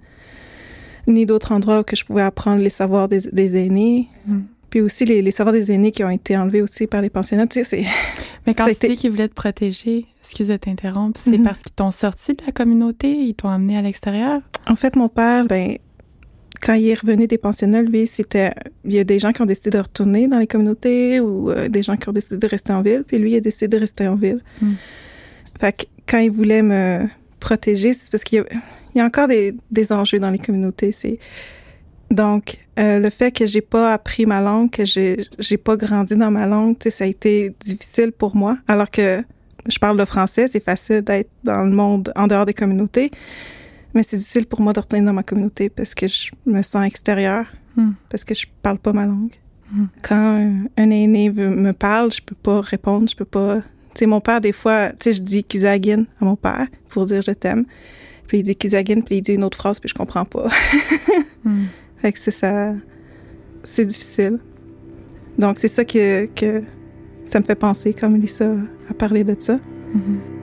ni 1.07 1.25
d'autres 1.25 1.51
endroits 1.51 1.81
où 1.81 1.83
que 1.83 1.95
je 1.95 2.05
pouvais 2.05 2.21
apprendre 2.21 2.61
les 2.61 2.69
savoirs 2.69 3.09
des, 3.09 3.57
aînés. 3.57 4.07
Mm. 4.25 4.39
Puis 4.69 4.81
aussi 4.81 5.05
les, 5.05 5.31
savoirs 5.31 5.53
des 5.53 5.71
aînés 5.71 5.91
qui 5.91 6.03
ont 6.03 6.09
été 6.09 6.37
enlevés 6.37 6.61
aussi 6.61 6.87
par 6.87 7.01
les 7.01 7.09
pensionnats. 7.09 7.47
Tu 7.47 7.63
sais, 7.63 7.83
c'est... 7.83 7.85
Mais 8.47 8.53
quand 8.53 8.67
tu 8.67 8.87
dis 8.87 8.95
qu'ils 8.95 9.11
voulaient 9.11 9.27
te 9.27 9.33
protéger, 9.33 10.05
excusez 10.21 10.53
de 10.53 10.57
t'interrompre, 10.57 11.19
c'est 11.23 11.31
mm-hmm. 11.31 11.43
parce 11.43 11.59
qu'ils 11.59 11.71
t'ont 11.71 11.91
sorti 11.91 12.33
de 12.33 12.45
la 12.45 12.51
communauté, 12.51 13.11
ils 13.11 13.33
t'ont 13.33 13.49
amené 13.49 13.77
à 13.77 13.81
l'extérieur? 13.81 14.41
En 14.67 14.75
fait, 14.75 14.95
mon 14.95 15.09
père, 15.09 15.45
ben, 15.45 15.77
quand 16.61 16.73
il 16.73 16.87
est 16.87 16.99
revenu 16.99 17.27
des 17.27 17.37
pensionnats, 17.37 17.81
lui, 17.81 18.07
c'était, 18.07 18.51
il 18.83 18.93
y 18.93 18.99
a 18.99 19.03
des 19.03 19.19
gens 19.19 19.31
qui 19.31 19.41
ont 19.41 19.45
décidé 19.45 19.71
de 19.71 19.79
retourner 19.79 20.27
dans 20.27 20.39
les 20.39 20.47
communautés 20.47 21.19
ou 21.19 21.51
euh, 21.51 21.69
des 21.69 21.83
gens 21.83 21.97
qui 21.97 22.09
ont 22.09 22.13
décidé 22.13 22.37
de 22.37 22.47
rester 22.47 22.73
en 22.73 22.81
ville, 22.81 23.03
puis 23.05 23.17
lui, 23.17 23.31
il 23.31 23.35
a 23.37 23.41
décidé 23.41 23.67
de 23.67 23.77
rester 23.77 24.07
en 24.07 24.15
ville. 24.15 24.41
Mm. 24.61 24.73
Fait 25.59 25.73
que 25.73 25.85
quand 26.07 26.19
il 26.19 26.31
voulait 26.31 26.61
me 26.61 27.07
protéger, 27.39 27.93
c'est 27.93 28.11
parce 28.11 28.23
qu'il 28.23 28.43
y, 28.95 28.99
a, 28.99 29.05
encore 29.05 29.27
des, 29.27 29.55
des, 29.71 29.91
enjeux 29.91 30.19
dans 30.19 30.31
les 30.31 30.39
communautés. 30.39 30.91
C'est 30.91 31.19
donc 32.11 32.57
euh, 32.77 32.99
le 32.99 33.09
fait 33.09 33.31
que 33.31 33.45
j'ai 33.45 33.61
pas 33.61 33.93
appris 33.93 34.25
ma 34.25 34.41
langue, 34.41 34.69
que 34.69 34.85
j'ai 34.85 35.25
j'ai 35.39 35.57
pas 35.57 35.77
grandi 35.77 36.15
dans 36.15 36.31
ma 36.31 36.45
langue, 36.45 36.75
ça 36.89 37.05
a 37.05 37.07
été 37.07 37.55
difficile 37.63 38.11
pour 38.11 38.35
moi. 38.35 38.57
Alors 38.67 38.91
que 38.91 39.23
je 39.67 39.79
parle 39.79 39.97
le 39.97 40.05
français, 40.05 40.47
c'est 40.47 40.63
facile 40.63 41.01
d'être 41.01 41.29
dans 41.43 41.63
le 41.63 41.71
monde 41.71 42.11
en 42.15 42.27
dehors 42.27 42.45
des 42.45 42.53
communautés. 42.53 43.11
Mais 43.93 44.03
c'est 44.03 44.17
difficile 44.17 44.45
pour 44.45 44.59
moi 44.59 44.73
de 44.73 44.79
retourner 44.81 45.05
dans 45.05 45.13
ma 45.13 45.23
communauté 45.23 45.69
parce 45.69 45.95
que 45.95 46.07
je 46.07 46.31
me 46.45 46.61
sens 46.61 46.85
extérieure, 46.85 47.45
hmm. 47.77 47.91
parce 48.09 48.25
que 48.25 48.35
je 48.35 48.45
parle 48.61 48.77
pas 48.77 48.91
ma 48.91 49.05
langue. 49.05 49.33
Hmm. 49.71 49.85
Quand 50.01 50.67
un, 50.77 50.89
aîné 50.91 51.31
me 51.31 51.71
parle, 51.71 52.11
je 52.11 52.21
peux 52.21 52.35
pas 52.35 52.59
répondre, 52.59 53.07
je 53.09 53.15
peux 53.15 53.25
pas. 53.25 53.61
Tu 53.93 53.99
sais, 53.99 54.05
mon 54.05 54.19
père, 54.19 54.41
des 54.41 54.51
fois, 54.51 54.89
tu 54.89 54.97
sais, 54.99 55.13
je 55.13 55.21
dis 55.21 55.45
Kizagin 55.45 56.05
à 56.19 56.25
mon 56.25 56.35
père 56.35 56.67
pour 56.89 57.05
dire 57.05 57.21
je 57.21 57.31
t'aime. 57.31 57.65
Puis 58.27 58.39
il 58.39 58.43
dit 58.43 58.55
Kizagin, 58.55 58.99
puis 58.99 59.17
il 59.17 59.21
dit 59.21 59.33
une 59.33 59.45
autre 59.45 59.57
phrase, 59.57 59.79
puis 59.79 59.87
je 59.87 59.93
comprends 59.93 60.25
pas. 60.25 60.49
Hmm. 61.45 61.65
C'est 62.13 62.31
ça. 62.31 62.73
C'est 63.63 63.85
difficile. 63.85 64.39
Donc, 65.39 65.57
c'est 65.57 65.67
ça 65.67 65.83
que, 65.83 66.29
ça 67.25 67.39
me 67.39 67.45
fait 67.45 67.55
penser 67.55 67.93
quand 67.93 68.09
Melissa 68.09 68.51
a 68.89 68.93
parlé 68.93 69.23
de 69.23 69.35
ça. 69.39 69.55
Mm-hmm. 69.55 70.35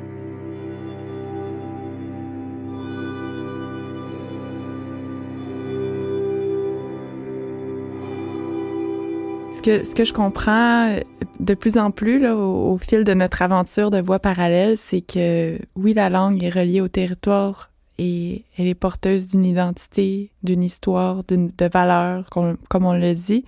Ce 9.52 9.60
que, 9.60 9.84
ce 9.84 9.94
que 9.94 10.04
je 10.04 10.12
comprends 10.12 10.88
euh, 10.88 11.00
de 11.38 11.54
plus 11.54 11.78
en 11.78 11.90
plus 11.90 12.18
là, 12.18 12.34
au, 12.34 12.78
fil 12.78 13.04
de 13.04 13.14
notre 13.14 13.42
aventure 13.42 13.90
de 13.90 14.00
voie 14.00 14.18
parallèle, 14.18 14.76
c'est 14.76 15.02
que 15.02 15.58
oui, 15.76 15.94
la 15.94 16.10
langue 16.10 16.42
est 16.42 16.50
reliée 16.50 16.80
au 16.80 16.88
territoire 16.88 17.71
et 18.02 18.44
elle 18.58 18.66
est 18.66 18.74
porteuse 18.74 19.28
d'une 19.28 19.44
identité, 19.44 20.32
d'une 20.42 20.64
histoire, 20.64 21.22
de 21.22 21.68
valeurs, 21.72 22.28
comme, 22.30 22.56
on 22.72 22.94
le 22.94 23.14
dit. 23.14 23.44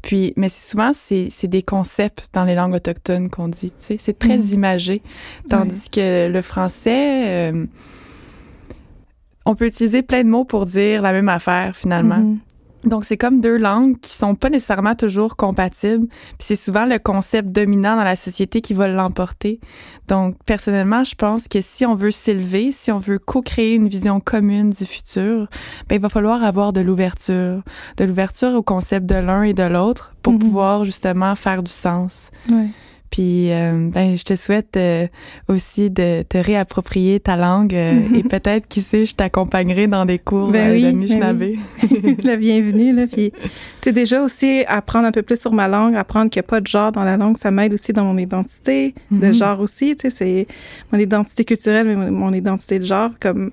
Puis, 0.00 0.32
mais 0.36 0.48
souvent, 0.48 0.92
c'est, 0.94 1.30
des 1.48 1.62
concepts 1.64 2.28
dans 2.32 2.44
les 2.44 2.54
langues 2.54 2.74
autochtones 2.74 3.30
qu'on 3.30 3.48
dit, 3.48 3.72
tu 3.72 3.84
sais. 3.84 3.96
C'est 3.98 4.16
très 4.18 4.38
mm. 4.38 4.52
imagé. 4.52 5.02
Tandis 5.48 5.90
que 5.90 6.28
le 6.28 6.40
français, 6.40 7.50
euh, 7.52 7.66
on 9.44 9.56
peut 9.56 9.66
utiliser 9.66 10.02
plein 10.02 10.22
de 10.22 10.28
mots 10.28 10.44
pour 10.44 10.66
dire 10.66 11.02
la 11.02 11.12
même 11.12 11.28
affaire, 11.28 11.74
finalement. 11.74 12.20
Mm-hmm. 12.20 12.38
Donc, 12.84 13.04
c'est 13.04 13.16
comme 13.16 13.40
deux 13.40 13.58
langues 13.58 13.98
qui 14.00 14.10
sont 14.10 14.34
pas 14.34 14.48
nécessairement 14.48 14.94
toujours 14.94 15.36
compatibles. 15.36 16.06
Puis 16.08 16.38
c'est 16.40 16.56
souvent 16.56 16.86
le 16.86 16.98
concept 16.98 17.48
dominant 17.48 17.96
dans 17.96 18.04
la 18.04 18.16
société 18.16 18.60
qui 18.60 18.74
va 18.74 18.88
l'emporter. 18.88 19.60
Donc, 20.08 20.36
personnellement, 20.46 21.04
je 21.04 21.14
pense 21.14 21.46
que 21.46 21.60
si 21.60 21.84
on 21.84 21.94
veut 21.94 22.10
s'élever, 22.10 22.72
si 22.72 22.90
on 22.90 22.98
veut 22.98 23.18
co-créer 23.18 23.74
une 23.74 23.88
vision 23.88 24.20
commune 24.20 24.70
du 24.70 24.86
futur, 24.86 25.48
ben, 25.88 25.96
il 25.96 26.00
va 26.00 26.08
falloir 26.08 26.42
avoir 26.42 26.72
de 26.72 26.80
l'ouverture. 26.80 27.62
De 27.96 28.04
l'ouverture 28.04 28.54
au 28.54 28.62
concept 28.62 29.06
de 29.06 29.16
l'un 29.16 29.42
et 29.42 29.54
de 29.54 29.62
l'autre 29.62 30.14
pour 30.22 30.34
mm-hmm. 30.34 30.38
pouvoir 30.38 30.84
justement 30.84 31.34
faire 31.34 31.62
du 31.62 31.70
sens. 31.70 32.30
Ouais. 32.50 32.68
Puis 33.10 33.50
euh, 33.50 33.90
ben 33.92 34.16
je 34.16 34.22
te 34.22 34.36
souhaite 34.36 34.76
euh, 34.76 35.08
aussi 35.48 35.90
de 35.90 36.22
te 36.22 36.38
réapproprier 36.38 37.18
ta 37.18 37.36
langue 37.36 37.74
euh, 37.74 38.00
et 38.14 38.22
peut-être 38.22 38.68
qui 38.68 38.82
sait 38.82 39.04
je 39.04 39.16
t'accompagnerai 39.16 39.88
dans 39.88 40.06
des 40.06 40.20
cours 40.20 40.52
ben 40.52 40.70
oui, 40.70 41.08
de 41.08 41.08
ben 41.08 42.16
La 42.24 42.36
bienvenue 42.36 42.94
là. 42.94 43.08
Puis 43.08 43.32
tu 43.32 43.38
sais 43.82 43.92
déjà 43.92 44.22
aussi 44.22 44.64
apprendre 44.68 45.06
un 45.06 45.12
peu 45.12 45.22
plus 45.22 45.40
sur 45.40 45.52
ma 45.52 45.66
langue, 45.66 45.96
apprendre 45.96 46.30
qu'il 46.30 46.38
n'y 46.40 46.46
a 46.46 46.48
pas 46.48 46.60
de 46.60 46.68
genre 46.68 46.92
dans 46.92 47.02
la 47.02 47.16
langue, 47.16 47.36
ça 47.36 47.50
m'aide 47.50 47.74
aussi 47.74 47.92
dans 47.92 48.04
mon 48.04 48.16
identité 48.16 48.94
de 49.10 49.26
mhm. 49.26 49.34
genre 49.34 49.60
aussi, 49.60 49.96
tu 49.96 50.08
sais 50.08 50.16
c'est 50.16 50.46
mon 50.92 50.98
identité 50.98 51.44
culturelle 51.44 51.86
mais 51.88 52.10
mon, 52.10 52.32
identité 52.32 52.78
de 52.78 52.84
genre 52.84 53.10
comme 53.18 53.50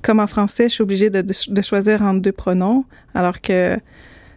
comme 0.00 0.20
en 0.20 0.28
français, 0.28 0.68
je 0.68 0.74
suis 0.74 0.82
obligée 0.82 1.10
de, 1.10 1.22
de 1.22 1.62
choisir 1.62 2.02
entre 2.02 2.20
deux 2.20 2.32
pronoms 2.32 2.84
alors 3.14 3.40
que 3.40 3.78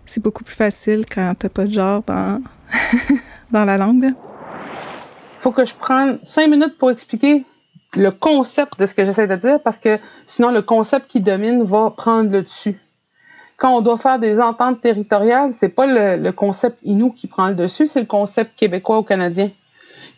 c'est 0.05 0.21
beaucoup 0.21 0.43
plus 0.43 0.55
facile 0.55 1.05
quand 1.05 1.33
t'as 1.37 1.49
pas 1.49 1.65
de 1.65 1.71
genre 1.71 2.03
dans, 2.03 2.41
dans 3.51 3.65
la 3.65 3.77
langue. 3.77 4.05
Il 4.05 5.41
faut 5.41 5.51
que 5.51 5.65
je 5.65 5.73
prenne 5.73 6.19
cinq 6.23 6.49
minutes 6.49 6.77
pour 6.77 6.91
expliquer 6.91 7.45
le 7.95 8.11
concept 8.11 8.79
de 8.79 8.85
ce 8.85 8.93
que 8.93 9.03
j'essaie 9.05 9.27
de 9.27 9.35
dire 9.35 9.59
parce 9.61 9.79
que 9.79 9.99
sinon 10.25 10.51
le 10.51 10.61
concept 10.61 11.07
qui 11.07 11.19
domine 11.19 11.63
va 11.63 11.91
prendre 11.91 12.31
le 12.31 12.43
dessus. 12.43 12.79
Quand 13.57 13.77
on 13.77 13.81
doit 13.81 13.97
faire 13.97 14.17
des 14.17 14.39
ententes 14.39 14.81
territoriales, 14.81 15.53
c'est 15.53 15.69
pas 15.69 15.85
le, 15.85 16.31
concept 16.31 16.79
inou 16.83 17.11
qui 17.11 17.27
prend 17.27 17.49
le 17.49 17.55
dessus, 17.55 17.85
c'est 17.85 17.99
le 17.99 18.07
concept 18.07 18.55
québécois 18.55 18.99
ou 18.99 19.03
canadien. 19.03 19.51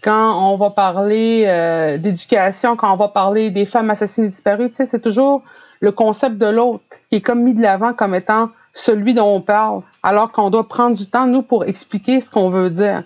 Quand 0.01 0.51
on 0.51 0.55
va 0.55 0.69
parler 0.69 1.45
euh, 1.47 1.97
d'éducation, 1.97 2.75
quand 2.75 2.93
on 2.93 2.95
va 2.95 3.09
parler 3.09 3.49
des 3.49 3.65
femmes 3.65 3.89
assassinées 3.89 4.29
disparues, 4.29 4.69
c'est 4.71 5.01
toujours 5.01 5.43
le 5.79 5.91
concept 5.91 6.37
de 6.37 6.45
l'autre 6.45 6.83
qui 7.09 7.15
est 7.15 7.21
comme 7.21 7.43
mis 7.43 7.53
de 7.53 7.61
l'avant 7.61 7.93
comme 7.93 8.15
étant 8.15 8.49
celui 8.73 9.13
dont 9.13 9.35
on 9.35 9.41
parle, 9.41 9.81
alors 10.01 10.31
qu'on 10.31 10.49
doit 10.49 10.67
prendre 10.67 10.97
du 10.97 11.05
temps, 11.05 11.27
nous, 11.27 11.43
pour 11.43 11.63
expliquer 11.65 12.21
ce 12.21 12.29
qu'on 12.29 12.49
veut 12.49 12.69
dire. 12.69 13.03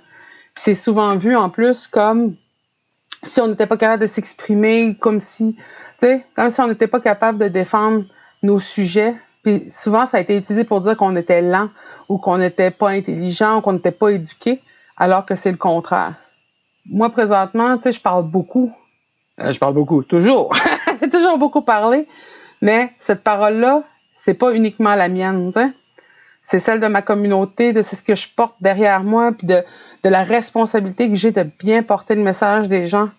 c'est 0.56 0.76
souvent 0.76 1.16
vu, 1.18 1.36
en 1.36 1.50
plus, 1.50 1.88
comme 1.88 2.36
si 3.22 3.42
on 3.42 3.48
n'était 3.48 3.68
pas 3.68 3.78
capable 3.78 4.02
de 4.02 4.08
s'exprimer, 4.08 4.96
comme 4.96 5.20
si, 5.20 5.56
tu 5.56 5.64
sais, 6.00 6.26
comme 6.36 6.50
si 6.50 6.62
on 6.62 6.68
n'était 6.68 6.88
pas 6.88 7.00
capable 7.00 7.38
de 7.38 7.48
défendre 7.48 8.06
nos 8.44 8.60
sujets. 8.60 9.16
Puis 9.44 9.68
souvent, 9.72 10.06
ça 10.06 10.18
a 10.18 10.20
été 10.22 10.36
utilisé 10.36 10.64
pour 10.64 10.82
dire 10.82 10.96
qu'on 10.98 11.16
était 11.16 11.42
lent 11.42 11.70
ou 12.10 12.18
qu'on 12.18 12.38
n'était 12.38 12.72
pas 12.72 12.90
intelligent 12.90 13.58
ou 13.58 13.62
qu'on 13.62 13.74
n'était 13.74 13.92
pas 13.92 14.10
éduqué, 14.10 14.62
alors 14.96 15.26
que 15.26 15.36
c'est 15.36 15.52
le 15.52 15.58
contraire. 15.58 16.16
Moi, 16.86 17.10
présentement, 17.10 17.76
tu 17.78 17.84
sais, 17.84 17.92
je 17.92 18.02
parle 18.02 18.26
beaucoup. 18.26 18.74
Euh, 19.40 19.52
je 19.52 19.60
parle 19.60 19.74
beaucoup, 19.74 20.04
toujours. 20.04 20.54
J'ai 21.02 21.10
toujours 21.10 21.38
beaucoup 21.38 21.62
parlé. 21.62 22.08
Mais 22.62 22.94
cette 22.98 23.24
parole-là, 23.24 23.84
c'est 24.28 24.34
pas 24.34 24.54
uniquement 24.54 24.94
la 24.96 25.08
mienne, 25.08 25.54
c'est 26.44 26.60
celle 26.60 26.82
de 26.82 26.88
ma 26.88 27.02
communauté, 27.02 27.72
de 27.72 27.82
ce 27.82 28.04
que 28.04 28.14
je 28.14 28.28
porte 28.28 28.56
derrière 28.60 29.02
moi, 29.02 29.32
puis 29.32 29.48
de, 29.48 29.64
de 30.04 30.10
la 30.10 30.22
responsabilité 30.22 31.10
que 31.10 31.16
j'ai 31.16 31.32
de 31.32 31.44
bien 31.44 31.82
porter 31.82 32.14
le 32.14 32.24
message 32.24 32.68
des 32.68 32.88
gens 32.88 33.10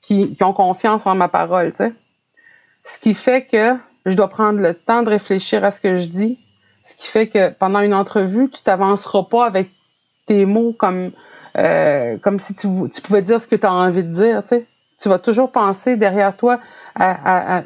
qui, 0.00 0.34
ont 0.40 0.54
confiance 0.54 1.06
en 1.06 1.14
ma 1.14 1.28
parole. 1.28 1.74
sais. 1.76 1.92
Ce 2.84 2.98
qui 2.98 3.12
fait 3.12 3.44
que 3.44 3.74
je 4.06 4.16
dois 4.16 4.30
prendre 4.30 4.58
le 4.60 4.72
temps 4.72 5.02
de 5.02 5.10
réfléchir 5.10 5.62
à 5.62 5.70
ce 5.70 5.78
que 5.78 5.98
je 5.98 6.06
dis, 6.06 6.38
ce 6.82 6.96
qui 6.96 7.08
fait 7.08 7.26
que 7.26 7.50
pendant 7.50 7.80
une 7.80 7.92
entrevue, 7.92 8.48
tu 8.48 8.62
t'avanceras 8.62 9.24
pas 9.24 9.44
avec 9.44 9.68
tes 10.24 10.46
mots 10.46 10.72
comme 10.72 11.10
euh, 11.58 12.16
comme 12.16 12.38
si 12.38 12.54
tu, 12.54 12.66
pouvais 13.02 13.20
dire 13.20 13.38
ce 13.42 13.46
que 13.46 13.56
tu 13.56 13.66
as 13.66 13.74
envie 13.74 14.04
de 14.04 14.10
dire. 14.10 14.42
Tu 14.98 15.10
vas 15.10 15.18
toujours 15.18 15.52
penser 15.52 15.96
derrière 15.96 16.34
toi 16.34 16.60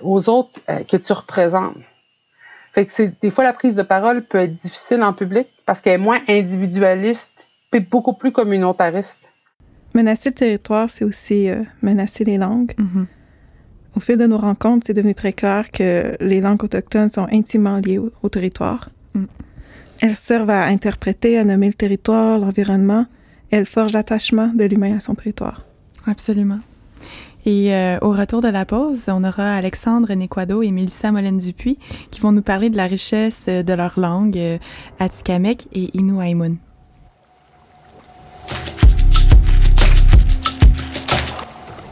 aux 0.03 0.29
autres 0.29 0.59
euh, 0.69 0.83
que 0.83 0.97
tu 0.97 1.13
représentes. 1.13 1.77
Fait 2.73 2.87
que 2.87 2.93
c'est 2.93 3.21
des 3.21 3.31
fois 3.31 3.45
la 3.45 3.53
prise 3.53 3.75
de 3.75 3.83
parole 3.83 4.23
peut 4.23 4.39
être 4.39 4.55
difficile 4.55 5.03
en 5.03 5.13
public 5.13 5.49
parce 5.67 5.81
qu'elle 5.81 5.95
est 5.95 6.05
moins 6.05 6.21
individualiste 6.29 7.47
et 7.73 7.81
beaucoup 7.81 8.13
plus 8.13 8.33
communautariste. 8.33 9.29
Menacer 9.95 10.31
le 10.31 10.35
territoire, 10.35 10.89
c'est 10.89 11.05
aussi 11.05 11.49
euh, 11.49 11.63
menacer 11.83 12.25
les 12.25 12.39
langues. 12.39 12.75
Mm-hmm. 12.79 13.07
Au 13.97 14.01
fil 14.01 14.17
de 14.17 14.27
nos 14.27 14.39
rencontres, 14.39 14.87
c'est 14.87 14.95
devenu 14.95 15.15
très 15.15 15.33
clair 15.33 15.71
que 15.71 16.17
les 16.21 16.41
langues 16.41 16.63
autochtones 16.63 17.11
sont 17.11 17.27
intimement 17.33 17.79
liées 17.79 17.99
au, 17.99 18.29
territoire. 18.29 18.89
Mm. 19.15 19.25
Elles 20.01 20.15
servent 20.15 20.51
à 20.51 20.65
interpréter, 20.67 21.39
à 21.39 21.45
nommer 21.45 21.67
le 21.67 21.75
territoire, 21.75 22.39
l'environnement. 22.39 23.07
Elles 23.51 23.67
forgent 23.67 23.93
l'attachement 23.93 24.53
de 24.55 24.65
l'humain 24.65 24.97
à 24.97 25.01
son 25.01 25.17
territoire. 25.17 25.65
Absolument. 26.07 26.61
Et 27.47 27.75
euh, 27.75 27.99
au 28.03 28.11
retour 28.11 28.43
de 28.43 28.49
la 28.49 28.67
pause, 28.67 29.05
on 29.09 29.25
aura 29.25 29.55
Alexandre 29.55 30.13
Nequado 30.13 30.63
et 30.63 30.71
Mélissa 30.71 31.11
Molène-Dupuis 31.11 31.79
qui 32.11 32.21
vont 32.21 32.33
nous 32.33 32.43
parler 32.43 32.69
de 32.69 32.77
la 32.77 32.87
richesse 32.87 33.47
euh, 33.49 33.63
de 33.63 33.73
leur 33.73 33.99
langue, 33.99 34.37
euh, 34.37 34.59
Atikamek 34.99 35.67
et 35.73 35.97
Inuaimun. 35.97 36.57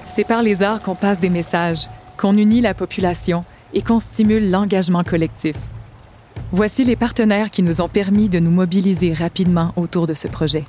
C'est 0.07 0.25
par 0.25 0.43
les 0.43 0.63
arts 0.63 0.83
qu'on 0.83 0.97
passe 0.97 1.21
des 1.21 1.31
messages, 1.31 1.87
qu'on 2.19 2.37
unit 2.37 2.61
la 2.61 2.75
population 2.75 3.45
et 3.73 3.83
qu'on 3.83 4.01
stimule 4.01 4.51
l'engagement 4.51 5.05
collectif. 5.05 5.57
Voici 6.51 6.85
les 6.85 6.97
partenaires 6.97 7.51
qui 7.51 7.63
nous 7.63 7.81
ont 7.81 7.89
permis 7.89 8.29
de 8.29 8.39
nous 8.39 8.51
mobiliser 8.51 9.13
rapidement 9.13 9.73
autour 9.77 10.07
de 10.07 10.15
ce 10.15 10.29
projet. 10.29 10.65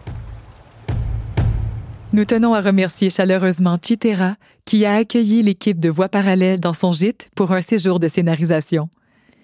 Nous 2.11 2.25
tenons 2.25 2.55
à 2.55 2.61
remercier 2.61 3.11
chaleureusement 3.11 3.77
Chitera, 3.79 4.33
qui 4.65 4.83
a 4.83 4.95
accueilli 4.95 5.43
l'équipe 5.43 5.79
de 5.79 5.89
Voix 5.89 6.09
parallèles 6.09 6.59
dans 6.59 6.73
son 6.73 6.91
gîte 6.91 7.29
pour 7.35 7.51
un 7.51 7.61
séjour 7.61 7.99
de 7.99 8.07
scénarisation. 8.07 8.89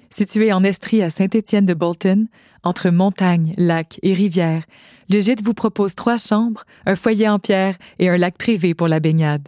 Situé 0.10 0.52
en 0.52 0.64
Estrie 0.64 1.04
à 1.04 1.12
Saint-Étienne 1.12 1.68
de 1.68 1.76
Bolton, 1.76 2.26
entre 2.64 2.90
montagnes, 2.90 3.54
lacs 3.58 4.00
et 4.02 4.16
rivières, 4.16 4.64
le 5.10 5.20
gîte 5.20 5.44
vous 5.44 5.54
propose 5.54 5.94
trois 5.94 6.18
chambres, 6.18 6.64
un 6.88 6.96
foyer 6.96 7.30
en 7.30 7.38
pierre 7.38 7.78
et 8.00 8.10
un 8.10 8.18
lac 8.18 8.36
privé 8.36 8.74
pour 8.74 8.88
la 8.88 9.00
baignade. 9.00 9.48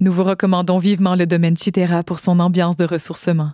Nous 0.00 0.12
vous 0.12 0.24
recommandons 0.24 0.78
vivement 0.78 1.14
le 1.14 1.26
domaine 1.26 1.56
Chitera 1.56 2.02
pour 2.02 2.18
son 2.18 2.40
ambiance 2.40 2.74
de 2.74 2.84
ressourcement. 2.84 3.52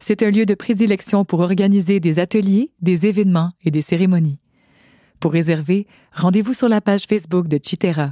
C'est 0.00 0.24
un 0.24 0.30
lieu 0.32 0.44
de 0.44 0.54
prédilection 0.54 1.24
pour 1.24 1.38
organiser 1.38 2.00
des 2.00 2.18
ateliers, 2.18 2.72
des 2.80 3.06
événements 3.06 3.52
et 3.62 3.70
des 3.70 3.82
cérémonies. 3.82 4.41
Pour 5.22 5.30
réserver, 5.30 5.86
rendez-vous 6.12 6.52
sur 6.52 6.68
la 6.68 6.80
page 6.80 7.04
Facebook 7.04 7.46
de 7.46 7.60
Chitera. 7.62 8.10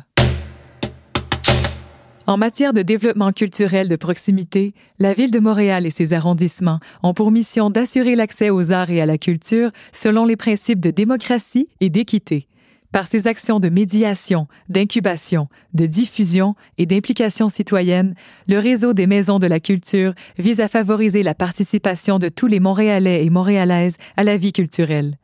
En 2.29 2.37
matière 2.37 2.73
de 2.73 2.83
développement 2.83 3.33
culturel 3.33 3.89
de 3.89 3.97
proximité, 3.97 4.75
la 5.01 5.13
Ville 5.13 5.33
de 5.33 5.41
Montréal 5.41 5.87
et 5.87 5.91
ses 5.91 6.13
arrondissements 6.13 6.79
ont 7.03 7.13
pour 7.13 7.33
mission 7.33 7.69
d'assurer 7.69 8.15
l'accès 8.15 8.51
aux 8.51 8.71
arts 8.71 8.91
et 8.91 9.01
à 9.01 9.07
la 9.07 9.19
culture 9.19 9.73
selon 9.91 10.25
les 10.25 10.37
principes 10.37 10.79
de 10.79 10.93
démocratie 10.93 11.69
et 11.81 11.91
d'équité. 11.91 12.47
Par 12.93 13.09
ses 13.09 13.27
actions 13.27 13.59
de 13.59 13.71
médiation, 13.71 14.47
d'incubation, 14.69 15.49
de 15.75 15.87
diffusion 15.87 16.55
et 16.79 16.87
d'implication 16.87 17.49
citoyenne, 17.49 18.15
le 18.47 18.61
réseau 18.61 18.93
des 18.93 19.09
maisons 19.09 19.41
de 19.41 19.49
la 19.49 19.59
culture 19.59 20.15
vise 20.39 20.61
à 20.61 20.69
favoriser 20.69 21.25
la 21.25 21.35
participation 21.35 22.21
de 22.21 22.29
tous 22.29 22.47
les 22.47 22.61
Montréalais 22.61 23.25
et 23.25 23.31
Montréalaises 23.31 23.97
à 24.17 24.23
la 24.23 24.37
vie 24.37 24.53
culturelle. 24.53 25.17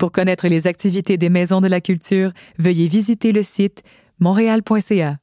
Pour 0.00 0.12
connaître 0.12 0.48
les 0.48 0.66
activités 0.66 1.18
des 1.18 1.28
maisons 1.28 1.60
de 1.60 1.68
la 1.68 1.82
culture, 1.82 2.32
veuillez 2.58 2.88
visiter 2.88 3.32
le 3.32 3.42
site 3.42 3.82
montréal.ca. 4.18 5.18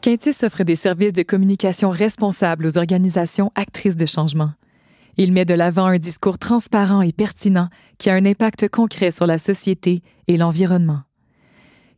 Quintus 0.00 0.42
offre 0.42 0.64
des 0.64 0.74
services 0.74 1.12
de 1.12 1.22
communication 1.22 1.90
responsables 1.90 2.66
aux 2.66 2.76
organisations 2.76 3.52
actrices 3.54 3.94
de 3.94 4.04
changement. 4.04 4.50
Il 5.16 5.30
met 5.30 5.44
de 5.44 5.54
l'avant 5.54 5.86
un 5.86 5.98
discours 5.98 6.40
transparent 6.40 7.02
et 7.02 7.12
pertinent 7.12 7.68
qui 7.98 8.10
a 8.10 8.14
un 8.14 8.26
impact 8.26 8.68
concret 8.68 9.12
sur 9.12 9.28
la 9.28 9.38
société 9.38 10.02
et 10.26 10.36
l'environnement. 10.36 11.02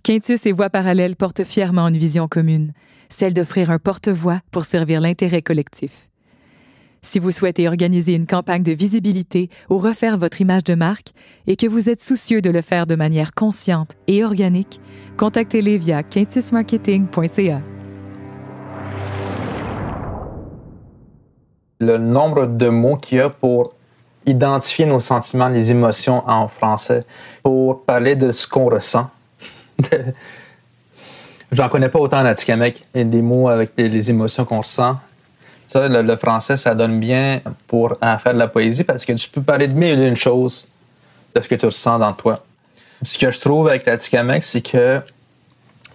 Quintus 0.02 0.44
et 0.44 0.52
Voix 0.52 0.68
parallèles 0.68 1.16
portent 1.16 1.44
fièrement 1.44 1.88
une 1.88 1.96
vision 1.96 2.28
commune, 2.28 2.74
celle 3.08 3.32
d'offrir 3.32 3.70
un 3.70 3.78
porte-voix 3.78 4.40
pour 4.50 4.66
servir 4.66 5.00
l'intérêt 5.00 5.40
collectif. 5.40 6.10
Si 7.06 7.20
vous 7.20 7.30
souhaitez 7.30 7.68
organiser 7.68 8.14
une 8.14 8.26
campagne 8.26 8.64
de 8.64 8.72
visibilité 8.72 9.48
ou 9.70 9.78
refaire 9.78 10.18
votre 10.18 10.40
image 10.40 10.64
de 10.64 10.74
marque 10.74 11.12
et 11.46 11.54
que 11.54 11.68
vous 11.68 11.88
êtes 11.88 12.00
soucieux 12.00 12.42
de 12.42 12.50
le 12.50 12.62
faire 12.62 12.84
de 12.84 12.96
manière 12.96 13.32
consciente 13.32 13.92
et 14.08 14.24
organique, 14.24 14.80
contactez-les 15.16 15.78
via 15.78 16.02
quintusmarketing.ca. 16.02 17.60
Le 21.78 21.96
nombre 21.96 22.46
de 22.46 22.68
mots 22.70 22.96
qu'il 22.96 23.18
y 23.18 23.20
a 23.20 23.30
pour 23.30 23.74
identifier 24.26 24.84
nos 24.84 24.98
sentiments, 24.98 25.48
les 25.48 25.70
émotions 25.70 26.28
en 26.28 26.48
français, 26.48 27.02
pour 27.44 27.84
parler 27.84 28.16
de 28.16 28.32
ce 28.32 28.48
qu'on 28.48 28.68
ressent. 28.68 29.08
J'en 31.52 31.68
connais 31.68 31.88
pas 31.88 32.00
autant 32.00 32.18
en 32.18 32.24
Atikamek. 32.24 32.84
Il 32.96 32.98
y 32.98 33.00
a 33.02 33.04
des 33.04 33.22
mots 33.22 33.48
avec 33.48 33.70
les 33.76 34.10
émotions 34.10 34.44
qu'on 34.44 34.58
ressent. 34.58 34.96
Ça, 35.66 35.88
le, 35.88 36.16
français, 36.16 36.56
ça 36.56 36.74
donne 36.74 37.00
bien 37.00 37.40
pour 37.66 37.96
faire 38.00 38.34
de 38.34 38.38
la 38.38 38.48
poésie 38.48 38.84
parce 38.84 39.04
que 39.04 39.12
tu 39.12 39.28
peux 39.28 39.42
parler 39.42 39.66
de 39.66 39.74
mille 39.74 40.00
et 40.00 40.08
une 40.08 40.16
choses 40.16 40.66
de 41.34 41.40
ce 41.40 41.48
que 41.48 41.54
tu 41.54 41.66
ressens 41.66 41.98
dans 41.98 42.12
toi. 42.12 42.44
Ce 43.02 43.18
que 43.18 43.30
je 43.30 43.40
trouve 43.40 43.68
avec 43.68 43.84
l'Atikamek, 43.84 44.44
c'est 44.44 44.62
que 44.62 45.00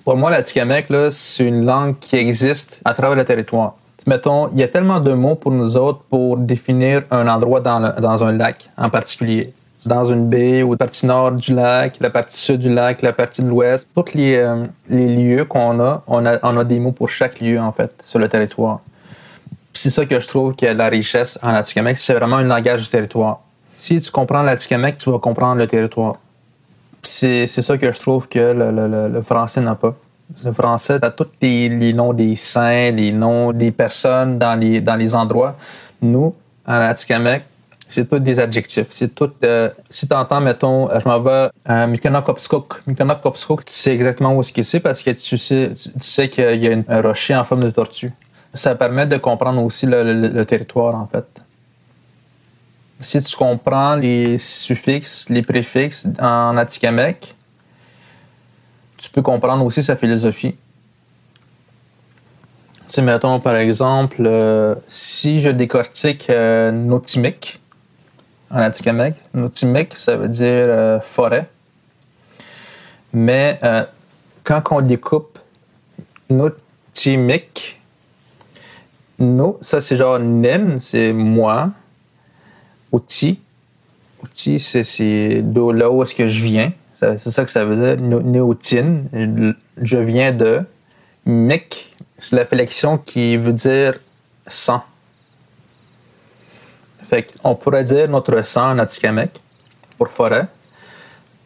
pour 0.04 0.16
moi, 0.18 0.30
l'Atikamek, 0.30 0.88
c'est 1.12 1.46
une 1.46 1.66
langue 1.66 1.96
qui 2.00 2.16
existe 2.16 2.82
à 2.86 2.94
travers 2.94 3.16
le 3.16 3.24
territoire. 3.24 3.76
Mettons, 4.08 4.50
il 4.52 4.60
y 4.60 4.64
a 4.64 4.68
tellement 4.68 5.00
de 5.00 5.14
mots 5.14 5.36
pour 5.36 5.52
nous 5.52 5.78
autres 5.78 6.02
pour 6.10 6.38
définir 6.38 7.04
un 7.12 7.28
endroit 7.28 7.62
dans, 7.62 7.80
dans 8.00 8.24
un 8.24 8.32
lac 8.32 8.70
en 8.78 8.90
particulier. 8.90 9.54
Dans 9.86 10.06
une 10.06 10.28
baie 10.28 10.64
ou 10.64 10.72
la 10.72 10.78
partie 10.78 11.06
nord 11.06 11.32
du 11.32 11.54
lac, 11.54 11.98
la 12.00 12.10
partie 12.10 12.38
sud 12.38 12.60
du 12.60 12.72
lac, 12.72 13.02
la 13.02 13.14
partie 13.14 13.42
de 13.42 13.48
l'ouest. 13.48 13.88
Tous 13.96 14.14
les, 14.14 14.36
euh, 14.36 14.66
les 14.90 15.08
lieux 15.08 15.46
qu'on 15.46 15.80
a 15.80 16.04
on, 16.08 16.26
a, 16.26 16.38
on 16.44 16.58
a 16.58 16.64
des 16.64 16.80
mots 16.80 16.92
pour 16.92 17.10
chaque 17.10 17.40
lieu, 17.40 17.60
en 17.60 17.72
fait, 17.72 17.92
sur 18.04 18.20
le 18.20 18.28
territoire 18.28 18.82
c'est 19.74 19.90
ça 19.90 20.06
que 20.06 20.20
je 20.20 20.28
trouve 20.28 20.56
qu'il 20.56 20.70
la 20.70 20.90
richesse 20.90 21.40
en 21.42 21.50
Atikamek, 21.50 21.98
c'est 21.98 22.14
vraiment 22.14 22.38
un 22.38 22.44
langage 22.44 22.84
du 22.84 22.90
territoire. 22.90 23.40
Si 23.78 24.00
tu 24.00 24.12
comprends 24.12 24.44
l'Atikamek, 24.44 24.98
tu 24.98 25.10
vas 25.10 25.20
comprendre 25.20 25.56
le 25.56 25.68
territoire. 25.68 26.16
C'est 27.02 27.48
ça 27.48 27.78
que 27.78 27.92
je 27.92 28.00
trouve 28.00 28.28
que 28.28 28.40
le, 28.40 29.22
français 29.22 29.62
n'a 29.62 29.76
pas. 29.76 29.96
Le 30.46 30.52
français 30.52 31.00
a 31.02 31.10
tous 31.10 31.28
les, 31.42 31.94
noms 31.94 32.14
des 32.14 32.36
saints, 32.36 32.92
les 32.92 33.12
noms 33.12 33.52
des 33.52 33.72
personnes 33.72 34.38
dans 34.38 34.60
les, 34.60 35.16
endroits. 35.16 35.56
Nous, 36.02 36.36
en 36.68 36.74
Atikamek, 36.74 37.44
c'est 37.88 38.08
tout 38.08 38.20
des 38.20 38.40
adjectifs. 38.40 38.88
C'est 38.92 39.14
tout. 39.14 39.32
Euh, 39.44 39.70
si 39.90 40.08
tu 40.08 40.14
entends, 40.14 40.42
mettons, 40.42 40.90
je 40.98 41.08
m'en 41.08 41.20
vais 41.20 41.50
à 41.66 41.88
Mikanokopskuk. 41.88 42.88
Mikanokopskuk, 42.88 43.66
tu 43.66 43.74
sais 43.74 43.94
exactement 43.94 44.36
où 44.36 44.44
c'est 44.44 44.80
parce 44.80 45.02
que 45.02 45.12
tu 45.12 45.38
sais, 45.38 45.72
tu 45.76 45.90
sais 46.00 46.30
qu'il 46.30 46.64
y 46.64 46.68
a 46.68 46.78
un 46.88 47.02
rocher 47.02 47.36
en 47.36 47.44
forme 47.44 47.64
de 47.64 47.72
tortue. 47.72 48.14
Ça 48.54 48.76
permet 48.76 49.06
de 49.06 49.18
comprendre 49.18 49.64
aussi 49.64 49.86
le, 49.86 50.44
territoire, 50.44 50.96
en 50.96 51.08
fait. 51.08 51.26
Si 53.00 53.22
tu 53.22 53.36
comprends 53.36 53.96
les 53.96 54.38
suffixes, 54.38 55.28
les 55.30 55.42
préfixes 55.42 56.08
en 56.20 56.58
Atikamek, 56.58 57.36
tu 58.98 59.10
peux 59.10 59.22
comprendre 59.22 59.66
aussi 59.66 59.82
sa 59.82 59.96
philosophie. 59.96 60.56
Tu 62.88 62.96
sais, 62.96 63.02
mettons, 63.02 63.40
par 63.40 63.56
exemple, 63.56 64.18
euh, 64.20 64.76
si 64.88 65.42
je 65.42 65.50
décortique 65.50 66.30
euh, 66.30 67.00
en 68.52 68.58
Atikamek, 68.58 69.16
Notimic, 69.34 69.96
ça 69.96 70.18
veut 70.18 70.28
dire 70.28 70.66
euh, 70.68 71.00
forêt. 71.00 71.50
Mais 73.14 73.60
quand 74.44 74.62
on 74.72 74.82
découpe 74.82 75.40
Notimic, 76.30 77.81
non, 79.22 79.60
ça 79.62 79.82
c'est 79.82 79.98
genre 79.98 80.18
nen, 80.20 80.80
c'est 80.82 81.14
moi. 81.14 81.70
Outil. 82.92 83.40
Outil, 84.24 84.60
c'est 84.60 85.44
là 85.44 85.92
où 85.92 86.02
est-ce 86.02 86.16
que 86.16 86.26
je 86.26 86.44
viens. 86.44 86.74
C'est 86.96 87.30
ça 87.30 87.46
que 87.46 87.52
ça 87.52 87.64
veut 87.64 87.76
dire. 87.76 88.04
Je 89.78 89.98
viens 89.98 90.32
de. 90.32 90.62
Mic, 91.28 91.96
c'est 92.18 92.36
la 92.36 92.48
flexion 92.48 92.98
qui 92.98 93.38
veut 93.38 93.54
dire 93.54 94.00
sang. 94.48 94.82
Fait 97.08 97.32
on 97.44 97.54
pourrait 97.54 97.84
dire 97.84 98.10
notre 98.10 98.42
sang 98.42 98.72
en 98.72 98.80
Atikamek 98.80 99.40
pour 100.00 100.08
forêt, 100.08 100.48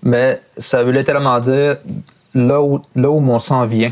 mais 0.01 0.39
ça 0.57 0.82
veut 0.82 0.93
littéralement 0.93 1.41
dire 1.41 1.76
là 2.34 2.61
où, 2.61 2.82
là 2.95 3.09
où 3.09 3.19
mon 3.19 3.39
sang 3.39 3.65
vient. 3.65 3.91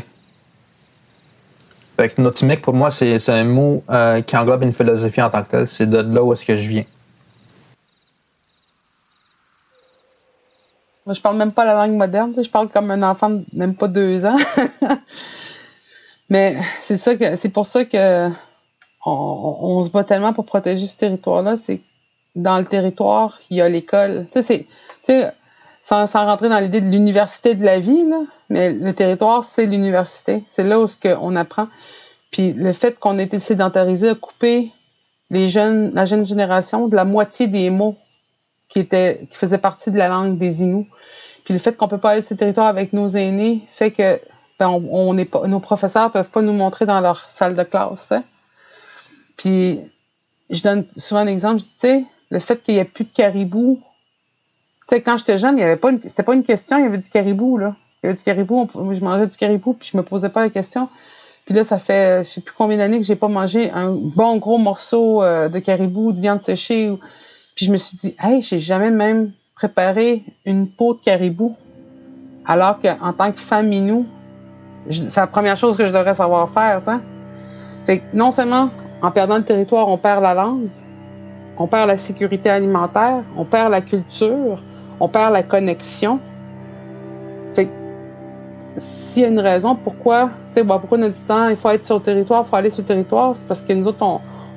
Fait 1.96 2.08
que 2.08 2.54
pour 2.56 2.74
moi, 2.74 2.90
c'est 2.90 3.28
un 3.28 3.44
mot 3.44 3.84
euh, 3.88 4.20
qui 4.22 4.36
englobe 4.36 4.64
une 4.64 4.72
philosophie 4.72 5.22
en 5.22 5.30
tant 5.30 5.42
que 5.44 5.50
telle. 5.50 5.66
C'est 5.68 5.88
de 5.88 5.98
là 5.98 6.22
où 6.22 6.32
est-ce 6.32 6.44
que 6.44 6.56
je 6.56 6.68
viens. 6.68 6.84
Moi, 11.06 11.14
je 11.14 11.20
parle 11.20 11.36
même 11.36 11.52
pas 11.52 11.64
la 11.64 11.74
langue 11.74 11.96
moderne. 11.96 12.32
Je 12.36 12.48
parle 12.48 12.68
comme 12.68 12.90
un 12.90 13.02
enfant 13.02 13.30
de 13.30 13.44
même 13.52 13.76
pas 13.76 13.88
deux 13.88 14.24
ans. 14.24 14.36
Mais 16.30 16.56
c'est 16.80 16.96
ça 16.96 17.14
que 17.14 17.36
c'est 17.36 17.50
pour 17.50 17.66
ça 17.66 17.84
que 17.84 18.28
on, 19.06 19.84
se 19.84 19.90
bat 19.90 20.02
tellement 20.02 20.32
pour 20.32 20.46
protéger 20.46 20.86
ce 20.86 20.96
territoire-là. 20.96 21.56
C'est 21.56 21.80
dans 22.34 22.58
le 22.58 22.64
territoire, 22.64 23.38
il 23.50 23.58
y 23.58 23.60
a 23.60 23.68
l'école. 23.68 24.26
Tu 24.32 24.42
sais, 24.42 24.66
c'est 25.04 25.32
sans, 25.84 26.06
sans 26.06 26.24
rentrer 26.24 26.48
dans 26.48 26.58
l'idée 26.58 26.80
de 26.80 26.88
l'université 26.88 27.54
de 27.54 27.64
la 27.64 27.78
vie, 27.78 28.08
là, 28.08 28.22
mais 28.48 28.72
le 28.72 28.94
territoire, 28.94 29.44
c'est 29.44 29.66
l'université. 29.66 30.42
C'est 30.48 30.64
là 30.64 30.80
où 30.80 30.88
ce 30.88 30.96
on 31.20 31.36
apprend. 31.36 31.68
Puis 32.30 32.52
le 32.54 32.72
fait 32.72 32.98
qu'on 32.98 33.18
ait 33.18 33.24
été 33.24 33.38
sédentarisé 33.38 34.08
a 34.08 34.14
coupé 34.14 34.72
les 35.30 35.48
jeunes, 35.50 35.92
la 35.94 36.06
jeune 36.06 36.26
génération 36.26 36.88
de 36.88 36.96
la 36.96 37.04
moitié 37.04 37.48
des 37.48 37.70
mots 37.70 37.96
qui 38.68 38.80
étaient, 38.80 39.26
qui 39.30 39.36
faisaient 39.36 39.58
partie 39.58 39.90
de 39.90 39.98
la 39.98 40.08
langue 40.08 40.38
des 40.38 40.62
Inuits. 40.62 40.88
Puis 41.44 41.52
le 41.52 41.60
fait 41.60 41.76
qu'on 41.76 41.88
peut 41.88 41.98
pas 41.98 42.10
aller 42.10 42.22
de 42.22 42.26
ce 42.26 42.34
territoire 42.34 42.66
avec 42.66 42.94
nos 42.94 43.08
aînés 43.08 43.60
fait 43.72 43.90
que 43.90 44.18
ben, 44.58 44.68
on, 44.68 45.18
est 45.18 45.26
pas, 45.26 45.46
nos 45.46 45.60
professeurs 45.60 46.10
peuvent 46.10 46.30
pas 46.30 46.40
nous 46.40 46.52
montrer 46.52 46.86
dans 46.86 47.00
leur 47.00 47.18
salle 47.18 47.54
de 47.54 47.62
classe. 47.62 48.12
Puis 49.36 49.80
je 50.48 50.62
donne 50.62 50.86
souvent 50.96 51.20
un 51.20 51.26
exemple, 51.26 51.60
tu 51.60 51.68
sais, 51.76 52.04
le 52.30 52.38
fait 52.38 52.62
qu'il 52.62 52.74
y 52.74 52.78
ait 52.78 52.84
plus 52.84 53.04
de 53.04 53.12
caribou 53.12 53.82
tu 53.82 53.93
sais, 54.88 55.00
quand 55.02 55.16
j'étais 55.18 55.38
jeune, 55.38 55.76
pas 55.76 55.90
c'était 56.02 56.22
pas 56.22 56.34
une 56.34 56.42
question, 56.42 56.78
il 56.78 56.84
y 56.84 56.86
avait 56.86 56.98
du 56.98 57.08
caribou, 57.08 57.58
là. 57.58 57.74
Il 58.02 58.06
y 58.06 58.08
avait 58.08 58.18
du 58.18 58.24
caribou, 58.24 58.68
je 58.74 59.00
mangeais 59.00 59.26
du 59.26 59.36
caribou, 59.36 59.72
puis 59.72 59.88
je 59.90 59.96
me 59.96 60.02
posais 60.02 60.28
pas 60.28 60.42
la 60.42 60.50
question. 60.50 60.88
Puis 61.46 61.54
là, 61.54 61.64
ça 61.64 61.78
fait 61.78 62.24
je 62.24 62.30
sais 62.30 62.40
plus 62.40 62.54
combien 62.56 62.76
d'années 62.76 62.98
que 62.98 63.04
j'ai 63.06 63.16
pas 63.16 63.28
mangé 63.28 63.70
un 63.70 63.92
bon 63.92 64.36
gros 64.36 64.58
morceau 64.58 65.22
euh, 65.22 65.48
de 65.48 65.58
caribou, 65.58 66.12
de 66.12 66.20
viande 66.20 66.42
séchée. 66.42 66.92
Puis 67.54 67.66
je 67.66 67.72
me 67.72 67.76
suis 67.76 67.96
dit, 67.96 68.16
hey, 68.22 68.42
j'ai 68.42 68.58
jamais 68.58 68.90
même 68.90 69.32
préparé 69.54 70.24
une 70.44 70.68
peau 70.68 70.94
de 70.94 71.00
caribou. 71.00 71.56
Alors 72.46 72.78
qu'en 72.78 73.12
tant 73.12 73.32
que 73.32 73.40
femme 73.40 73.68
minou, 73.68 74.06
c'est 74.90 75.16
la 75.16 75.26
première 75.26 75.56
chose 75.56 75.76
que 75.76 75.86
je 75.86 75.92
devrais 75.92 76.14
savoir 76.14 76.50
faire, 76.50 76.82
tu 77.86 77.98
que 77.98 78.02
non 78.12 78.32
seulement 78.32 78.70
en 79.00 79.10
perdant 79.10 79.36
le 79.36 79.44
territoire, 79.44 79.88
on 79.88 79.98
perd 79.98 80.22
la 80.22 80.34
langue, 80.34 80.68
on 81.58 81.66
perd 81.66 81.88
la 81.88 81.98
sécurité 81.98 82.50
alimentaire, 82.50 83.22
on 83.36 83.44
perd 83.44 83.70
la 83.70 83.80
culture, 83.80 84.62
on 85.00 85.08
perd 85.08 85.32
la 85.32 85.42
connexion. 85.42 86.20
Fait 87.54 87.68
s'il 88.76 89.22
y 89.22 89.24
a 89.24 89.28
une 89.28 89.40
raison 89.40 89.76
pourquoi, 89.76 90.30
tu 90.52 90.60
sais, 90.60 90.64
pourquoi 90.64 90.98
on 90.98 91.10
temps, 91.26 91.48
il 91.48 91.56
faut 91.56 91.70
être 91.70 91.84
sur 91.84 91.96
le 91.96 92.02
territoire, 92.02 92.44
il 92.46 92.50
faut 92.50 92.56
aller 92.56 92.70
sur 92.70 92.82
le 92.82 92.88
territoire, 92.88 93.36
c'est 93.36 93.46
parce 93.46 93.62
que 93.62 93.72
nous 93.72 93.86
autres, 93.86 94.04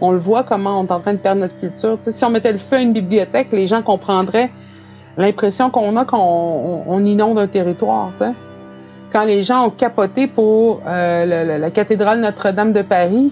on, 0.01 0.11
le 0.11 0.17
voit 0.17 0.43
comment 0.43 0.79
on 0.79 0.85
est 0.85 0.91
en 0.91 0.99
train 0.99 1.13
de 1.13 1.19
perdre 1.19 1.41
notre 1.41 1.59
culture. 1.59 1.97
si 2.01 2.25
on 2.25 2.29
mettait 2.29 2.51
le 2.51 2.57
feu 2.57 2.77
à 2.77 2.81
une 2.81 2.93
bibliothèque, 2.93 3.49
les 3.51 3.67
gens 3.67 3.81
comprendraient 3.81 4.49
l'impression 5.17 5.69
qu'on 5.69 5.95
a 5.97 6.05
qu'on 6.05 6.83
on, 6.88 7.05
inonde 7.05 7.39
un 7.39 7.47
territoire. 7.47 8.11
Quand 9.11 9.23
les 9.23 9.43
gens 9.43 9.67
ont 9.67 9.69
capoté 9.69 10.27
pour 10.27 10.81
euh, 10.85 11.57
la 11.57 11.71
cathédrale 11.71 12.19
Notre-Dame 12.19 12.73
de 12.73 12.81
Paris, 12.81 13.31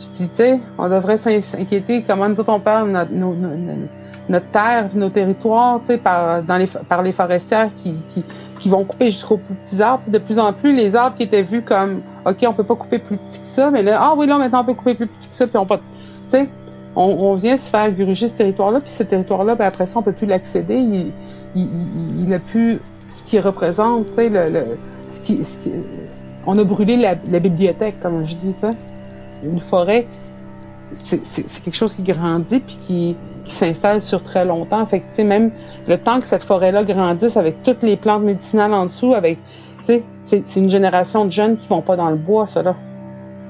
je 0.00 0.06
dis, 0.08 0.60
on 0.78 0.88
devrait 0.88 1.18
s'inquiéter 1.18 2.02
comment 2.06 2.28
nous 2.28 2.40
autres 2.40 2.52
on 2.52 2.60
perd 2.60 2.88
notre, 2.88 3.12
notre 4.30 4.46
terre, 4.46 4.88
nos 4.94 5.10
territoires, 5.10 5.80
par, 6.02 6.42
dans 6.42 6.56
les, 6.56 6.66
par 6.88 7.02
les 7.02 7.12
forestières 7.12 7.70
qui, 7.76 7.94
qui, 8.08 8.22
qui 8.58 8.68
vont 8.68 8.84
couper 8.84 9.10
jusqu'aux 9.10 9.36
plus 9.36 9.54
petits 9.54 9.82
arbres. 9.82 10.02
De 10.08 10.18
plus 10.18 10.38
en 10.38 10.52
plus, 10.52 10.74
les 10.74 10.96
arbres 10.96 11.16
qui 11.16 11.24
étaient 11.24 11.42
vus 11.42 11.62
comme, 11.62 12.00
OK, 12.24 12.36
on 12.46 12.52
peut 12.52 12.64
pas 12.64 12.76
couper 12.76 12.98
plus 12.98 13.16
petit 13.16 13.40
que 13.40 13.46
ça, 13.46 13.70
mais 13.70 13.82
là, 13.82 13.98
ah 14.00 14.14
oui, 14.16 14.26
là, 14.26 14.38
maintenant, 14.38 14.62
on 14.62 14.64
peut 14.64 14.74
couper 14.74 14.94
plus 14.94 15.06
petit 15.06 15.28
que 15.28 15.34
ça, 15.34 15.46
puis 15.46 15.58
on 15.58 15.66
tu 15.66 16.48
on, 16.96 17.02
on, 17.02 17.34
vient 17.34 17.56
se 17.56 17.70
faire 17.70 17.92
gruger 17.92 18.26
ce 18.26 18.34
territoire-là, 18.34 18.80
puis 18.80 18.90
ce 18.90 19.02
territoire-là, 19.04 19.54
ben, 19.54 19.66
après 19.66 19.86
ça, 19.86 19.98
on 19.98 20.02
peut 20.02 20.12
plus 20.12 20.26
l'accéder. 20.26 20.74
Il, 20.74 21.12
il, 21.54 21.68
il, 22.24 22.34
a 22.34 22.38
plus 22.38 22.80
ce 23.06 23.22
qui 23.22 23.38
représente, 23.38 24.06
tu 24.08 24.14
sais, 24.14 24.28
le, 24.28 24.50
le, 24.50 24.78
ce 25.06 25.20
qui, 25.20 25.44
ce 25.44 25.58
qui, 25.58 25.72
on 26.46 26.58
a 26.58 26.64
brûlé 26.64 26.96
la, 26.96 27.14
la 27.30 27.38
bibliothèque, 27.38 28.00
comme 28.00 28.26
je 28.26 28.34
dis, 28.34 28.54
tu 28.54 28.60
sais 28.60 28.74
une 29.44 29.60
forêt, 29.60 30.06
c'est 30.90 31.62
quelque 31.62 31.76
chose 31.76 31.94
qui 31.94 32.02
grandit 32.02 32.60
puis 32.60 32.76
qui, 32.76 33.16
qui 33.44 33.52
s'installe 33.52 34.02
sur 34.02 34.22
très 34.22 34.44
longtemps. 34.44 34.84
Fait 34.86 35.00
que, 35.00 35.22
même 35.22 35.50
le 35.88 35.98
temps 35.98 36.20
que 36.20 36.26
cette 36.26 36.42
forêt-là 36.42 36.84
grandisse 36.84 37.36
avec 37.36 37.62
toutes 37.62 37.82
les 37.82 37.96
plantes 37.96 38.22
médicinales 38.22 38.74
en 38.74 38.86
dessous, 38.86 39.14
avec, 39.14 39.38
c'est 39.84 40.56
une 40.56 40.70
génération 40.70 41.24
de 41.24 41.32
jeunes 41.32 41.56
qui 41.56 41.66
vont 41.68 41.82
pas 41.82 41.96
dans 41.96 42.10
le 42.10 42.16
bois, 42.16 42.46
ça 42.46 42.62
là. 42.62 42.76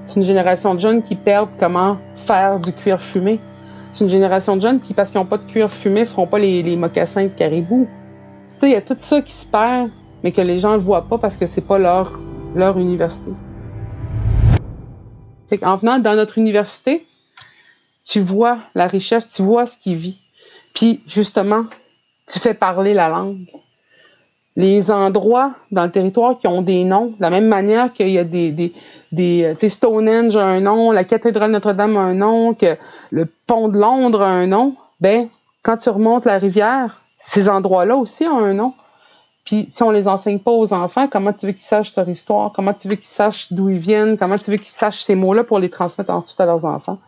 C'est 0.05 0.17
une 0.19 0.25
génération 0.25 0.75
de 0.75 0.81
jeunes 0.81 1.03
qui 1.03 1.15
perdent 1.15 1.51
comment 1.59 1.99
faire 2.17 2.59
du 2.59 2.73
cuir 2.73 3.01
fumé. 3.01 3.39
C'est 3.93 4.05
une 4.05 4.11
génération 4.11 4.57
de 4.57 4.63
jeunes 4.63 4.81
qui, 4.81 4.95
parce 4.95 5.11
qu'ils 5.11 5.21
n'ont 5.21 5.27
pas 5.27 5.39
de 5.39 5.45
cuir 5.45 5.71
fumé, 5.71 6.05
feront 6.05 6.27
pas 6.27 6.39
les, 6.39 6.77
mocassins 6.77 7.25
de 7.25 7.29
caribou. 7.29 7.87
Il 8.63 8.71
y 8.71 8.77
a 8.77 8.81
tout 8.81 8.95
ça 8.97 9.21
qui 9.21 9.33
se 9.33 9.47
perd, 9.47 9.91
mais 10.23 10.33
que 10.33 10.41
les 10.41 10.59
gens 10.59 10.73
ne 10.73 10.79
voient 10.79 11.07
pas 11.07 11.19
parce 11.19 11.37
que 11.37 11.47
c'est 11.47 11.61
pas 11.61 11.79
leur, 11.79 12.19
leur 12.55 12.79
université. 12.79 13.31
Fait 15.49 15.65
en 15.65 15.75
venant 15.75 15.99
dans 15.99 16.15
notre 16.15 16.39
université, 16.39 17.07
tu 18.05 18.21
vois 18.21 18.59
la 18.75 18.87
richesse, 18.87 19.33
tu 19.33 19.43
vois 19.43 19.67
ce 19.67 19.79
qui 19.79 19.95
vit. 19.95 20.19
Puis 20.75 21.01
justement, 21.07 21.65
tu 22.27 22.39
fais 22.39 22.55
parler 22.55 22.95
la 22.95 23.09
langue. 23.09 23.47
Les 24.57 24.91
endroits 24.91 25.53
dans 25.71 25.85
le 25.85 25.91
territoire 25.91 26.39
qui 26.39 26.47
ont 26.47 26.63
des 26.63 26.85
noms, 26.85 27.07
de 27.07 27.23
la 27.23 27.31
même 27.31 27.47
manière 27.47 27.93
qu'il 27.93 28.11
y 28.11 28.19
a 28.19 28.25
des, 28.25 28.51
des, 28.51 28.73
des 29.13 29.45
euh, 29.45 29.69
Stonehenge 29.69 30.37
a 30.37 30.45
un 30.45 30.61
nom, 30.61 30.91
la 30.91 31.05
cathédrale 31.05 31.51
Notre-Dame 31.51 31.97
a 31.97 32.01
un 32.01 32.15
nom, 32.15 32.55
que 32.55 32.77
le 33.11 33.27
pont 33.47 33.69
de 33.69 33.79
Londres 33.79 34.23
a 34.23 34.29
un 34.29 34.47
nom, 34.47 34.75
ben 35.01 35.29
quand 35.63 35.77
tu 35.77 35.89
remontes 35.89 36.25
la 36.25 36.39
rivière, 36.39 37.01
ces 37.19 37.49
endroits-là 37.49 37.97
aussi 37.97 38.27
ont 38.27 38.39
un 38.39 38.55
nom. 38.55 38.75
Puis 39.45 39.69
si 39.71 39.83
on 39.83 39.91
les 39.91 40.09
enseigne 40.09 40.39
pas 40.39 40.51
aux 40.51 40.73
enfants, 40.73 41.09
comment 41.09 41.33
tu 41.33 41.47
veux 41.47 41.53
qu'ils 41.53 41.63
sachent 41.63 41.95
leur 41.97 42.09
histoire? 42.09 42.53
Comment 42.53 42.75
tu 42.75 42.89
veux 42.89 42.97
qu'ils 42.97 43.07
sachent 43.07 43.53
d'où 43.53 43.69
ils 43.69 43.79
viennent? 43.79 44.19
Comment 44.19 44.39
tu 44.39 44.51
veux 44.51 44.57
qu'ils 44.57 44.67
sachent 44.67 45.03
ces 45.03 45.15
mots-là 45.15 45.45
pour 45.45 45.59
les 45.59 45.71
transmettre 45.71 46.13
ensuite 46.13 46.41
à 46.41 46.47
leurs 46.47 46.65
enfants? 46.65 46.99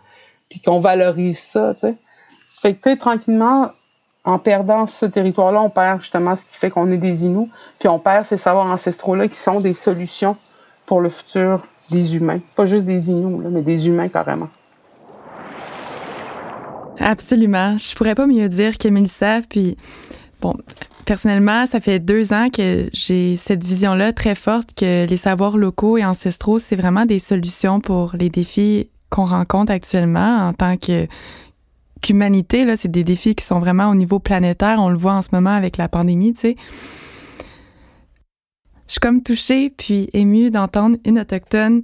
Qu'on 0.61 0.80
valorise 0.80 1.38
ça, 1.38 1.74
tu 1.74 1.80
sais. 1.80 1.96
Fait 2.61 2.74
que 2.74 2.94
tranquillement, 2.94 3.72
en 4.24 4.38
perdant 4.38 4.86
ce 4.86 5.07
territoire-là, 5.07 5.62
on 5.62 5.70
perd 5.70 6.00
justement 6.00 6.36
ce 6.36 6.44
qui 6.44 6.57
fait 6.57 6.70
qu'on 6.70 6.90
est 6.90 6.98
des 6.98 7.24
Inuits, 7.24 7.50
puis 7.78 7.88
on 7.88 7.98
perd 7.98 8.26
ces 8.26 8.38
savoirs 8.38 8.66
ancestraux-là 8.66 9.28
qui 9.28 9.36
sont 9.36 9.61
des 9.61 9.74
solutions 9.74 10.36
pour 10.86 11.00
le 11.00 11.09
futur 11.09 11.66
des 11.90 12.16
humains. 12.16 12.40
Pas 12.55 12.66
juste 12.66 12.84
des 12.84 13.11
Inuits, 13.11 13.48
mais 13.50 13.62
des 13.62 13.88
humains 13.88 14.09
carrément. 14.09 14.48
Absolument. 16.98 17.76
Je 17.76 17.96
pourrais 17.96 18.14
pas 18.14 18.26
mieux 18.26 18.48
dire 18.48 18.78
que 18.78 18.86
Mélissa, 18.88 19.40
puis 19.48 19.76
bon, 20.40 20.55
Personnellement, 21.05 21.66
ça 21.66 21.80
fait 21.80 21.98
deux 21.98 22.32
ans 22.32 22.48
que 22.48 22.88
j'ai 22.92 23.36
cette 23.36 23.64
vision-là 23.64 24.12
très 24.12 24.34
forte 24.34 24.70
que 24.74 25.07
les 25.07 25.16
savoirs 25.16 25.57
locaux 25.57 25.98
et 25.98 26.05
ancestraux, 26.05 26.59
c'est 26.59 26.76
vraiment 26.76 27.07
des 27.07 27.18
solutions 27.18 27.80
pour 27.80 28.14
les 28.16 28.30
défis 28.30 28.88
qu'on 29.13 29.27
rencontre 29.27 29.71
actuellement 29.71 30.49
en 30.49 30.55
tant 30.55 30.77
que 30.77 31.07
qu'humanité. 32.01 32.65
Là, 32.65 32.77
c'est 32.77 32.91
des 32.91 33.05
défis 33.05 33.35
qui 33.35 33.45
sont 33.45 33.61
vraiment 33.61 33.89
au 33.91 33.95
niveau 33.95 34.19
planétaire. 34.19 34.79
On 34.81 34.89
le 34.89 34.97
voit 34.97 35.15
en 35.15 35.23
ce 35.23 35.29
moment 35.33 35.51
avec 35.51 35.77
la 35.77 35.89
pandémie, 35.89 36.35
tu 36.35 36.41
sais. 36.41 36.57
Je 38.89 38.93
suis 38.93 39.01
comme 39.01 39.23
touchée 39.23 39.71
puis 39.71 40.09
émue 40.13 40.51
d'entendre 40.51 40.97
une 41.05 41.19
autochtone 41.19 41.83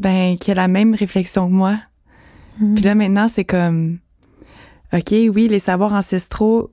ben 0.00 0.36
qui 0.36 0.50
a 0.50 0.54
la 0.54 0.66
même 0.66 0.94
réflexion 0.94 1.46
que 1.46 1.52
moi. 1.52 1.76
Mm-hmm. 2.60 2.74
Puis 2.74 2.84
là 2.84 2.94
maintenant, 2.94 3.28
c'est 3.32 3.44
comme 3.44 3.98
OK, 4.92 5.12
oui, 5.12 5.48
les 5.48 5.60
savoirs 5.60 5.92
ancestraux 5.92 6.72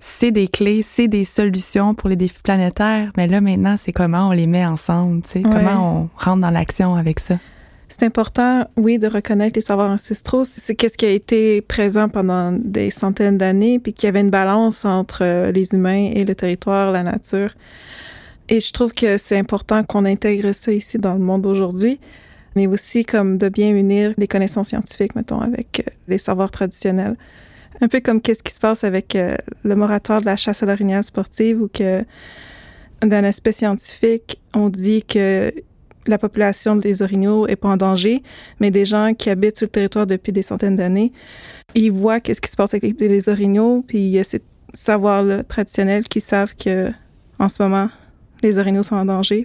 c'est 0.00 0.30
des 0.30 0.46
clés, 0.46 0.82
c'est 0.82 1.08
des 1.08 1.24
solutions 1.24 1.94
pour 1.94 2.08
les 2.08 2.16
défis 2.16 2.40
planétaires, 2.42 3.10
mais 3.16 3.26
là 3.26 3.40
maintenant, 3.40 3.76
c'est 3.82 3.92
comment 3.92 4.28
on 4.28 4.32
les 4.32 4.46
met 4.46 4.64
ensemble, 4.64 5.22
tu 5.22 5.30
sais, 5.30 5.42
comment 5.42 6.02
on 6.02 6.08
rentre 6.16 6.40
dans 6.40 6.50
l'action 6.50 6.94
avec 6.94 7.18
ça. 7.18 7.38
C'est 7.88 8.02
important, 8.02 8.66
oui, 8.76 8.98
de 8.98 9.06
reconnaître 9.06 9.56
les 9.56 9.62
savoirs 9.62 9.90
ancestraux. 9.90 10.44
C'est 10.44 10.74
qu'est-ce 10.74 10.98
qui 10.98 11.06
a 11.06 11.10
été 11.10 11.62
présent 11.62 12.10
pendant 12.10 12.52
des 12.52 12.90
centaines 12.90 13.38
d'années, 13.38 13.78
puis 13.78 13.94
qu'il 13.94 14.06
y 14.06 14.08
avait 14.08 14.20
une 14.20 14.30
balance 14.30 14.84
entre 14.84 15.24
euh, 15.24 15.52
les 15.52 15.72
humains 15.72 16.10
et 16.14 16.24
le 16.24 16.34
territoire, 16.34 16.92
la 16.92 17.02
nature. 17.02 17.54
Et 18.50 18.60
je 18.60 18.72
trouve 18.72 18.92
que 18.92 19.16
c'est 19.16 19.38
important 19.38 19.84
qu'on 19.84 20.04
intègre 20.04 20.52
ça 20.52 20.70
ici 20.70 20.98
dans 20.98 21.14
le 21.14 21.20
monde 21.20 21.46
aujourd'hui, 21.46 21.98
mais 22.56 22.66
aussi 22.66 23.06
comme 23.06 23.38
de 23.38 23.48
bien 23.48 23.70
unir 23.70 24.12
les 24.18 24.28
connaissances 24.28 24.68
scientifiques, 24.68 25.14
mettons, 25.14 25.40
avec 25.40 25.80
euh, 25.80 25.90
les 26.08 26.18
savoirs 26.18 26.50
traditionnels. 26.50 27.16
Un 27.80 27.88
peu 27.88 28.00
comme 28.00 28.20
qu'est-ce 28.20 28.42
qui 28.42 28.52
se 28.52 28.60
passe 28.60 28.84
avec 28.84 29.16
euh, 29.16 29.34
le 29.64 29.76
moratoire 29.76 30.20
de 30.20 30.26
la 30.26 30.36
chasse 30.36 30.62
à 30.62 30.66
l'orignal 30.66 31.04
sportive 31.04 31.62
ou 31.62 31.68
que 31.68 32.04
d'un 33.00 33.24
aspect 33.24 33.52
scientifique, 33.52 34.40
on 34.54 34.68
dit 34.68 35.04
que 35.04 35.52
la 36.08 36.18
population 36.18 36.76
des 36.76 37.02
orignaux 37.02 37.46
est 37.46 37.56
pas 37.56 37.68
en 37.68 37.76
danger, 37.76 38.22
mais 38.60 38.70
des 38.70 38.84
gens 38.84 39.12
qui 39.14 39.30
habitent 39.30 39.58
sur 39.58 39.66
le 39.66 39.70
territoire 39.70 40.06
depuis 40.06 40.32
des 40.32 40.42
centaines 40.42 40.76
d'années, 40.76 41.12
ils 41.74 41.92
voient 41.92 42.20
qu'est-ce 42.20 42.40
qui 42.40 42.50
se 42.50 42.56
passe 42.56 42.74
avec 42.74 42.98
les 42.98 43.28
orignaux, 43.28 43.84
puis 43.86 43.98
il 43.98 44.08
y 44.08 44.18
a 44.18 44.24
ces 44.24 44.40
savoirs 44.74 45.24
traditionnels 45.46 46.04
qui 46.04 46.20
savent 46.20 46.54
que 46.56 46.90
en 47.38 47.48
ce 47.48 47.62
moment 47.62 47.88
les 48.42 48.58
orignaux 48.58 48.82
sont 48.82 48.96
en 48.96 49.04
danger. 49.04 49.44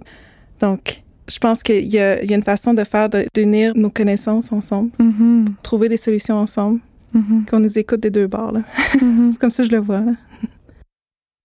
Donc, 0.59 1.03
je 1.27 1.37
pense 1.39 1.63
qu'il 1.63 1.85
y, 1.85 1.99
a 1.99 2.21
une 2.23 2.43
façon 2.43 2.73
de 2.73 2.83
faire 2.83 3.09
d'unir 3.33 3.73
nos 3.75 3.89
connaissances 3.89 4.51
ensemble, 4.51 4.91
mm-hmm. 4.99 5.45
trouver 5.63 5.89
des 5.89 5.97
solutions 5.97 6.35
ensemble. 6.35 6.79
Mm-hmm. 7.15 7.45
qu'on 7.45 7.59
nous 7.59 7.77
écoute 7.77 7.99
des 7.99 8.09
deux 8.09 8.25
bords. 8.25 8.53
Mm-hmm. 8.95 9.31
c'est 9.33 9.39
comme 9.39 9.51
ça 9.51 9.61
que 9.61 9.69
je 9.69 9.75
le 9.75 9.81
vois. 9.81 10.01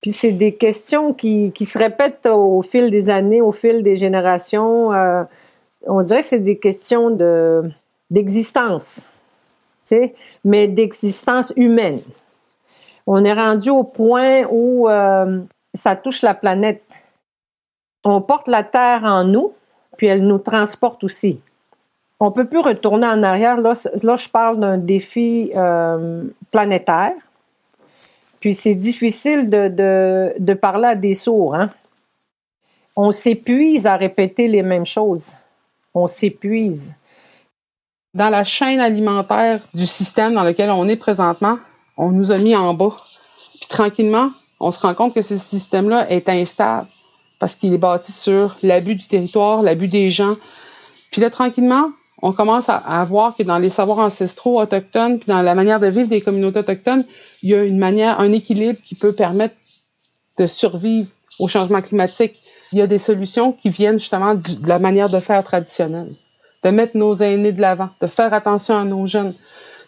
Puis 0.00 0.12
c'est 0.12 0.32
des 0.32 0.54
questions 0.54 1.12
qui, 1.12 1.52
qui, 1.52 1.64
se 1.64 1.78
répètent 1.78 2.26
au 2.26 2.62
fil 2.62 2.90
des 2.90 3.10
années, 3.10 3.40
au 3.40 3.52
fil 3.52 3.82
des 3.82 3.96
générations. 3.96 4.92
Euh, 4.92 5.24
on 5.86 6.02
dirait 6.02 6.20
que 6.20 6.26
c'est 6.26 6.38
des 6.38 6.58
questions 6.58 7.10
de, 7.10 7.68
d'existence, 8.10 9.08
tu 9.84 9.96
sais, 9.96 10.14
mais 10.44 10.68
d'existence 10.68 11.52
humaine. 11.56 12.00
On 13.06 13.24
est 13.24 13.32
rendu 13.32 13.70
au 13.70 13.84
point 13.84 14.44
où 14.50 14.88
euh, 14.88 15.40
ça 15.74 15.96
touche 15.96 16.22
la 16.22 16.34
planète. 16.34 16.82
On 18.04 18.20
porte 18.20 18.46
la 18.46 18.62
Terre 18.62 19.02
en 19.02 19.24
nous, 19.24 19.52
puis 19.96 20.06
elle 20.06 20.24
nous 20.24 20.38
transporte 20.38 21.02
aussi 21.02 21.40
on 22.20 22.32
peut 22.32 22.46
plus 22.46 22.58
retourner 22.58 23.06
en 23.06 23.22
arrière. 23.22 23.60
Là, 23.60 23.72
là 24.02 24.16
je 24.16 24.28
parle 24.28 24.60
d'un 24.60 24.78
défi 24.78 25.50
euh, 25.54 26.24
planétaire. 26.50 27.12
Puis 28.40 28.54
c'est 28.54 28.74
difficile 28.74 29.50
de, 29.50 30.54
parler 30.54 30.88
à 30.88 30.94
des 30.94 31.14
sourds. 31.14 31.54
Hein? 31.54 31.70
On 32.96 33.10
s'épuise 33.10 33.86
à 33.86 33.96
répéter 33.96 34.48
les 34.48 34.62
mêmes 34.62 34.86
choses. 34.86 35.34
On 35.94 36.06
s'épuise. 36.06 36.94
Dans 38.14 38.30
la 38.30 38.44
chaîne 38.44 38.80
alimentaire 38.80 39.60
du 39.74 39.86
système 39.86 40.34
dans 40.34 40.44
lequel 40.44 40.70
on 40.70 40.88
est 40.88 40.96
présentement, 40.96 41.58
on 41.96 42.10
nous 42.10 42.30
a 42.30 42.38
mis 42.38 42.56
en 42.56 42.74
bas. 42.74 42.96
Puis 43.60 43.68
tranquillement, 43.68 44.30
on 44.60 44.70
se 44.70 44.80
rend 44.80 44.94
compte 44.94 45.14
que 45.14 45.22
ce 45.22 45.36
système-là 45.36 46.10
est 46.10 46.28
instable 46.28 46.88
parce 47.38 47.56
qu'il 47.56 47.72
est 47.72 47.78
bâti 47.78 48.12
sur 48.12 48.56
l'abus 48.62 48.96
du 48.96 49.06
territoire, 49.06 49.62
l'abus 49.62 49.88
des 49.88 50.10
gens. 50.10 50.36
Puis 51.10 51.20
là, 51.20 51.30
tranquillement, 51.30 51.90
on 52.22 52.32
commence 52.32 52.68
à, 52.68 53.04
voir 53.04 53.36
que 53.36 53.42
dans 53.42 53.58
les 53.58 53.70
savoirs 53.70 53.98
ancestraux 53.98 54.60
autochtones, 54.60 55.18
puis 55.18 55.28
dans 55.28 55.42
la 55.42 55.54
manière 55.54 55.78
de 55.78 55.86
vivre 55.86 56.08
des 56.08 56.20
communautés 56.20 56.60
autochtones, 56.60 57.04
il 57.42 57.50
y 57.50 57.54
a 57.54 57.62
une 57.62 57.78
manière, 57.78 58.20
un 58.20 58.32
équilibre 58.32 58.78
qui 58.84 58.94
peut 58.96 59.12
permettre 59.12 59.54
de 60.36 60.46
survivre 60.46 61.10
au 61.38 61.46
changement 61.46 61.80
climatique. 61.80 62.34
Il 62.72 62.78
y 62.78 62.82
a 62.82 62.86
des 62.86 62.98
solutions 62.98 63.52
qui 63.52 63.70
viennent 63.70 64.00
justement 64.00 64.34
de 64.34 64.68
la 64.68 64.78
manière 64.78 65.08
de 65.08 65.20
faire 65.20 65.44
traditionnelle, 65.44 66.12
de 66.64 66.70
mettre 66.70 66.96
nos 66.96 67.14
aînés 67.14 67.52
de 67.52 67.60
l'avant, 67.60 67.90
de 68.00 68.06
faire 68.08 68.34
attention 68.34 68.76
à 68.76 68.84
nos 68.84 69.06
jeunes, 69.06 69.34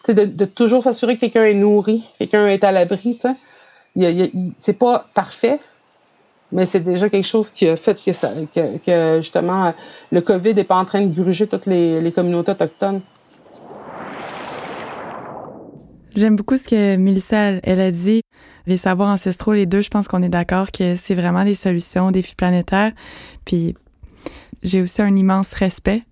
de, 0.07 0.25
de 0.25 0.45
toujours 0.45 0.83
s'assurer 0.83 1.15
que 1.15 1.21
quelqu'un 1.21 1.45
est 1.45 1.53
nourri, 1.53 2.03
quelqu'un 2.17 2.47
est 2.47 2.63
à 2.63 2.71
l'abri. 2.71 3.19
C'est 4.57 4.79
pas 4.79 5.05
parfait, 5.13 5.59
mais 6.51 6.65
c'est 6.65 6.81
déjà 6.81 7.09
quelque 7.09 7.27
chose 7.27 7.49
qui 7.49 7.67
a 7.67 7.75
fait 7.75 7.97
que, 8.03 8.13
ça, 8.13 8.31
que, 8.53 9.17
justement 9.21 9.73
le 10.11 10.21
COVID 10.21 10.53
n'est 10.53 10.63
pas 10.63 10.77
en 10.77 10.85
train 10.85 11.05
de 11.05 11.13
gruger 11.13 11.47
toutes 11.47 11.65
les, 11.65 12.01
les 12.01 12.11
communautés 12.11 12.51
autochtones. 12.51 13.01
J'aime 16.15 16.35
beaucoup 16.35 16.57
ce 16.57 16.67
que 16.67 16.97
Mélissa 16.97 17.53
elle 17.63 17.79
a 17.79 17.91
dit. 17.91 18.21
Les 18.67 18.77
savoirs 18.77 19.09
ancestraux, 19.09 19.53
les 19.53 19.65
deux, 19.65 19.81
je 19.81 19.89
pense 19.89 20.07
qu'on 20.07 20.21
est 20.21 20.29
d'accord 20.29 20.71
que 20.71 20.95
c'est 20.95 21.15
vraiment 21.15 21.43
des 21.43 21.55
solutions 21.55 22.07
aux 22.07 22.11
défis 22.11 22.35
planétaires. 22.35 22.91
Puis 23.45 23.75
j'ai 24.61 24.81
aussi 24.81 25.01
un 25.01 25.15
immense 25.15 25.53
respect 25.53 26.03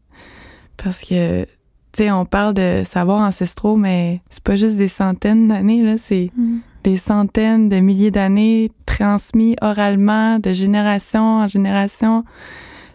parce 0.77 1.01
que 1.01 1.43
tu 1.91 2.03
sais, 2.03 2.11
on 2.11 2.25
parle 2.25 2.53
de 2.53 2.83
savoirs 2.85 3.21
ancestraux, 3.21 3.75
mais 3.75 4.21
c'est 4.29 4.43
pas 4.43 4.55
juste 4.55 4.77
des 4.77 4.87
centaines 4.87 5.47
d'années 5.47 5.83
là, 5.83 5.97
c'est 5.97 6.31
mm 6.35 6.59
des 6.83 6.97
centaines 6.97 7.69
de 7.69 7.79
milliers 7.79 8.11
d'années 8.11 8.71
transmis 8.85 9.55
oralement 9.61 10.39
de 10.39 10.51
génération 10.51 11.39
en 11.39 11.47
génération. 11.47 12.23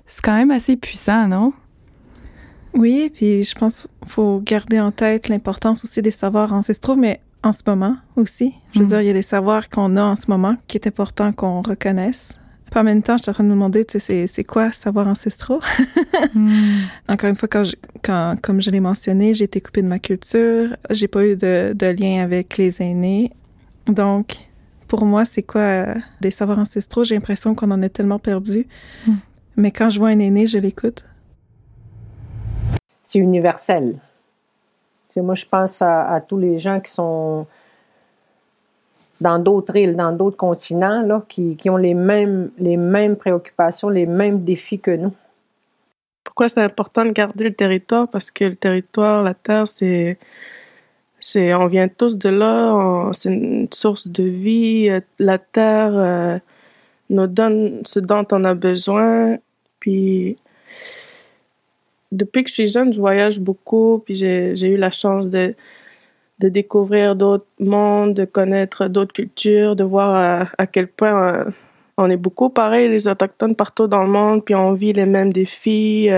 C'est 0.06 0.22
quand 0.22 0.36
même 0.36 0.50
assez 0.50 0.76
puissant, 0.76 1.28
non? 1.28 1.52
Oui, 2.74 3.10
puis 3.14 3.44
je 3.44 3.54
pense 3.54 3.86
qu'il 4.00 4.10
faut 4.10 4.40
garder 4.44 4.80
en 4.80 4.90
tête 4.90 5.28
l'importance 5.28 5.84
aussi 5.84 6.02
des 6.02 6.10
savoirs 6.10 6.52
ancestraux, 6.52 6.96
mais 6.96 7.20
en 7.44 7.52
ce 7.52 7.62
moment 7.66 7.96
aussi. 8.16 8.54
Je 8.72 8.80
veux 8.80 8.86
mm. 8.86 8.88
dire, 8.88 9.00
il 9.02 9.06
y 9.06 9.10
a 9.10 9.14
des 9.14 9.22
savoirs 9.22 9.68
qu'on 9.68 9.96
a 9.96 10.02
en 10.02 10.16
ce 10.16 10.24
moment 10.28 10.56
qui 10.66 10.76
est 10.78 10.86
important 10.86 11.32
qu'on 11.32 11.62
reconnaisse. 11.62 12.38
Puis 12.70 12.80
en 12.80 12.84
même 12.84 13.02
temps, 13.02 13.16
je 13.16 13.22
suis 13.22 13.30
en 13.30 13.34
train 13.34 13.44
de 13.44 13.50
me 13.50 13.54
demander, 13.54 13.84
tu 13.84 14.00
sais, 14.00 14.26
c'est 14.26 14.44
quoi 14.44 14.72
savoirs 14.72 15.06
ancestraux? 15.06 15.60
mm. 16.34 16.48
Encore 17.08 17.30
une 17.30 17.36
fois, 17.36 17.48
quand, 17.48 17.64
quand 18.02 18.36
comme 18.42 18.60
je 18.60 18.70
l'ai 18.70 18.80
mentionné, 18.80 19.34
j'ai 19.34 19.44
été 19.44 19.60
coupée 19.60 19.82
de 19.82 19.88
ma 19.88 19.98
culture, 19.98 20.74
j'ai 20.90 21.06
pas 21.06 21.24
eu 21.24 21.36
de, 21.36 21.74
de 21.74 21.86
lien 21.86 22.22
avec 22.22 22.56
les 22.56 22.82
aînés. 22.82 23.30
Donc, 23.86 24.36
pour 24.88 25.04
moi, 25.04 25.24
c'est 25.24 25.42
quoi 25.42 25.60
euh, 25.60 25.94
des 26.20 26.30
savoirs 26.30 26.58
ancestraux? 26.58 27.04
J'ai 27.04 27.14
l'impression 27.14 27.54
qu'on 27.54 27.70
en 27.70 27.82
a 27.82 27.88
tellement 27.88 28.18
perdu. 28.18 28.66
Hmm. 29.06 29.14
Mais 29.56 29.70
quand 29.70 29.90
je 29.90 29.98
vois 29.98 30.08
un 30.08 30.18
aîné, 30.18 30.46
je 30.46 30.58
l'écoute. 30.58 31.04
C'est 33.02 33.18
universel. 33.18 33.98
moi, 35.16 35.34
je 35.34 35.44
pense 35.44 35.82
à, 35.82 36.22
tous 36.26 36.38
les 36.38 36.58
gens 36.58 36.80
qui 36.80 36.90
sont 36.90 37.46
dans 39.20 39.38
d'autres 39.38 39.76
îles, 39.76 39.94
dans 39.94 40.12
d'autres 40.12 40.36
continents, 40.36 41.02
là, 41.02 41.22
qui, 41.28 41.56
qui, 41.56 41.70
ont 41.70 41.76
les 41.76 41.94
mêmes, 41.94 42.50
les 42.58 42.76
mêmes 42.76 43.16
préoccupations, 43.16 43.88
les 43.88 44.06
mêmes 44.06 44.42
défis 44.42 44.80
que 44.80 44.90
nous. 44.90 45.12
Pourquoi 46.24 46.48
c'est 46.48 46.62
important 46.62 47.04
de 47.04 47.10
garder 47.10 47.44
le 47.44 47.54
territoire? 47.54 48.08
Parce 48.08 48.30
que 48.30 48.44
le 48.44 48.56
territoire, 48.56 49.22
la 49.22 49.34
terre, 49.34 49.68
c'est 49.68 50.18
c'est, 51.24 51.54
on 51.54 51.68
vient 51.68 51.88
tous 51.88 52.18
de 52.18 52.28
là, 52.28 53.10
c'est 53.14 53.30
une 53.32 53.66
source 53.72 54.08
de 54.08 54.24
vie. 54.24 54.90
Euh, 54.90 55.00
la 55.18 55.38
terre 55.38 55.92
euh, 55.94 56.38
nous 57.08 57.26
donne 57.26 57.80
ce 57.86 57.98
dont 57.98 58.26
on 58.30 58.44
a 58.44 58.52
besoin. 58.52 59.38
Puis, 59.80 60.36
depuis 62.12 62.44
que 62.44 62.50
je 62.50 62.54
suis 62.54 62.68
jeune, 62.68 62.92
je 62.92 63.00
voyage 63.00 63.40
beaucoup. 63.40 64.02
Puis 64.04 64.14
j'ai, 64.14 64.68
eu 64.68 64.76
la 64.76 64.90
chance 64.90 65.30
de, 65.30 65.54
de 66.40 66.48
découvrir 66.50 67.16
d'autres 67.16 67.46
mondes, 67.58 68.12
de 68.12 68.26
connaître 68.26 68.88
d'autres 68.88 69.14
cultures, 69.14 69.76
de 69.76 69.84
voir 69.84 70.14
à, 70.14 70.48
à 70.58 70.66
quel 70.66 70.88
point 70.88 71.46
euh, 71.46 71.50
on 71.96 72.10
est 72.10 72.18
beaucoup 72.18 72.50
pareil, 72.50 72.90
les 72.90 73.08
autochtones 73.08 73.56
partout 73.56 73.86
dans 73.86 74.02
le 74.02 74.10
monde. 74.10 74.44
Puis 74.44 74.54
on 74.54 74.74
vit 74.74 74.92
les 74.92 75.06
mêmes 75.06 75.32
défis, 75.32 76.10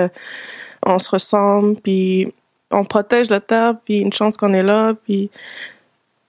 on 0.84 0.98
se 0.98 1.11
ressemble. 1.11 1.76
Puis 1.80 2.32
on 2.71 2.85
protège 2.85 3.31
la 3.31 3.41
terre, 3.41 3.75
puis 3.85 3.99
une 3.99 4.12
chance 4.12 4.37
qu'on 4.37 4.53
est 4.53 4.62
là. 4.62 4.95
Puis 4.95 5.31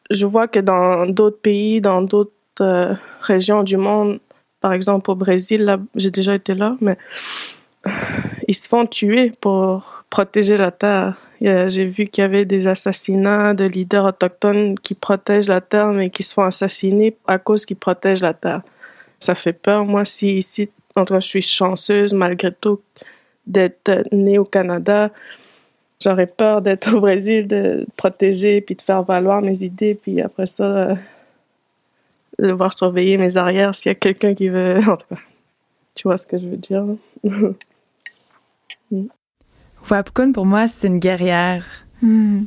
je 0.10 0.26
vois 0.26 0.48
que 0.48 0.60
dans 0.60 1.06
d'autres 1.06 1.40
pays, 1.40 1.82
dans 1.82 2.02
d'autres 2.02 2.32
euh, 2.62 2.94
régions 3.22 3.64
du 3.64 3.78
monde, 3.78 4.20
par 4.62 4.74
exemple 4.74 5.12
au 5.12 5.16
Brésil, 5.16 5.64
là, 5.64 5.78
j'ai 5.96 6.12
déjà 6.12 6.36
été 6.36 6.54
là, 6.54 6.76
mais 6.82 6.98
ils 8.48 8.56
se 8.56 8.68
font 8.68 8.86
tuer 8.86 9.32
pour 9.42 10.04
protéger 10.10 10.58
la 10.58 10.72
terre. 10.72 11.16
J'ai 11.40 11.86
vu 11.86 12.08
qu'il 12.08 12.24
y 12.24 12.26
avait 12.26 12.46
des 12.46 12.68
assassinats 12.68 13.54
de 13.54 13.66
leaders 13.66 14.06
autochtones 14.06 14.80
qui 14.80 14.96
protègent 14.96 15.50
la 15.50 15.62
terre, 15.62 15.90
mais 15.90 16.10
qui 16.10 16.24
se 16.24 16.34
font 16.34 16.44
assassiner 16.44 17.16
à 17.28 17.38
cause 17.38 17.66
qu'ils 17.66 17.78
protègent 17.78 18.24
la 18.24 18.34
terre. 18.34 18.62
Ça 19.20 19.36
fait 19.36 19.54
peur. 19.54 19.86
Moi, 19.86 20.04
si 20.06 20.38
ici, 20.38 20.70
en 20.96 21.06
tout 21.06 21.14
cas, 21.14 21.20
je 21.20 21.28
suis 21.28 21.42
chanceuse 21.42 22.14
malgré 22.14 22.52
tout 22.52 22.80
d'être 23.46 24.04
née 24.12 24.40
au 24.40 24.46
Canada, 24.46 25.12
j'aurais 26.02 26.28
peur 26.28 26.62
d'être 26.62 26.94
au 26.96 27.02
Brésil, 27.02 27.48
de 27.48 27.86
protéger, 27.96 28.62
puis 28.62 28.76
de 28.76 28.82
faire 28.82 29.04
valoir 29.04 29.42
mes 29.42 29.64
idées, 29.64 29.96
puis 29.96 30.22
après 30.22 30.46
ça, 30.46 30.64
euh, 30.64 30.96
de 32.40 32.48
devoir 32.48 32.78
surveiller 32.78 33.18
mes 33.18 33.38
arrières 33.38 33.74
s'il 33.76 33.90
y 33.90 33.92
a 33.92 33.96
quelqu'un 33.96 34.34
qui 34.34 34.50
veut. 34.50 34.80
En 34.88 34.98
tout 34.98 35.08
cas, 35.10 35.22
tu 35.96 36.08
vois 36.08 36.18
ce 36.18 36.28
que 36.28 36.38
je 36.38 36.48
veux 36.48 36.58
dire. 36.58 36.86
Wapkun, 39.90 40.32
pour 40.32 40.46
moi, 40.46 40.68
c'est 40.68 40.88
une 40.88 41.00
guerrière. 41.00 41.66
Hmm. 42.02 42.44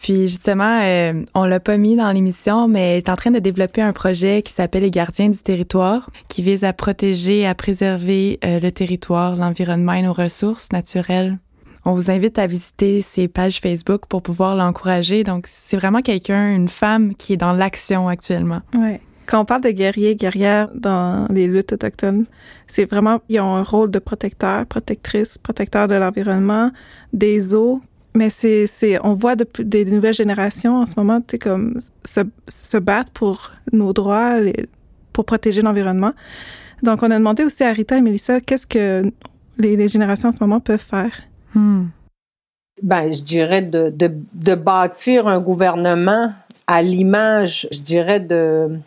Puis 0.00 0.28
justement, 0.28 0.80
euh, 0.82 1.24
on 1.34 1.44
l'a 1.44 1.60
pas 1.60 1.76
mis 1.76 1.96
dans 1.96 2.10
l'émission, 2.12 2.68
mais 2.68 2.92
elle 2.92 2.98
est 2.98 3.08
en 3.08 3.16
train 3.16 3.30
de 3.30 3.38
développer 3.38 3.82
un 3.82 3.92
projet 3.92 4.42
qui 4.42 4.52
s'appelle 4.52 4.82
Les 4.82 4.90
Gardiens 4.90 5.28
du 5.28 5.38
territoire, 5.38 6.10
qui 6.28 6.42
vise 6.42 6.64
à 6.64 6.72
protéger 6.72 7.40
et 7.40 7.46
à 7.46 7.54
préserver 7.54 8.38
euh, 8.44 8.60
le 8.60 8.70
territoire, 8.70 9.36
l'environnement 9.36 9.92
et 9.92 10.02
nos 10.02 10.12
ressources 10.12 10.72
naturelles. 10.72 11.38
On 11.86 11.92
vous 11.92 12.10
invite 12.10 12.38
à 12.38 12.46
visiter 12.46 13.02
ses 13.02 13.28
pages 13.28 13.60
Facebook 13.60 14.06
pour 14.08 14.22
pouvoir 14.22 14.56
l'encourager. 14.56 15.22
Donc, 15.22 15.46
c'est 15.46 15.76
vraiment 15.76 16.00
quelqu'un, 16.00 16.54
une 16.54 16.68
femme 16.68 17.14
qui 17.14 17.34
est 17.34 17.36
dans 17.36 17.52
l'action 17.52 18.08
actuellement. 18.08 18.62
Quand 19.26 19.40
on 19.40 19.44
parle 19.44 19.62
de 19.62 19.70
guerriers, 19.70 20.16
guerrières 20.16 20.68
dans 20.74 21.26
les 21.30 21.46
luttes 21.46 21.72
autochtones, 21.72 22.26
c'est 22.66 22.90
vraiment, 22.90 23.20
ils 23.28 23.40
ont 23.40 23.54
un 23.54 23.62
rôle 23.62 23.90
de 23.90 23.98
protecteur, 23.98 24.66
protectrice, 24.66 25.38
protecteur 25.38 25.88
de 25.88 25.94
l'environnement, 25.94 26.70
des 27.12 27.54
eaux. 27.54 27.80
Mais 28.14 28.30
c'est, 28.30 28.66
c'est, 28.66 28.98
on 29.04 29.14
voit 29.14 29.34
depuis 29.34 29.64
des 29.64 29.84
nouvelles 29.84 30.14
générations 30.14 30.76
en 30.76 30.86
ce 30.86 30.92
moment, 30.96 31.20
tu 31.20 31.32
sais, 31.32 31.38
comme 31.38 31.78
se, 32.04 32.20
se 32.48 32.76
battre 32.76 33.10
pour 33.12 33.52
nos 33.72 33.92
droits, 33.92 34.36
pour 35.12 35.24
protéger 35.24 35.62
l'environnement. 35.62 36.12
Donc, 36.82 37.02
on 37.02 37.10
a 37.10 37.18
demandé 37.18 37.44
aussi 37.44 37.64
à 37.64 37.72
Rita 37.72 37.96
et 37.96 38.00
Melissa 38.00 38.40
qu'est-ce 38.40 38.66
que 38.66 39.02
les, 39.58 39.76
les 39.76 39.88
générations 39.88 40.28
en 40.28 40.32
ce 40.32 40.38
moment 40.40 40.60
peuvent 40.60 40.78
faire? 40.78 41.12
Hmm. 41.54 41.86
Ben, 42.82 43.12
je 43.14 43.22
dirais 43.22 43.62
de, 43.62 43.92
de, 43.94 44.54
bâtir 44.54 45.28
un 45.28 45.40
gouvernement 45.40 46.32
à 46.66 46.82
l'image, 46.82 47.68
je 47.70 47.78
dirais, 47.78 48.20
de, 48.20 48.78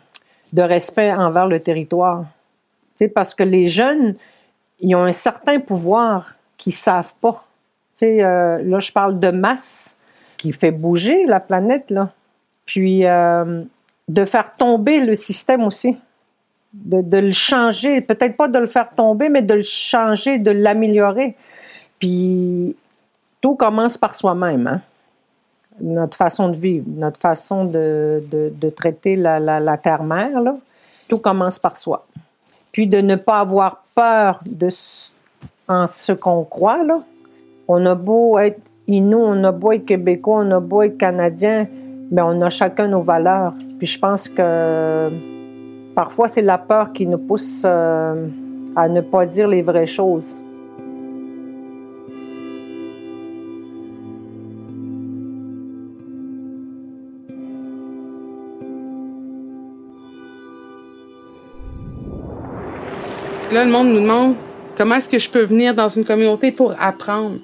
de 0.52 0.62
respect 0.62 1.12
envers 1.12 1.46
le 1.46 1.60
territoire. 1.60 2.26
Tu 2.96 3.06
sais, 3.06 3.08
parce 3.08 3.34
que 3.34 3.42
les 3.42 3.66
jeunes, 3.66 4.14
ils 4.80 4.94
ont 4.94 5.04
un 5.04 5.12
certain 5.12 5.58
pouvoir 5.58 6.34
qu'ils 6.58 6.74
savent 6.74 7.14
pas. 7.20 7.46
Tu 7.94 8.00
sais, 8.00 8.22
euh, 8.22 8.62
là, 8.62 8.78
je 8.78 8.92
parle 8.92 9.18
de 9.18 9.30
masse 9.30 9.96
qui 10.36 10.52
fait 10.52 10.70
bouger 10.70 11.24
la 11.26 11.40
planète, 11.40 11.90
là. 11.90 12.12
Puis, 12.66 13.06
euh, 13.06 13.62
de 14.08 14.24
faire 14.24 14.54
tomber 14.56 15.00
le 15.00 15.14
système 15.14 15.64
aussi. 15.64 15.96
De, 16.74 17.00
de 17.00 17.18
le 17.18 17.30
changer. 17.30 18.02
Peut-être 18.02 18.36
pas 18.36 18.48
de 18.48 18.58
le 18.58 18.66
faire 18.66 18.90
tomber, 18.90 19.30
mais 19.30 19.40
de 19.40 19.54
le 19.54 19.62
changer, 19.62 20.38
de 20.38 20.50
l'améliorer. 20.50 21.34
Puis 21.98 22.76
tout 23.40 23.54
commence 23.54 23.96
par 23.96 24.14
soi-même. 24.14 24.66
Hein? 24.66 24.80
Notre 25.80 26.16
façon 26.16 26.48
de 26.48 26.56
vivre, 26.56 26.86
notre 26.88 27.20
façon 27.20 27.64
de, 27.64 28.22
de, 28.30 28.70
traiter 28.70 29.14
la, 29.14 29.38
la, 29.38 29.76
terre-mère, 29.76 30.42
tout 31.08 31.18
commence 31.18 31.58
par 31.58 31.76
soi. 31.76 32.04
Puis 32.72 32.86
de 32.86 33.00
ne 33.00 33.14
pas 33.14 33.38
avoir 33.38 33.84
peur 33.94 34.40
de 34.44 34.68
en 35.68 35.86
ce 35.86 36.12
qu'on 36.12 36.44
croit. 36.44 36.82
Là. 36.82 37.00
On 37.68 37.84
a 37.86 37.94
beau 37.94 38.38
être 38.38 38.60
Inou, 38.88 39.18
on 39.18 39.44
a 39.44 39.52
beau 39.52 39.72
être 39.72 39.84
Québécois, 39.84 40.42
on 40.46 40.50
a 40.50 40.60
beau 40.60 40.80
être 40.82 40.96
Canadien, 40.96 41.66
mais 42.10 42.22
on 42.22 42.40
a 42.40 42.48
chacun 42.48 42.88
nos 42.88 43.02
valeurs. 43.02 43.52
Puis 43.78 43.86
je 43.86 43.98
pense 43.98 44.28
que 44.28 45.10
parfois 45.94 46.26
c'est 46.28 46.42
la 46.42 46.56
peur 46.56 46.92
qui 46.94 47.06
nous 47.06 47.18
pousse 47.18 47.62
euh, 47.66 48.26
à 48.74 48.88
ne 48.88 49.02
pas 49.02 49.26
dire 49.26 49.46
les 49.46 49.60
vraies 49.60 49.86
choses. 49.86 50.38
Le 63.64 63.70
monde 63.70 63.88
nous 63.88 64.00
demande 64.00 64.36
comment 64.76 64.96
est-ce 64.96 65.08
que 65.08 65.18
je 65.18 65.28
peux 65.28 65.42
venir 65.42 65.74
dans 65.74 65.88
une 65.88 66.04
communauté 66.04 66.52
pour 66.52 66.74
apprendre. 66.78 67.38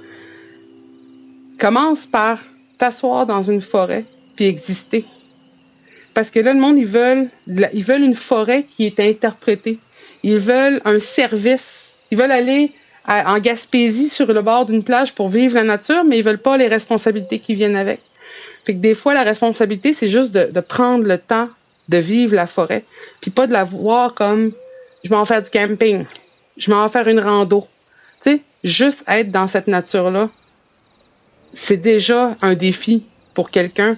Commence 1.58 2.06
par 2.06 2.40
t'asseoir 2.78 3.26
dans 3.26 3.42
une 3.42 3.60
forêt 3.60 4.04
puis 4.36 4.46
exister. 4.46 5.04
Parce 6.14 6.30
que 6.30 6.40
là, 6.40 6.54
le 6.54 6.60
monde, 6.60 6.78
ils 6.78 6.86
veulent, 6.86 7.28
ils 7.46 7.84
veulent 7.84 8.02
une 8.02 8.14
forêt 8.14 8.64
qui 8.68 8.86
est 8.86 9.00
interprétée. 9.00 9.78
Ils 10.22 10.38
veulent 10.38 10.80
un 10.84 10.98
service. 10.98 11.98
Ils 12.10 12.18
veulent 12.18 12.32
aller 12.32 12.72
en 13.06 13.38
Gaspésie 13.38 14.08
sur 14.08 14.32
le 14.32 14.40
bord 14.40 14.66
d'une 14.66 14.82
plage 14.82 15.14
pour 15.14 15.28
vivre 15.28 15.54
la 15.54 15.64
nature, 15.64 16.04
mais 16.04 16.18
ils 16.18 16.24
veulent 16.24 16.38
pas 16.38 16.56
les 16.56 16.68
responsabilités 16.68 17.38
qui 17.38 17.54
viennent 17.54 17.76
avec. 17.76 18.00
Fait 18.64 18.74
que 18.74 18.78
des 18.78 18.94
fois, 18.94 19.12
la 19.12 19.24
responsabilité, 19.24 19.92
c'est 19.92 20.08
juste 20.08 20.32
de, 20.32 20.50
de, 20.50 20.60
prendre 20.60 21.04
le 21.04 21.18
temps 21.18 21.50
de 21.90 21.98
vivre 21.98 22.34
la 22.34 22.46
forêt, 22.46 22.82
puis 23.20 23.30
pas 23.30 23.46
de 23.46 23.52
la 23.52 23.64
voir 23.64 24.14
comme 24.14 24.52
je 25.04 25.10
vais 25.10 25.16
en 25.16 25.24
faire 25.24 25.42
du 25.42 25.50
camping, 25.50 26.04
je 26.56 26.70
vais 26.70 26.76
en 26.76 26.88
faire 26.88 27.06
une 27.06 27.20
rando. 27.20 27.66
Tu 28.24 28.30
sais, 28.30 28.40
juste 28.64 29.04
être 29.06 29.30
dans 29.30 29.46
cette 29.46 29.68
nature-là, 29.68 30.30
c'est 31.52 31.76
déjà 31.76 32.36
un 32.40 32.54
défi 32.54 33.04
pour 33.34 33.50
quelqu'un 33.50 33.96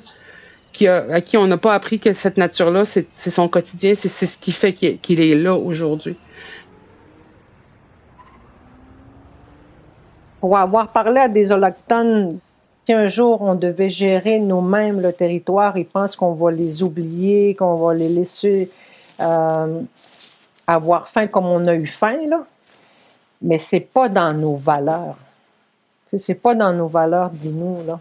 qui 0.72 0.88
a, 0.88 1.06
à 1.10 1.20
qui 1.20 1.36
on 1.36 1.46
n'a 1.46 1.56
pas 1.56 1.74
appris 1.74 1.98
que 1.98 2.12
cette 2.12 2.36
nature-là, 2.36 2.84
c'est 2.84 3.30
son 3.30 3.48
quotidien, 3.48 3.94
c'est 3.94 4.08
ce 4.08 4.36
qui 4.36 4.52
fait 4.52 4.72
qu'il 4.72 5.20
est 5.20 5.34
là 5.36 5.54
aujourd'hui. 5.54 6.16
Pour 10.40 10.56
avoir 10.58 10.88
parlé 10.88 11.20
à 11.20 11.28
des 11.28 11.50
Autochtones, 11.50 12.38
si 12.84 12.92
un 12.92 13.06
jour 13.06 13.42
on 13.42 13.54
devait 13.54 13.88
gérer 13.88 14.38
nous-mêmes 14.38 15.00
le 15.00 15.12
territoire, 15.12 15.78
ils 15.78 15.86
pensent 15.86 16.14
qu'on 16.14 16.34
va 16.34 16.50
les 16.50 16.82
oublier, 16.82 17.54
qu'on 17.54 17.74
va 17.76 17.94
les 17.94 18.08
laisser 18.08 18.70
euh, 19.20 19.80
avoir 20.66 21.08
faim 21.08 21.26
comme 21.26 21.46
on 21.46 21.66
a 21.66 21.74
eu 21.74 21.86
faim, 21.86 22.18
là. 22.28 22.42
Mais 23.42 23.58
c'est 23.58 23.80
pas 23.80 24.08
dans 24.08 24.32
nos 24.32 24.56
valeurs. 24.56 25.16
C'est 26.18 26.34
pas 26.34 26.54
dans 26.54 26.72
nos 26.72 26.86
valeurs, 26.86 27.30
dis-nous, 27.30 27.84
là. 27.86 28.00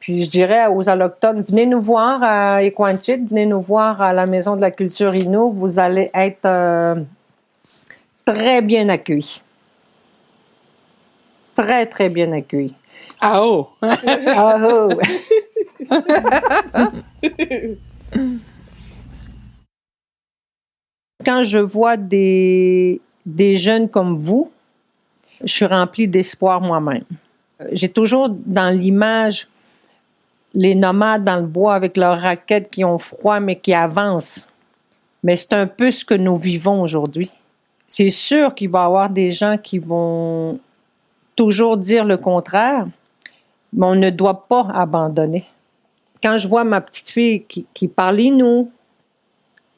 Puis 0.00 0.24
je 0.24 0.30
dirais 0.30 0.66
aux 0.68 0.88
Allochtones, 0.88 1.42
venez 1.42 1.66
nous 1.66 1.80
voir 1.80 2.22
à 2.22 2.62
Equanchit, 2.62 3.26
venez 3.28 3.46
nous 3.46 3.60
voir 3.60 4.00
à 4.00 4.12
la 4.12 4.26
Maison 4.26 4.56
de 4.56 4.60
la 4.60 4.70
Culture 4.70 5.14
Innu, 5.14 5.52
vous 5.54 5.78
allez 5.78 6.10
être 6.14 6.46
euh, 6.46 6.94
très 8.24 8.62
bien 8.62 8.88
accueillis. 8.88 9.42
Très, 11.54 11.86
très 11.86 12.08
bien 12.08 12.32
accueillis. 12.32 12.74
Ah 13.20 13.42
oh! 13.44 13.68
ah 13.82 14.56
oh! 14.72 14.88
Quand 21.28 21.42
je 21.42 21.58
vois 21.58 21.98
des, 21.98 23.02
des 23.26 23.54
jeunes 23.54 23.90
comme 23.90 24.16
vous, 24.16 24.50
je 25.44 25.52
suis 25.52 25.66
remplie 25.66 26.08
d'espoir 26.08 26.62
moi-même. 26.62 27.04
J'ai 27.70 27.90
toujours 27.90 28.30
dans 28.30 28.74
l'image 28.74 29.46
les 30.54 30.74
nomades 30.74 31.24
dans 31.24 31.36
le 31.36 31.46
bois 31.46 31.74
avec 31.74 31.98
leurs 31.98 32.18
raquettes 32.18 32.70
qui 32.70 32.82
ont 32.82 32.96
froid 32.96 33.40
mais 33.40 33.56
qui 33.56 33.74
avancent. 33.74 34.48
Mais 35.22 35.36
c'est 35.36 35.52
un 35.52 35.66
peu 35.66 35.90
ce 35.90 36.02
que 36.02 36.14
nous 36.14 36.36
vivons 36.36 36.80
aujourd'hui. 36.80 37.30
C'est 37.86 38.08
sûr 38.08 38.54
qu'il 38.54 38.70
va 38.70 38.84
y 38.84 38.86
avoir 38.86 39.10
des 39.10 39.30
gens 39.30 39.58
qui 39.58 39.78
vont 39.78 40.58
toujours 41.36 41.76
dire 41.76 42.06
le 42.06 42.16
contraire, 42.16 42.86
mais 43.74 43.84
on 43.84 43.94
ne 43.94 44.08
doit 44.08 44.46
pas 44.48 44.66
abandonner. 44.72 45.44
Quand 46.22 46.38
je 46.38 46.48
vois 46.48 46.64
ma 46.64 46.80
petite 46.80 47.10
fille 47.10 47.42
qui, 47.42 47.66
qui 47.74 47.86
parle 47.86 48.16
nous, 48.16 48.70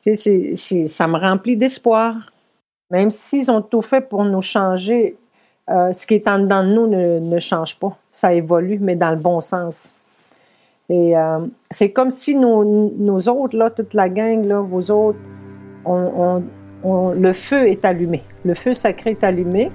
ça 0.03 1.07
me 1.07 1.19
remplit 1.19 1.57
d'espoir. 1.57 2.15
Même 2.91 3.11
s'ils 3.11 3.51
ont 3.51 3.63
tout 3.63 3.83
fait 3.83 4.01
pour 4.01 4.25
nous 4.25 4.43
changer, 4.43 5.17
euh, 5.69 5.93
ce 5.93 6.07
qui 6.07 6.15
est 6.15 6.27
en 6.27 6.41
dedans 6.41 6.65
de 6.65 6.69
nous 6.69 6.87
ne, 6.87 7.39
change 7.39 7.79
pas. 7.79 7.97
Ça 8.11 8.33
évolue, 8.33 8.79
mais 8.81 8.97
dans 8.97 9.11
le 9.11 9.17
bon 9.17 9.41
sens. 9.41 9.93
Et 10.89 11.17
euh, 11.17 11.47
c'est 11.71 11.91
comme 11.91 12.11
si 12.11 12.35
nous, 12.35 13.29
autres, 13.29 13.57
là, 13.57 13.71
toute 13.71 13.95
la 13.95 14.09
gang, 14.09 14.45
là, 14.45 14.61
vous 14.61 14.91
autres, 14.91 15.19
le 15.87 17.33
feu 17.33 17.69
est 17.69 17.85
allumé. 17.85 18.23
Le 18.45 18.55
feu 18.55 18.73
sacré 18.73 19.11
est 19.11 19.23
allumé, 19.23 19.71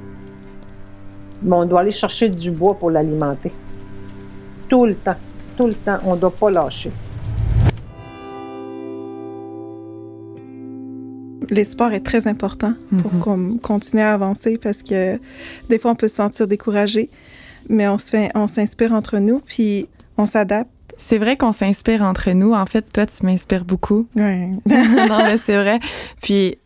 mais 1.41 1.55
on 1.55 1.65
doit 1.65 1.81
aller 1.81 1.91
chercher 1.91 2.27
du 2.27 2.51
bois 2.51 2.73
pour 2.73 2.91
l'alimenter. 2.91 3.53
Tout 4.67 4.85
le 4.85 4.95
temps, 4.95 5.15
tout 5.55 5.67
le 5.67 5.73
temps, 5.73 5.99
on 6.05 6.15
ne 6.15 6.19
doit 6.19 6.31
pas 6.31 6.49
lâcher. 6.49 6.91
L'espoir 11.49 11.93
est 11.93 12.01
très 12.05 12.27
important 12.27 12.73
pour 13.01 13.37
continuer 13.61 14.03
à 14.03 14.13
avancer 14.13 14.57
parce 14.57 14.83
que 14.83 15.19
des 15.69 15.79
fois 15.79 15.91
on 15.91 15.95
peut 15.95 16.07
se 16.07 16.15
sentir 16.15 16.47
découragé, 16.47 17.09
mais 17.69 17.87
on 17.87 17.97
se 17.97 18.09
fait, 18.09 18.31
on 18.35 18.47
s'inspire 18.47 18.93
entre 18.93 19.17
nous 19.19 19.39
puis 19.39 19.87
on 20.17 20.25
s'adapte 20.25 20.69
c'est 20.97 21.17
vrai 21.17 21.35
qu'on 21.37 21.51
s'inspire 21.51 22.01
entre 22.01 22.31
nous. 22.31 22.53
En 22.53 22.65
fait, 22.65 22.81
toi, 22.93 23.05
tu 23.05 23.25
m'inspires 23.25 23.65
beaucoup. 23.65 24.07
Ouais. 24.15 24.49
non, 24.65 25.23
mais 25.23 25.37
c'est 25.37 25.57
vrai. 25.57 25.79
Puis 26.21 26.57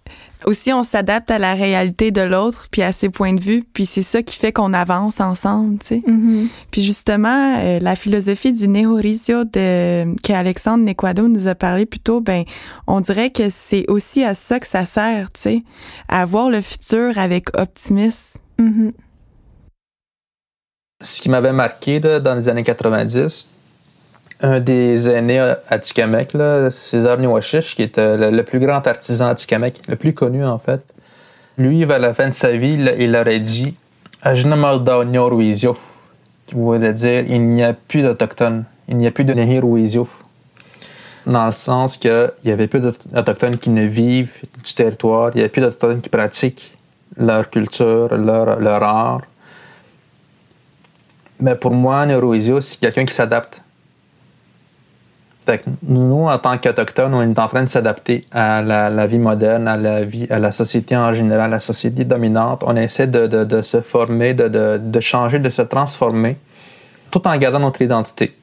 aussi, 0.45 0.71
on 0.71 0.83
s'adapte 0.83 1.31
à 1.31 1.39
la 1.39 1.53
réalité 1.53 2.11
de 2.11 2.21
l'autre, 2.21 2.67
puis 2.71 2.81
à 2.81 2.91
ses 2.91 3.09
points 3.09 3.33
de 3.33 3.41
vue, 3.41 3.63
puis 3.73 3.85
c'est 3.85 4.03
ça 4.03 4.21
qui 4.23 4.37
fait 4.37 4.51
qu'on 4.51 4.73
avance 4.73 5.19
ensemble, 5.19 5.79
tu 5.79 5.87
sais. 5.87 6.03
Mm-hmm. 6.07 6.47
Puis 6.71 6.83
justement, 6.83 7.57
euh, 7.57 7.79
la 7.81 7.95
philosophie 7.95 8.53
du 8.53 8.67
Nehorizio 8.67 9.43
de 9.43 10.15
qu'Alexandre 10.21 10.83
Nequado 10.83 11.27
nous 11.27 11.47
a 11.47 11.55
parlé 11.55 11.85
plus 11.85 11.99
tôt, 11.99 12.21
ben, 12.21 12.43
on 12.87 13.01
dirait 13.01 13.31
que 13.31 13.49
c'est 13.49 13.89
aussi 13.89 14.23
à 14.23 14.33
ça 14.33 14.59
que 14.59 14.67
ça 14.67 14.85
sert, 14.85 15.31
tu 15.31 15.41
sais, 15.41 15.63
à 16.07 16.25
voir 16.25 16.49
le 16.49 16.61
futur 16.61 17.17
avec 17.17 17.49
optimisme. 17.57 18.39
Mm-hmm. 18.59 18.93
Ce 21.01 21.21
qui 21.21 21.29
m'avait 21.29 21.53
marqué 21.53 21.99
là, 21.99 22.19
dans 22.19 22.35
les 22.35 22.49
années 22.49 22.63
90, 22.63 23.55
un 24.41 24.59
des 24.59 25.09
aînés 25.09 25.53
à 25.67 25.79
Tikamek, 25.79 26.35
César 26.71 27.17
Niwashish, 27.17 27.75
qui 27.75 27.83
était 27.83 28.31
le, 28.31 28.43
plus 28.43 28.59
grand 28.59 28.85
artisan 28.87 29.27
à 29.27 29.35
Tikamek, 29.35 29.81
le 29.87 29.95
plus 29.95 30.13
connu 30.13 30.45
en 30.45 30.59
fait. 30.59 30.81
Lui, 31.57 31.83
vers 31.83 31.99
la 31.99 32.13
fin 32.13 32.29
de 32.29 32.33
sa 32.33 32.51
vie, 32.51 32.77
il 32.97 33.15
aurait 33.15 33.39
dit 33.39 33.75
qui 36.47 36.55
voulait 36.55 36.93
dire 36.93 37.25
il 37.27 37.47
n'y 37.47 37.63
a 37.63 37.73
plus 37.73 38.01
d'Autochtones, 38.01 38.63
il 38.87 38.97
n'y 38.97 39.07
a 39.07 39.11
plus 39.11 39.25
de 39.25 39.33
Nehiruizio. 39.33 40.07
Dans 41.25 41.45
le 41.45 41.51
sens 41.51 41.97
qu'il 41.97 42.31
n'y 42.45 42.51
avait 42.51 42.67
plus 42.67 42.79
d'Autochtones 42.79 43.57
qui 43.57 43.69
ne 43.69 43.83
vivent 43.83 44.37
du 44.63 44.73
territoire, 44.73 45.31
il 45.35 45.39
n'y 45.39 45.45
a 45.45 45.49
plus 45.49 45.61
d'Autochtones 45.61 46.01
qui 46.01 46.09
pratiquent 46.09 46.77
leur 47.17 47.49
culture, 47.49 48.15
leur, 48.15 48.59
leur 48.59 48.83
art. 48.83 49.21
Mais 51.41 51.55
pour 51.55 51.71
moi, 51.71 52.05
Nehiruizio, 52.05 52.61
c'est 52.61 52.79
quelqu'un 52.79 53.05
qui 53.05 53.13
s'adapte 53.13 53.61
nous, 55.83 56.27
en 56.27 56.37
tant 56.37 56.57
qu'Autochtones, 56.57 57.13
on 57.13 57.21
est 57.21 57.39
en 57.39 57.47
train 57.47 57.63
de 57.63 57.69
s'adapter 57.69 58.25
à 58.31 58.61
la, 58.61 59.07
vie 59.07 59.19
moderne, 59.19 59.67
à 59.67 59.77
la 59.77 60.03
vie, 60.03 60.27
à 60.29 60.39
la 60.39 60.51
société 60.51 60.95
en 60.95 61.13
général, 61.13 61.45
à 61.45 61.47
la 61.47 61.59
société 61.59 62.03
dominante. 62.03 62.63
On 62.65 62.75
essaie 62.75 63.07
de, 63.07 63.61
se 63.61 63.81
former, 63.81 64.33
de, 64.33 64.99
changer, 64.99 65.39
de 65.39 65.49
se 65.49 65.61
transformer, 65.61 66.37
tout 67.11 67.27
en 67.27 67.37
gardant 67.37 67.59
notre 67.59 67.81
identité. 67.81 68.35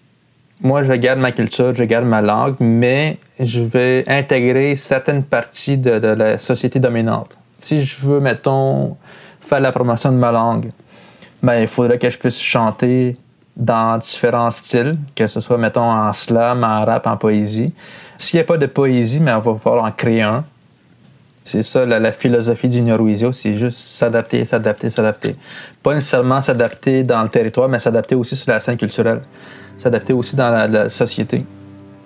Moi, 0.63 0.85
je 0.85 0.93
garde 0.93 1.19
ma 1.19 1.33
culture, 1.33 1.75
je 1.75 1.85
garde 1.85 2.07
ma 2.07 2.23
langue, 2.23 2.57
mais 2.61 3.19
je 3.39 3.61
vais 3.61 4.05
intégrer 4.09 4.75
certaines 4.77 5.23
parties 5.23 5.77
de, 5.77 5.91
la 5.91 6.39
société 6.39 6.81
dominante. 6.81 7.37
Si 7.59 7.85
je 7.85 8.07
veux, 8.07 8.21
mettons, 8.21 8.97
faire 9.41 9.61
la 9.61 9.73
promotion 9.73 10.11
de 10.13 10.17
ma 10.17 10.33
langue, 10.33 10.71
ben, 11.43 11.61
il 11.61 11.69
faudrait 11.69 11.99
que 11.99 12.09
je 12.09 12.17
puisse 12.17 12.41
chanter 12.41 13.17
dans 13.57 13.97
différents 13.99 14.51
styles, 14.51 14.97
que 15.15 15.27
ce 15.27 15.41
soit, 15.41 15.57
mettons, 15.57 15.91
en 15.91 16.13
slam, 16.13 16.63
en 16.63 16.85
rap, 16.85 17.07
en 17.07 17.17
poésie. 17.17 17.73
S'il 18.19 18.39
n'y 18.39 18.43
a 18.43 18.45
pas 18.45 18.59
de 18.59 18.67
poésie, 18.67 19.21
mais 19.21 19.33
on 19.33 19.39
va 19.39 19.53
pouvoir 19.53 19.85
en 19.85 19.91
créer 19.91 20.23
un. 20.23 20.45
C'est 21.45 21.63
ça 21.63 21.87
la, 21.87 22.11
philosophie 22.11 22.69
du 22.69 22.83
Neuroisio, 22.83 23.31
c'est 23.31 23.55
juste 23.55 23.79
s'adapter, 23.79 24.45
s'adapter, 24.45 24.91
s'adapter. 24.91 25.37
Pas 25.81 25.95
nécessairement 25.95 26.41
s'adapter 26.41 27.05
dans 27.05 27.23
le 27.23 27.29
territoire, 27.29 27.69
mais 27.69 27.79
s'adapter 27.79 28.17
aussi 28.17 28.35
sur 28.35 28.51
la 28.51 28.59
scène 28.59 28.77
culturelle, 28.77 29.21
s'adapter 29.79 30.13
aussi 30.13 30.35
dans 30.35 30.51
la, 30.51 30.89
société. 30.89 31.47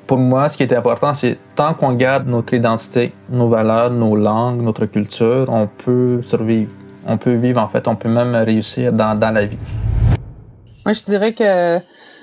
Pour 0.07 0.19
moi, 0.19 0.51
ce 0.51 0.59
qui 0.59 0.65
est 0.65 0.75
important, 0.75 1.15
c'est 1.15 1.39
tant 1.57 1.73
qu'on 1.73 1.95
garde 1.95 2.29
notre 2.29 2.53
identité, 2.53 3.13
nos 3.31 3.49
valeurs, 3.49 3.91
nos 3.91 4.15
langues, 4.15 4.61
notre 4.61 4.85
culture, 4.85 5.47
on 5.49 5.67
peut 5.67 6.21
survivre. 6.23 6.71
On 7.07 7.17
peut 7.17 7.35
vivre, 7.35 7.63
en 7.63 7.69
fait, 7.69 7.89
on 7.89 7.97
peut 7.97 8.11
même 8.11 8.35
réussir 8.37 8.93
dans, 8.93 9.19
dans 9.19 9.31
la 9.31 9.47
vie. 9.47 9.57
Moi, 10.85 10.95
je 10.95 11.03
dirais 11.05 11.33
que 11.33 11.79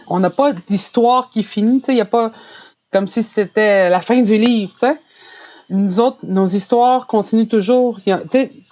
on 0.08 0.20
n'a 0.20 0.30
pas 0.30 0.54
d'histoire 0.54 1.30
qui 1.30 1.44
finit. 1.44 1.82
Il 1.88 1.96
n'y 1.96 2.02
a 2.02 2.06
pas 2.06 2.32
comme 2.92 3.08
si 3.08 3.24
c'était 3.24 3.90
la 3.90 4.00
fin 4.00 4.22
du 4.22 4.38
livre. 4.38 4.76
Nous 5.70 6.00
autres, 6.00 6.20
nos 6.24 6.46
histoires 6.46 7.08
continuent 7.08 7.48
toujours. 7.48 8.00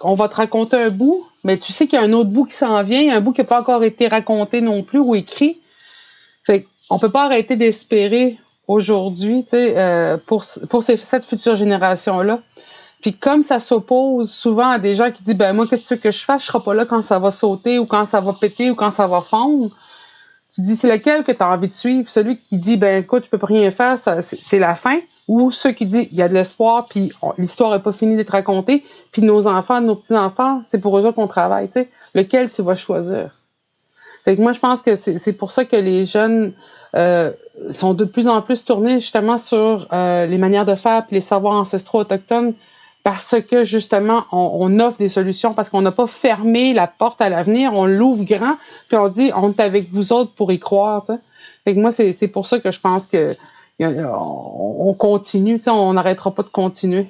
on 0.00 0.14
va 0.14 0.28
te 0.28 0.36
raconter 0.36 0.76
un 0.76 0.90
bout, 0.90 1.26
mais 1.44 1.58
tu 1.58 1.72
sais 1.72 1.86
qu'il 1.86 1.98
y 1.98 2.02
a 2.02 2.04
un 2.04 2.12
autre 2.12 2.30
bout 2.30 2.46
qui 2.46 2.54
s'en 2.54 2.82
vient, 2.82 3.14
un 3.14 3.20
bout 3.20 3.32
qui 3.32 3.42
n'a 3.42 3.46
pas 3.46 3.60
encore 3.60 3.84
été 3.84 4.08
raconté 4.08 4.62
non 4.62 4.82
plus 4.82 4.98
ou 4.98 5.14
écrit. 5.14 5.60
Fait 6.44 6.66
on 6.88 6.98
peut 6.98 7.10
pas 7.10 7.24
arrêter 7.24 7.56
d'espérer 7.56 8.38
aujourd'hui 8.68 9.44
euh, 9.52 10.16
pour, 10.24 10.44
pour 10.70 10.82
cette 10.82 11.24
future 11.24 11.56
génération-là. 11.56 12.40
Puis 13.00 13.12
comme 13.12 13.42
ça 13.42 13.60
s'oppose 13.60 14.30
souvent 14.30 14.68
à 14.70 14.78
des 14.78 14.96
gens 14.96 15.10
qui 15.10 15.22
disent 15.22 15.36
ben 15.36 15.52
moi 15.52 15.66
qu'est-ce 15.66 15.94
que 15.94 16.10
je 16.10 16.24
fais, 16.24 16.38
je 16.38 16.44
serai 16.44 16.60
pas 16.60 16.74
là 16.74 16.86
quand 16.86 17.02
ça 17.02 17.18
va 17.18 17.30
sauter 17.30 17.78
ou 17.78 17.86
quand 17.86 18.06
ça 18.06 18.20
va 18.20 18.32
péter 18.32 18.70
ou 18.70 18.74
quand 18.74 18.90
ça 18.90 19.06
va 19.06 19.20
fondre. 19.20 19.70
Tu 20.52 20.62
dis 20.62 20.76
c'est 20.76 20.90
lequel 20.90 21.22
que 21.22 21.32
tu 21.32 21.42
as 21.42 21.50
envie 21.50 21.68
de 21.68 21.72
suivre, 21.72 22.08
celui 22.08 22.38
qui 22.38 22.56
dit 22.56 22.76
ben 22.76 23.02
écoute, 23.02 23.24
je 23.26 23.30
peux 23.30 23.38
pas 23.38 23.46
rien 23.46 23.70
faire, 23.70 23.98
c'est 23.98 24.58
la 24.58 24.74
fin. 24.74 24.98
Ou 25.28 25.50
ceux 25.50 25.72
qui 25.72 25.86
disent 25.86 26.08
il 26.12 26.16
y 26.16 26.22
a 26.22 26.28
de 26.28 26.34
l'espoir 26.34 26.86
puis 26.86 27.12
l'histoire 27.36 27.74
est 27.74 27.82
pas 27.82 27.92
finie 27.92 28.16
d'être 28.16 28.30
racontée, 28.30 28.84
puis 29.12 29.22
nos 29.22 29.46
enfants, 29.46 29.80
nos 29.80 29.96
petits-enfants, 29.96 30.62
c'est 30.66 30.78
pour 30.78 30.96
eux 30.98 31.12
qu'on 31.12 31.26
travaille, 31.26 31.66
tu 31.66 31.80
sais. 31.80 31.90
Lequel 32.14 32.50
tu 32.50 32.62
vas 32.62 32.76
choisir? 32.76 33.30
Fait 34.24 34.34
que 34.34 34.42
moi 34.42 34.52
je 34.52 34.60
pense 34.60 34.82
que 34.82 34.96
c'est 34.96 35.32
pour 35.32 35.52
ça 35.52 35.64
que 35.64 35.76
les 35.76 36.04
jeunes 36.04 36.52
euh, 36.96 37.32
sont 37.70 37.94
de 37.94 38.04
plus 38.04 38.26
en 38.26 38.42
plus 38.42 38.64
tournés 38.64 39.00
justement 39.00 39.38
sur 39.38 39.86
euh, 39.92 40.26
les 40.26 40.38
manières 40.38 40.64
de 40.64 40.74
faire 40.74 41.06
puis 41.06 41.14
les 41.16 41.20
savoirs 41.20 41.54
ancestraux 41.54 42.00
autochtones 42.00 42.54
parce 43.06 43.36
que 43.40 43.64
justement 43.64 44.24
on, 44.32 44.80
offre 44.80 44.98
des 44.98 45.08
solutions 45.08 45.54
parce 45.54 45.70
qu'on 45.70 45.80
n'a 45.80 45.92
pas 45.92 46.08
fermé 46.08 46.74
la 46.74 46.88
porte 46.88 47.20
à 47.20 47.28
l'avenir, 47.28 47.72
on 47.72 47.86
l'ouvre 47.86 48.24
grand 48.24 48.56
puis 48.88 48.96
on 48.96 49.08
dit 49.08 49.30
on 49.36 49.52
est 49.52 49.60
avec 49.60 49.90
vous 49.92 50.12
autres 50.12 50.32
pour 50.32 50.50
y 50.50 50.58
croire. 50.58 51.06
Fait 51.64 51.74
que 51.76 51.78
moi 51.78 51.92
c'est 51.92 52.26
pour 52.26 52.48
ça 52.48 52.58
que 52.58 52.72
je 52.72 52.80
pense 52.80 53.06
que 53.06 53.36
on 53.78 54.92
continue, 54.98 55.60
on 55.68 55.92
n'arrêtera 55.92 56.34
pas 56.34 56.42
de 56.42 56.48
continuer. 56.48 57.06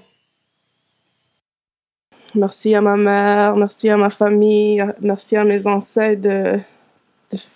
Merci 2.35 2.75
à 2.75 2.83
ma 2.83 2.97
mère, 2.97 3.57
merci 3.57 3.89
à 3.89 3.97
ma 3.97 4.11
famille, 4.11 4.85
merci 5.01 5.35
à 5.35 5.45
mes 5.45 5.67
ancêtres 5.67 6.21
de 6.21 6.61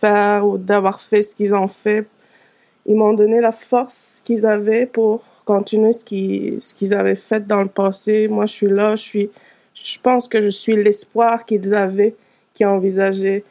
faire 0.00 0.46
ou 0.46 0.56
d'avoir 0.56 1.02
fait 1.02 1.20
ce 1.20 1.34
qu'ils 1.34 1.54
ont 1.54 1.68
fait 1.68 2.08
ils 2.86 2.96
m'ont 2.96 3.12
donné 3.12 3.40
la 3.40 3.52
force 3.52 4.22
qu'ils 4.24 4.46
avaient 4.46 4.86
pour 4.86 5.22
continuer 5.54 5.92
ce 5.92 6.04
qu'ils 6.04 6.60
ce 6.62 6.74
qu'ils 6.74 6.94
avaient 6.94 7.22
fait 7.28 7.46
dans 7.46 7.62
le 7.62 7.68
passé. 7.68 8.28
Moi, 8.28 8.46
je 8.46 8.52
suis 8.52 8.68
là, 8.68 8.96
je 8.96 9.02
suis 9.02 9.30
je 9.74 9.98
pense 10.00 10.28
que 10.28 10.42
je 10.42 10.50
suis 10.50 10.76
l'espoir 10.76 11.44
qu'ils 11.46 11.74
avaient, 11.74 12.14
qu'ils 12.54 12.66
envisageaient, 12.66 13.44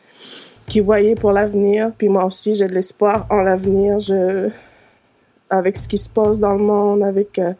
qu'ils 0.67 0.83
voyaient 0.83 1.15
pour 1.15 1.31
l'avenir. 1.31 1.91
Puis 1.97 2.09
moi 2.09 2.25
aussi, 2.25 2.55
j'ai 2.55 2.67
de 2.67 2.73
l'espoir 2.73 3.25
en 3.29 3.41
l'avenir. 3.41 3.99
Je 3.99 4.49
avec 5.49 5.77
ce 5.77 5.87
qui 5.87 5.97
se 5.97 6.09
passe 6.09 6.39
dans 6.39 6.53
le 6.53 6.63
monde, 6.63 7.03
avec 7.03 7.39
euh, 7.39 7.53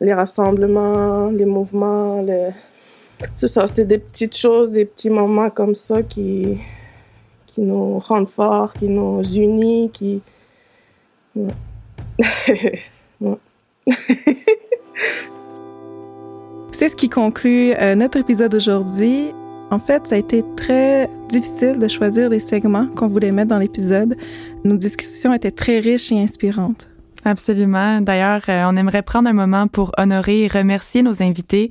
les 0.00 0.14
rassemblements, 0.14 1.28
les 1.28 1.44
mouvements, 1.44 2.24
c'est 3.36 3.48
ça, 3.48 3.66
c'est 3.66 3.84
des 3.84 3.98
petites 3.98 4.36
choses, 4.36 4.72
des 4.72 4.86
petits 4.86 5.10
moments 5.10 5.50
comme 5.50 5.74
ça 5.74 6.02
qui 6.02 6.58
qui 7.48 7.60
nous 7.60 7.98
rendent 8.00 8.28
forts, 8.28 8.72
qui 8.72 8.88
nous 8.88 9.22
unissent, 9.22 9.90
qui 9.92 10.22
C'est 16.72 16.88
ce 16.88 16.96
qui 16.96 17.08
conclut 17.08 17.72
euh, 17.74 17.94
notre 17.94 18.18
épisode 18.18 18.54
aujourd'hui. 18.54 19.32
En 19.70 19.78
fait, 19.78 20.06
ça 20.06 20.16
a 20.16 20.18
été 20.18 20.42
très 20.56 21.08
difficile 21.28 21.78
de 21.78 21.88
choisir 21.88 22.28
les 22.28 22.40
segments 22.40 22.86
qu'on 22.88 23.08
voulait 23.08 23.32
mettre 23.32 23.48
dans 23.48 23.58
l'épisode. 23.58 24.16
Nos 24.64 24.76
discussions 24.76 25.32
étaient 25.32 25.50
très 25.50 25.78
riches 25.78 26.12
et 26.12 26.20
inspirantes. 26.20 26.88
Absolument. 27.24 28.00
D'ailleurs, 28.00 28.42
euh, 28.48 28.64
on 28.68 28.76
aimerait 28.76 29.02
prendre 29.02 29.28
un 29.28 29.32
moment 29.32 29.66
pour 29.66 29.92
honorer 29.98 30.42
et 30.42 30.48
remercier 30.48 31.02
nos 31.02 31.22
invités, 31.22 31.70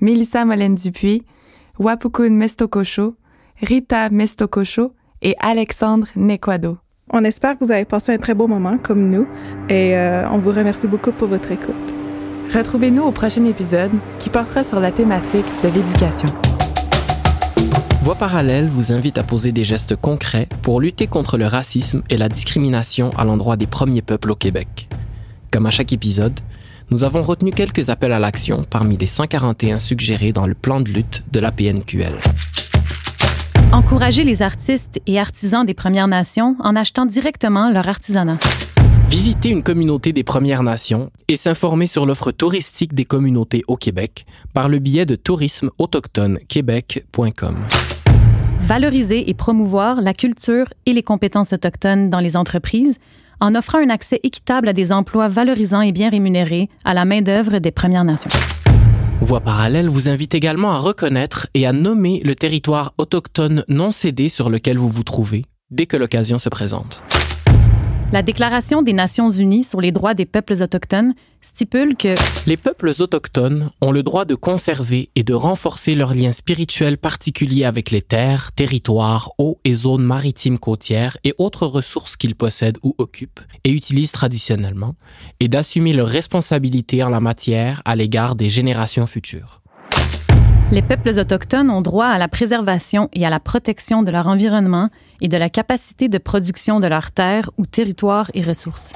Mélissa 0.00 0.44
Molène-Dupuis, 0.44 1.22
Wapukun 1.78 2.30
Mestokosho, 2.30 3.16
Rita 3.60 4.08
Mestokosho 4.10 4.92
et 5.20 5.34
Alexandre 5.40 6.06
Nekwado. 6.16 6.78
On 7.12 7.22
espère 7.22 7.58
que 7.58 7.64
vous 7.64 7.70
avez 7.70 7.84
passé 7.84 8.12
un 8.12 8.18
très 8.18 8.32
beau 8.32 8.46
moment 8.46 8.78
comme 8.78 9.10
nous 9.10 9.28
et 9.68 9.94
euh, 9.94 10.26
on 10.30 10.38
vous 10.38 10.50
remercie 10.50 10.88
beaucoup 10.88 11.12
pour 11.12 11.28
votre 11.28 11.52
écoute. 11.52 11.94
Retrouvez-nous 12.52 13.02
au 13.02 13.12
prochain 13.12 13.44
épisode 13.44 13.90
qui 14.18 14.30
portera 14.30 14.64
sur 14.64 14.80
la 14.80 14.90
thématique 14.90 15.44
de 15.62 15.68
l'éducation. 15.68 16.28
Voix 18.00 18.14
parallèle 18.14 18.68
vous 18.68 18.92
invite 18.92 19.18
à 19.18 19.22
poser 19.22 19.52
des 19.52 19.64
gestes 19.64 19.96
concrets 19.96 20.48
pour 20.62 20.80
lutter 20.80 21.06
contre 21.06 21.36
le 21.36 21.46
racisme 21.46 22.02
et 22.08 22.16
la 22.16 22.30
discrimination 22.30 23.10
à 23.18 23.24
l'endroit 23.24 23.56
des 23.56 23.66
premiers 23.66 24.02
peuples 24.02 24.30
au 24.30 24.36
Québec. 24.36 24.88
Comme 25.50 25.66
à 25.66 25.70
chaque 25.70 25.92
épisode, 25.92 26.40
nous 26.90 27.04
avons 27.04 27.22
retenu 27.22 27.50
quelques 27.50 27.90
appels 27.90 28.12
à 28.12 28.18
l'action 28.18 28.64
parmi 28.68 28.96
les 28.96 29.06
141 29.06 29.78
suggérés 29.78 30.32
dans 30.32 30.46
le 30.46 30.54
plan 30.54 30.80
de 30.80 30.88
lutte 30.88 31.22
de 31.30 31.40
la 31.40 31.52
PNQL. 31.52 32.18
Encourager 33.74 34.22
les 34.22 34.40
artistes 34.40 35.00
et 35.08 35.18
artisans 35.18 35.66
des 35.66 35.74
Premières 35.74 36.06
Nations 36.06 36.54
en 36.60 36.76
achetant 36.76 37.06
directement 37.06 37.72
leur 37.72 37.88
artisanat. 37.88 38.38
Visiter 39.08 39.48
une 39.48 39.64
communauté 39.64 40.12
des 40.12 40.22
Premières 40.22 40.62
Nations 40.62 41.10
et 41.26 41.36
s'informer 41.36 41.88
sur 41.88 42.06
l'offre 42.06 42.30
touristique 42.30 42.94
des 42.94 43.04
communautés 43.04 43.64
au 43.66 43.76
Québec 43.76 44.26
par 44.52 44.68
le 44.68 44.78
biais 44.78 45.06
de 45.06 45.16
tourisme 45.16 45.70
autochtone 45.78 46.38
québec.com. 46.46 47.56
Valoriser 48.60 49.28
et 49.28 49.34
promouvoir 49.34 50.00
la 50.00 50.14
culture 50.14 50.72
et 50.86 50.92
les 50.92 51.02
compétences 51.02 51.52
autochtones 51.52 52.10
dans 52.10 52.20
les 52.20 52.36
entreprises 52.36 52.98
en 53.40 53.56
offrant 53.56 53.78
un 53.78 53.90
accès 53.90 54.20
équitable 54.22 54.68
à 54.68 54.72
des 54.72 54.92
emplois 54.92 55.26
valorisants 55.26 55.82
et 55.82 55.90
bien 55.90 56.10
rémunérés 56.10 56.68
à 56.84 56.94
la 56.94 57.04
main-d'œuvre 57.04 57.58
des 57.58 57.72
Premières 57.72 58.04
Nations. 58.04 58.30
Voix 59.20 59.40
parallèle 59.40 59.88
vous 59.88 60.08
invite 60.08 60.34
également 60.34 60.72
à 60.72 60.78
reconnaître 60.78 61.46
et 61.54 61.66
à 61.66 61.72
nommer 61.72 62.20
le 62.24 62.34
territoire 62.34 62.94
autochtone 62.98 63.64
non 63.68 63.92
cédé 63.92 64.28
sur 64.28 64.50
lequel 64.50 64.76
vous 64.76 64.88
vous 64.88 65.04
trouvez, 65.04 65.44
dès 65.70 65.86
que 65.86 65.96
l'occasion 65.96 66.38
se 66.38 66.48
présente. 66.48 67.02
La 68.14 68.22
Déclaration 68.22 68.82
des 68.82 68.92
Nations 68.92 69.28
Unies 69.28 69.64
sur 69.64 69.80
les 69.80 69.90
droits 69.90 70.14
des 70.14 70.24
peuples 70.24 70.62
autochtones 70.62 71.14
stipule 71.40 71.96
que 71.96 72.14
les 72.46 72.56
peuples 72.56 72.92
autochtones 73.00 73.72
ont 73.80 73.90
le 73.90 74.04
droit 74.04 74.24
de 74.24 74.36
conserver 74.36 75.10
et 75.16 75.24
de 75.24 75.34
renforcer 75.34 75.96
leurs 75.96 76.14
liens 76.14 76.30
spirituels 76.30 76.96
particuliers 76.96 77.64
avec 77.64 77.90
les 77.90 78.02
terres, 78.02 78.52
territoires, 78.52 79.32
eaux 79.38 79.58
et 79.64 79.74
zones 79.74 80.04
maritimes 80.04 80.60
côtières 80.60 81.16
et 81.24 81.34
autres 81.38 81.66
ressources 81.66 82.16
qu'ils 82.16 82.36
possèdent 82.36 82.78
ou 82.84 82.94
occupent 82.98 83.40
et 83.64 83.72
utilisent 83.72 84.12
traditionnellement, 84.12 84.94
et 85.40 85.48
d'assumer 85.48 85.92
leurs 85.92 86.06
responsabilités 86.06 87.02
en 87.02 87.08
la 87.08 87.18
matière 87.18 87.82
à 87.84 87.96
l'égard 87.96 88.36
des 88.36 88.48
générations 88.48 89.08
futures. 89.08 89.60
Les 90.70 90.82
peuples 90.82 91.18
autochtones 91.18 91.68
ont 91.68 91.82
droit 91.82 92.06
à 92.06 92.18
la 92.18 92.28
préservation 92.28 93.08
et 93.12 93.26
à 93.26 93.30
la 93.30 93.40
protection 93.40 94.04
de 94.04 94.12
leur 94.12 94.28
environnement 94.28 94.90
et 95.20 95.28
de 95.28 95.36
la 95.36 95.48
capacité 95.48 96.08
de 96.08 96.18
production 96.18 96.80
de 96.80 96.86
leurs 96.86 97.10
terres 97.10 97.50
ou 97.58 97.66
territoires 97.66 98.30
et 98.34 98.42
ressources. 98.42 98.92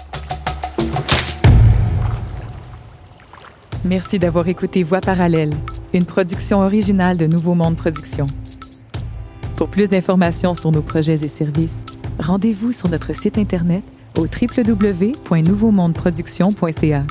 Merci 3.85 4.19
d'avoir 4.19 4.49
écouté 4.49 4.83
Voix 4.83 5.01
parallèle, 5.01 5.55
une 5.93 6.05
production 6.05 6.61
originale 6.61 7.17
de 7.17 7.27
Nouveau 7.27 7.55
Monde 7.55 7.77
Production. 7.77 8.27
Pour 9.57 9.69
plus 9.69 9.89
d'informations 9.89 10.55
sur 10.55 10.73
nos 10.73 10.83
projets 10.83 11.25
et 11.25 11.29
services, 11.29 11.85
rendez-vous 12.19 12.73
sur 12.73 12.89
notre 12.89 13.15
site 13.15 13.39
internet 13.39 13.85
au 14.19 14.23
www.nouveaumondeproduction.ca. 14.23 17.05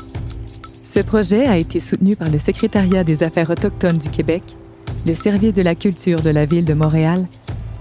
Ce 0.84 1.00
projet 1.00 1.48
a 1.48 1.58
été 1.58 1.80
soutenu 1.80 2.16
par 2.16 2.30
le 2.30 2.38
Secrétariat 2.38 3.04
des 3.04 3.24
Affaires 3.24 3.50
autochtones 3.50 3.98
du 3.98 4.10
Québec, 4.10 4.44
le 5.06 5.14
Service 5.14 5.54
de 5.54 5.62
la 5.62 5.76
culture 5.76 6.22
de 6.22 6.30
la 6.30 6.46
Ville 6.46 6.64
de 6.66 6.74
Montréal, 6.74 7.28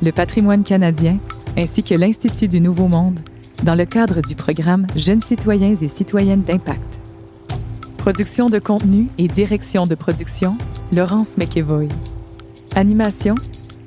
le 0.03 0.13
patrimoine 0.13 0.63
canadien 0.63 1.19
ainsi 1.57 1.83
que 1.83 1.95
l'Institut 1.95 2.49
du 2.49 2.61
Nouveau 2.61 2.89
Monde 2.89 3.21
dans 3.65 3.75
le 3.75 3.87
cadre 3.87 4.21
du 4.21 4.35
programme 4.35 4.87
Jeunes 4.95 5.23
citoyens 5.23 5.75
et 5.75 5.89
citoyennes 5.89 6.43
d'impact. 6.43 7.01
Production 7.97 8.49
de 8.49 8.59
contenu 8.59 9.09
et 9.19 9.27
direction 9.27 9.87
de 9.87 9.95
production, 9.95 10.57
Laurence 10.93 11.37
McEvoy. 11.39 11.89
Animation, 12.75 13.35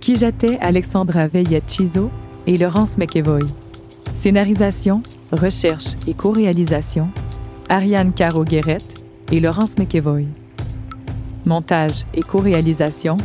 Kijate 0.01 0.57
Alexandra 0.62 1.28
Veillette-Chizo 1.28 2.10
et 2.47 2.57
Laurence 2.57 2.97
McEvoy. 2.97 3.45
Scénarisation, 4.16 5.03
recherche 5.32 5.95
et 6.07 6.14
co-réalisation, 6.14 7.10
Ariane 7.70 8.12
Caro-Guérette 8.12 9.05
et 9.32 9.39
Laurence 9.39 9.78
McEvoy. 9.78 10.26
Montage 11.45 12.05
et 12.14 12.22
co-réalisation, 12.22 13.18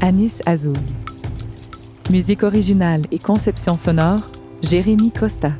Anis 0.00 0.40
Azoug. 0.44 0.76
Musique 2.10 2.42
originale 2.42 3.06
et 3.10 3.18
conception 3.18 3.76
sonore, 3.76 4.20
Jérémy 4.62 5.10
Costa. 5.10 5.52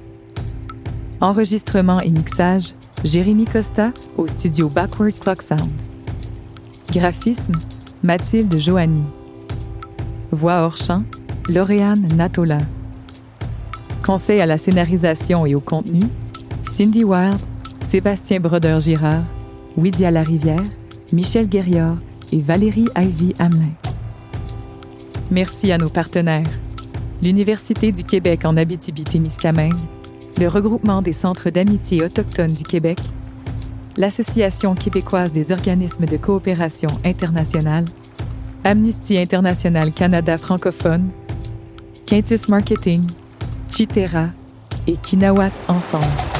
Enregistrement 1.20 2.00
et 2.00 2.10
mixage, 2.10 2.74
Jérémy 3.02 3.46
Costa 3.46 3.92
au 4.18 4.26
studio 4.26 4.68
Backward 4.68 5.18
Clock 5.18 5.40
Sound. 5.40 5.70
Graphisme, 6.92 7.54
Mathilde 8.02 8.58
Joanny. 8.58 9.02
Voix 10.32 10.60
hors 10.60 10.76
champ, 10.76 11.02
Lauriane 11.48 12.08
Natola. 12.14 12.60
Conseil 14.04 14.42
à 14.42 14.46
la 14.46 14.58
scénarisation 14.58 15.46
et 15.46 15.54
au 15.54 15.60
contenu, 15.60 16.02
Cindy 16.62 17.04
Wild, 17.04 17.38
Sébastien 17.88 18.38
Brodeur-Girard, 18.38 19.24
Widia 19.78 20.10
Larivière, 20.10 20.62
Michel 21.10 21.48
Guerriard 21.48 21.96
et 22.32 22.40
Valérie 22.40 22.88
Ivy 22.96 23.32
Hamelin. 23.38 23.72
Merci 25.30 25.72
à 25.72 25.78
nos 25.78 25.88
partenaires. 25.88 26.46
L'Université 27.22 27.92
du 27.92 28.04
Québec 28.04 28.44
en 28.44 28.56
Abitibi-Témiscamingue, 28.56 29.80
le 30.38 30.48
regroupement 30.48 31.00
des 31.00 31.12
centres 31.12 31.50
d'amitié 31.50 32.04
autochtones 32.04 32.52
du 32.52 32.64
Québec, 32.64 32.98
l'Association 33.96 34.74
québécoise 34.74 35.32
des 35.32 35.52
organismes 35.52 36.06
de 36.06 36.16
coopération 36.16 36.90
internationale, 37.04 37.86
Amnesty 38.64 39.18
International 39.18 39.92
Canada 39.92 40.36
francophone, 40.36 41.10
Quintus 42.06 42.48
Marketing, 42.48 43.02
Chitera 43.70 44.28
et 44.86 44.96
Kinawat 44.96 45.52
ensemble. 45.68 46.33